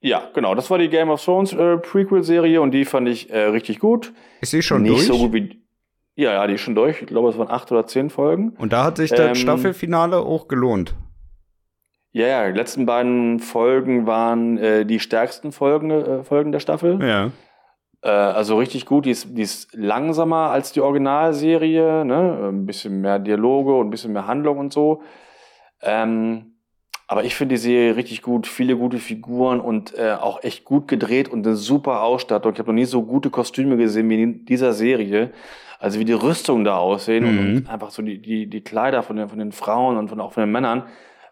[0.00, 0.54] Ja, genau.
[0.54, 4.12] Das war die Game of Thrones äh, Prequel-Serie und die fand ich äh, richtig gut.
[4.40, 5.06] Ist sie schon Nicht durch?
[5.06, 5.62] so gut wie.
[6.16, 7.00] Ja, ja, die ist schon durch.
[7.00, 8.50] Ich glaube, es waren acht oder zehn Folgen.
[8.58, 10.94] Und da hat sich das ähm, Staffelfinale auch gelohnt.
[12.12, 17.02] Ja, ja, die letzten beiden Folgen waren äh, die stärksten Folgen, äh, Folgen der Staffel.
[17.02, 17.30] Ja.
[18.02, 19.06] Äh, also richtig gut.
[19.06, 22.50] Die ist, die ist langsamer als die Originalserie, ne?
[22.50, 25.02] Ein bisschen mehr Dialoge und ein bisschen mehr Handlung und so.
[25.80, 26.52] Ähm,
[27.08, 30.88] aber ich finde die Serie richtig gut, viele gute Figuren und äh, auch echt gut
[30.88, 32.52] gedreht und eine super Ausstattung.
[32.52, 35.30] Ich habe noch nie so gute Kostüme gesehen wie in dieser Serie.
[35.78, 37.38] Also wie die Rüstungen da aussehen mhm.
[37.38, 40.20] und, und, einfach so die, die, die Kleider von den, von den Frauen und von,
[40.20, 40.84] auch von den Männern.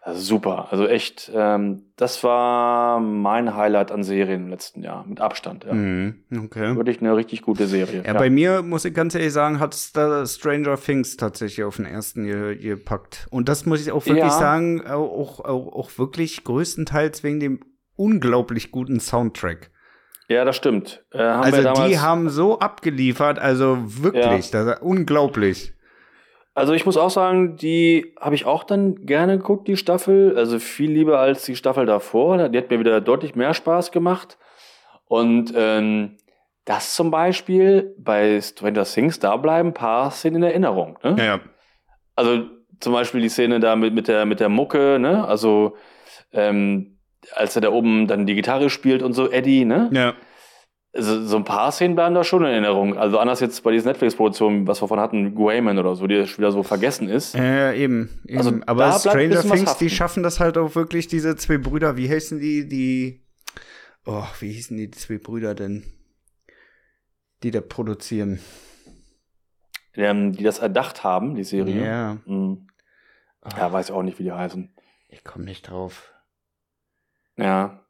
[0.03, 0.69] Also super.
[0.71, 5.63] Also echt, ähm, das war mein Highlight an Serien im letzten Jahr, mit Abstand.
[5.63, 5.73] Ja.
[5.73, 6.75] Mm, okay.
[6.75, 7.99] Wirklich eine richtig gute Serie.
[7.99, 8.13] Ja, ja.
[8.13, 12.55] bei mir, muss ich ganz ehrlich sagen, hat Stranger Things tatsächlich auf den ersten ge
[12.55, 13.27] gepackt.
[13.29, 14.31] Und das muss ich auch wirklich ja.
[14.31, 17.59] sagen, auch, auch, auch wirklich größtenteils wegen dem
[17.95, 19.69] unglaublich guten Soundtrack.
[20.27, 21.05] Ja, das stimmt.
[21.11, 25.73] Äh, also die haben so abgeliefert, also wirklich, das ist unglaublich.
[26.53, 30.37] Also ich muss auch sagen, die habe ich auch dann gerne geguckt, die Staffel.
[30.37, 32.49] Also viel lieber als die Staffel davor.
[32.49, 34.37] Die hat mir wieder deutlich mehr Spaß gemacht.
[35.05, 36.17] Und ähm,
[36.65, 40.99] das zum Beispiel bei Stranger Things, da bleiben ein paar Szenen in Erinnerung.
[41.03, 41.15] Ne?
[41.17, 41.39] Ja, ja.
[42.15, 42.45] Also
[42.79, 45.25] zum Beispiel die Szene da mit, mit, der, mit der Mucke, ne?
[45.25, 45.75] Also
[46.33, 46.97] ähm,
[47.33, 49.89] als er da oben dann die Gitarre spielt und so, Eddie, ne?
[49.93, 50.13] Ja
[50.93, 52.97] so, so ein paar Szenen bleiben da schon in Erinnerung.
[52.97, 56.51] Also anders jetzt bei diesen Netflix-Produktionen, was wir von hatten, Guayman oder so, die wieder
[56.51, 57.33] so vergessen ist.
[57.33, 58.21] Ja, eben.
[58.25, 58.37] eben.
[58.37, 62.39] Also, Aber Stranger Things, die schaffen das halt auch wirklich, diese zwei Brüder, wie heißen
[62.39, 63.23] die, die,
[64.05, 65.85] oh, wie hießen die zwei Brüder denn?
[67.43, 68.39] Die da produzieren.
[69.95, 71.85] Die, ähm, die das erdacht haben, die Serie.
[71.85, 72.17] Ja.
[72.25, 72.67] Mhm.
[73.57, 74.75] Ja, weiß auch nicht, wie die heißen.
[75.07, 76.13] Ich komme nicht drauf.
[77.37, 77.85] Ja.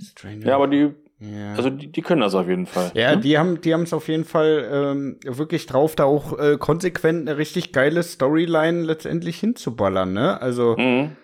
[0.00, 0.46] Stranger.
[0.46, 1.54] Ja, aber die ja.
[1.54, 2.90] Also die, die können das auf jeden Fall.
[2.94, 3.20] Ja, ne?
[3.20, 7.28] die haben die haben es auf jeden Fall ähm, wirklich drauf, da auch äh, konsequent
[7.28, 10.40] eine richtig geile Storyline letztendlich hinzuballern, ne?
[10.40, 11.16] Also mhm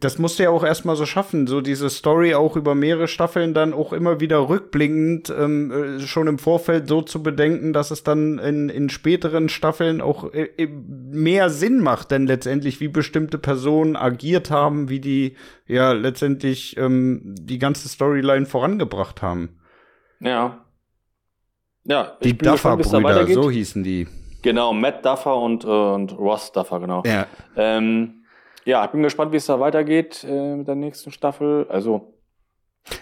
[0.00, 3.52] das musst du ja auch erstmal so schaffen, so diese Story auch über mehrere Staffeln
[3.52, 8.04] dann auch immer wieder rückblickend ähm, äh, schon im Vorfeld so zu bedenken, dass es
[8.04, 13.96] dann in, in späteren Staffeln auch äh, mehr Sinn macht, denn letztendlich wie bestimmte Personen
[13.96, 15.36] agiert haben, wie die
[15.66, 19.58] ja letztendlich ähm, die ganze Storyline vorangebracht haben.
[20.20, 20.64] Ja.
[21.82, 24.06] Ja, die Duffer-Brüder, so hießen die.
[24.42, 27.02] Genau, Matt Duffer und, äh, und Ross Duffer, genau.
[27.04, 27.26] Ja.
[27.56, 28.15] Ähm,
[28.66, 31.66] ja, ich bin gespannt, wie es da weitergeht äh, mit der nächsten Staffel.
[31.70, 32.12] Also,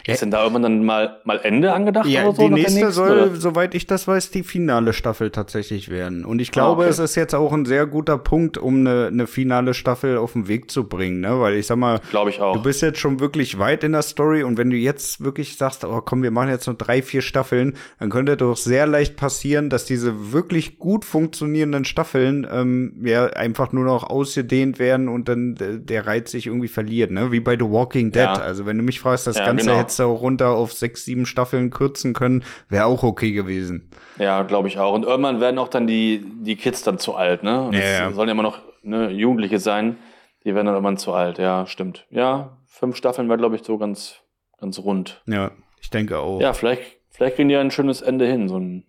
[0.06, 2.48] Ist denn da irgendwann dann mal, mal Ende angedacht ja, oder so?
[2.48, 3.36] Die nächste soll, oder?
[3.36, 6.24] soweit ich das weiß, die finale Staffel tatsächlich werden.
[6.24, 6.90] Und ich glaube, ah, okay.
[6.90, 10.48] es ist jetzt auch ein sehr guter Punkt, um eine, eine finale Staffel auf den
[10.48, 11.38] Weg zu bringen, ne?
[11.40, 12.54] Weil ich sag mal, glaube ich auch.
[12.54, 15.84] Du bist jetzt schon wirklich weit in der Story und wenn du jetzt wirklich sagst,
[15.84, 19.70] oh komm, wir machen jetzt noch drei, vier Staffeln, dann könnte doch sehr leicht passieren,
[19.70, 25.56] dass diese wirklich gut funktionierenden Staffeln ähm, ja einfach nur noch ausgedehnt werden und dann
[25.56, 27.32] äh, der Reiz sich irgendwie verliert, ne?
[27.32, 28.22] Wie bei The Walking Dead.
[28.22, 28.34] Ja.
[28.34, 29.73] Also wenn du mich fragst, das ja, Ganze genau.
[29.78, 33.90] Hättest du auch runter auf sechs, sieben Staffeln kürzen können, wäre auch okay gewesen.
[34.18, 34.94] Ja, glaube ich auch.
[34.94, 37.62] Und irgendwann werden auch dann die, die Kids dann zu alt, ne?
[37.68, 38.12] Und ja, ja.
[38.12, 39.96] sollen ja immer noch ne, Jugendliche sein.
[40.44, 42.06] Die werden dann irgendwann zu alt, ja, stimmt.
[42.10, 44.20] Ja, fünf Staffeln wäre, glaube ich, so ganz,
[44.60, 45.22] ganz rund.
[45.26, 46.40] Ja, ich denke auch.
[46.40, 48.84] Ja, vielleicht, vielleicht kriegen die ja ein schönes Ende hin, so ein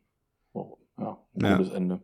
[0.98, 1.18] ja,
[1.58, 1.76] gutes ja.
[1.76, 2.02] Ende.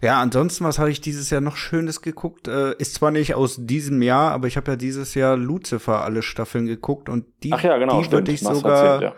[0.00, 2.48] Ja, ansonsten, was habe ich dieses Jahr noch Schönes geguckt?
[2.48, 6.22] Äh, ist zwar nicht aus diesem Jahr, aber ich habe ja dieses Jahr Lucifer alle
[6.22, 9.14] Staffeln geguckt und die, Ach ja, genau, die würde ich sogar, erzählt,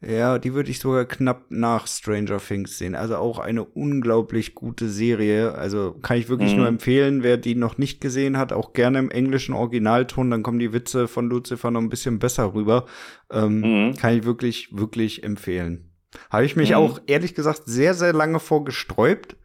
[0.00, 0.10] ja.
[0.10, 0.38] ja.
[0.38, 2.96] die würde ich sogar knapp nach Stranger Things sehen.
[2.96, 5.54] Also auch eine unglaublich gute Serie.
[5.54, 6.58] Also kann ich wirklich mhm.
[6.58, 10.58] nur empfehlen, wer die noch nicht gesehen hat, auch gerne im englischen Originalton, dann kommen
[10.58, 12.86] die Witze von Lucifer noch ein bisschen besser rüber.
[13.30, 13.96] Ähm, mhm.
[13.96, 15.92] Kann ich wirklich, wirklich empfehlen.
[16.30, 16.76] Habe ich mich mhm.
[16.76, 19.36] auch ehrlich gesagt sehr, sehr lange vorgesträubt.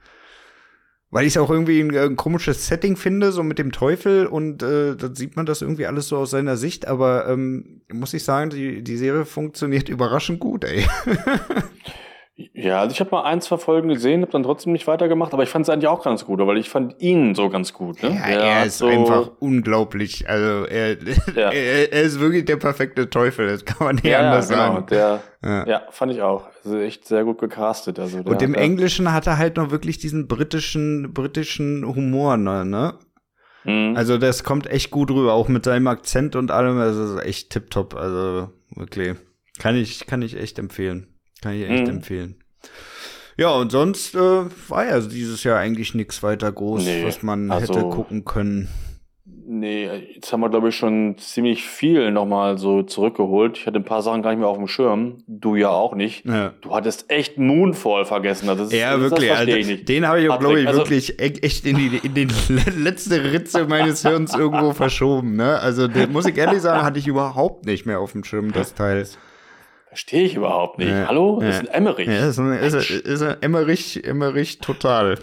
[1.13, 4.63] Weil ich es auch irgendwie ein, ein, komisches Setting finde, so mit dem Teufel und
[4.63, 8.23] äh, dann sieht man das irgendwie alles so aus seiner Sicht, aber ähm, muss ich
[8.23, 10.87] sagen, die, die Serie funktioniert überraschend gut, ey.
[12.35, 15.43] Ja, also ich habe mal ein, zwei Folgen gesehen, habe dann trotzdem nicht weitergemacht, aber
[15.43, 18.01] ich fand es eigentlich auch ganz gut, weil ich fand ihn so ganz gut.
[18.01, 18.09] Ne?
[18.09, 20.27] Ja, er, er ist so einfach unglaublich.
[20.29, 20.91] Also er,
[21.35, 21.49] ja.
[21.51, 24.73] er, er, ist wirklich der perfekte Teufel, das kann man nicht ja, anders genau.
[24.73, 24.85] sagen.
[24.87, 25.67] Der, ja.
[25.67, 26.47] ja, fand ich auch.
[26.63, 27.99] Also echt sehr gut gecastet.
[27.99, 32.65] Also Und im Englischen hat er halt noch wirklich diesen britischen, britischen Humor, ne?
[32.65, 32.93] ne?
[33.65, 33.95] Mhm.
[33.97, 36.77] Also das kommt echt gut rüber, auch mit seinem Akzent und allem.
[36.79, 37.95] Also ist echt tipptopp.
[37.95, 39.17] Also wirklich.
[39.59, 41.10] Kann ich, kann ich echt empfehlen.
[41.41, 41.95] Kann ich echt mhm.
[41.97, 42.35] empfehlen.
[43.37, 44.19] Ja, und sonst äh,
[44.67, 48.69] war ja dieses Jahr eigentlich nichts weiter groß, nee, was man also, hätte gucken können.
[49.53, 53.57] Nee, jetzt haben wir, glaube ich, schon ziemlich viel nochmal so zurückgeholt.
[53.57, 55.23] Ich hatte ein paar Sachen gar nicht mehr auf dem Schirm.
[55.27, 56.25] Du ja auch nicht.
[56.25, 56.53] Ja.
[56.61, 58.47] Du hattest echt Moonfall vergessen.
[58.47, 59.29] Das ist, ja, wirklich.
[59.29, 62.13] Das also, den habe ich auch, glaube ich, also, wirklich e-, echt in die in
[62.13, 62.31] den
[62.77, 65.35] letzte Ritze meines Hirns irgendwo verschoben.
[65.35, 65.59] Ne?
[65.59, 68.73] Also, den, muss ich ehrlich sagen, hatte ich überhaupt nicht mehr auf dem Schirm, das
[68.73, 69.05] Teil.
[69.91, 70.87] Verstehe ich überhaupt nicht.
[70.87, 71.41] Ja, Hallo?
[71.41, 71.61] Das ja.
[71.63, 72.07] ist ein Emmerich.
[72.07, 75.19] Ja, ist ein, ist, ein, ist ein Emmerich, Emmerich total.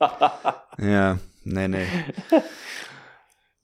[0.78, 1.86] ja, nee, nee.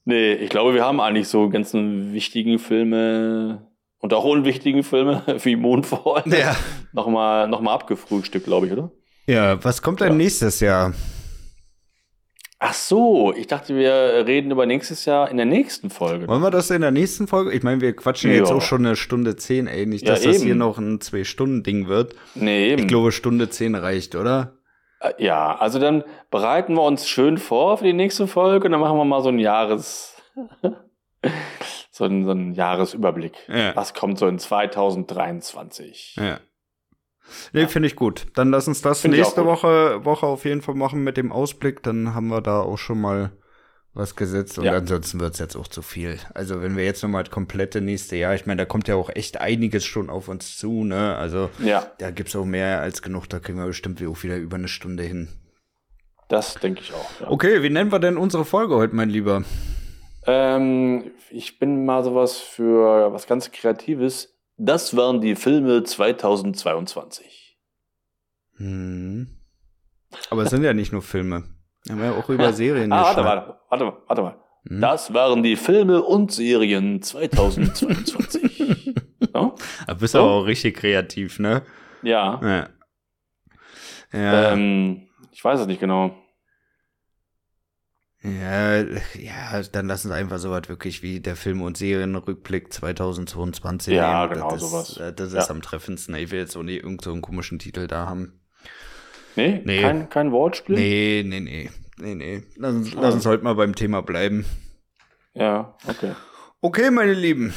[0.04, 5.56] nee, ich glaube, wir haben eigentlich so ganzen wichtigen Filme und auch unwichtigen Filme wie
[5.56, 6.54] Mondfall ja.
[6.92, 8.92] nochmal noch mal abgefrühstückt, glaube ich, oder?
[9.26, 10.94] Ja, was kommt denn nächstes Jahr?
[12.62, 16.28] Ach so, ich dachte, wir reden über nächstes Jahr in der nächsten Folge.
[16.28, 17.52] Wollen wir das in der nächsten Folge?
[17.52, 18.36] Ich meine, wir quatschen ja.
[18.36, 19.86] jetzt auch schon eine Stunde zehn, ey.
[19.86, 22.14] Nicht, dass ja, das hier noch ein Zwei-Stunden-Ding wird.
[22.34, 22.82] Nee, eben.
[22.82, 24.58] Ich glaube, Stunde zehn reicht, oder?
[25.00, 28.80] Äh, ja, also dann bereiten wir uns schön vor für die nächste Folge und dann
[28.82, 30.14] machen wir mal so ein Jahres,
[31.90, 33.38] so einen, so einen Jahresüberblick.
[33.48, 33.74] Ja.
[33.74, 36.16] Was kommt so in 2023?
[36.16, 36.40] Ja.
[37.52, 37.68] Nee, ja.
[37.68, 38.26] finde ich gut.
[38.34, 41.82] Dann lass uns das find nächste Woche, Woche auf jeden Fall machen mit dem Ausblick.
[41.82, 43.32] Dann haben wir da auch schon mal
[43.92, 44.72] was gesetzt und ja.
[44.74, 46.18] ansonsten wird es jetzt auch zu viel.
[46.32, 49.10] Also wenn wir jetzt nochmal das komplette nächste Jahr, ich meine, da kommt ja auch
[49.10, 51.16] echt einiges schon auf uns zu, ne?
[51.16, 51.86] Also ja.
[51.98, 55.02] da gibt's auch mehr als genug, da kriegen wir bestimmt auch wieder über eine Stunde
[55.02, 55.28] hin.
[56.28, 57.20] Das denke ich auch.
[57.20, 57.30] Ja.
[57.30, 59.42] Okay, wie nennen wir denn unsere Folge heute, mein Lieber?
[60.26, 64.39] Ähm, ich bin mal sowas für was ganz Kreatives.
[64.62, 67.56] Das waren die Filme 2022.
[68.58, 69.26] Hm.
[70.28, 71.44] Aber es sind ja nicht nur Filme.
[71.84, 74.36] Wir haben ja auch über Serien ah, warte mal, warte mal, warte mal.
[74.68, 74.82] Hm?
[74.82, 78.96] Das waren die Filme und Serien 2022.
[79.34, 79.54] ja?
[79.86, 80.24] Da bist du so?
[80.24, 81.62] auch richtig kreativ, ne?
[82.02, 82.38] Ja.
[82.42, 82.68] Ja.
[84.12, 84.52] ja.
[84.52, 86.14] Ähm, ich weiß es nicht genau.
[88.22, 88.82] Ja,
[89.18, 94.22] ja, dann lassen sie einfach so was wirklich wie der Film- und Serienrückblick 2022 Ja,
[94.26, 94.34] nehmen.
[94.34, 94.90] genau, das sowas.
[94.90, 95.50] Ist, das ist ja.
[95.50, 96.14] am treffendsten.
[96.16, 98.40] Ich will jetzt auch nicht irgendeinen so komischen Titel da haben.
[99.36, 99.80] Nee, nee.
[99.80, 100.76] Kein, kein Wortspiel?
[100.76, 101.70] Nee, nee, nee.
[101.96, 102.42] Nee, nee.
[102.56, 104.44] Lass uns, lass uns heute mal beim Thema bleiben.
[105.32, 106.12] Ja, okay.
[106.60, 107.54] Okay, meine Lieben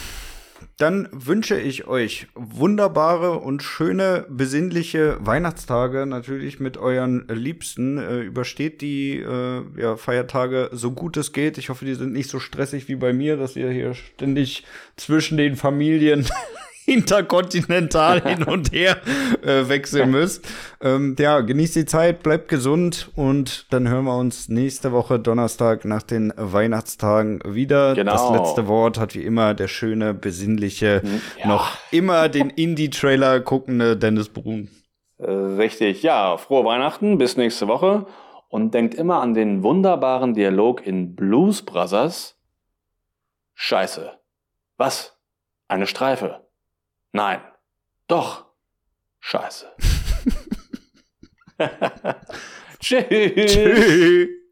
[0.84, 7.98] dann wünsche ich euch wunderbare und schöne, besinnliche Weihnachtstage natürlich mit euren Liebsten.
[7.98, 11.58] Äh, übersteht die äh, ja, Feiertage so gut es geht.
[11.58, 14.66] Ich hoffe, die sind nicht so stressig wie bei mir, dass ihr hier ständig
[14.98, 16.28] zwischen den Familien
[16.86, 18.98] interkontinental hin und her
[19.42, 20.48] äh, wechseln müsst.
[20.82, 25.86] Ähm, ja, genießt die Zeit, bleibt gesund und dann hören wir uns nächste Woche Donnerstag
[25.86, 27.96] nach den Weihnachtstagen wieder.
[27.96, 28.12] Genau.
[28.12, 31.48] Das letzte Wort hat wie immer der schöne, besinnliche, hm, ja.
[31.48, 34.70] noch immer den Indie-Trailer guckende Dennis Brun.
[35.18, 38.06] Äh, richtig, ja, frohe Weihnachten, bis nächste Woche
[38.50, 42.40] und denkt immer an den wunderbaren Dialog in Blues Brothers.
[43.56, 44.12] Scheiße.
[44.78, 45.18] Was?
[45.68, 46.43] Eine Streife?
[47.14, 47.42] Nein.
[48.08, 48.46] Doch.
[49.22, 49.72] Scheiße.
[52.80, 53.06] Tschüss.
[53.10, 54.43] Tschüss.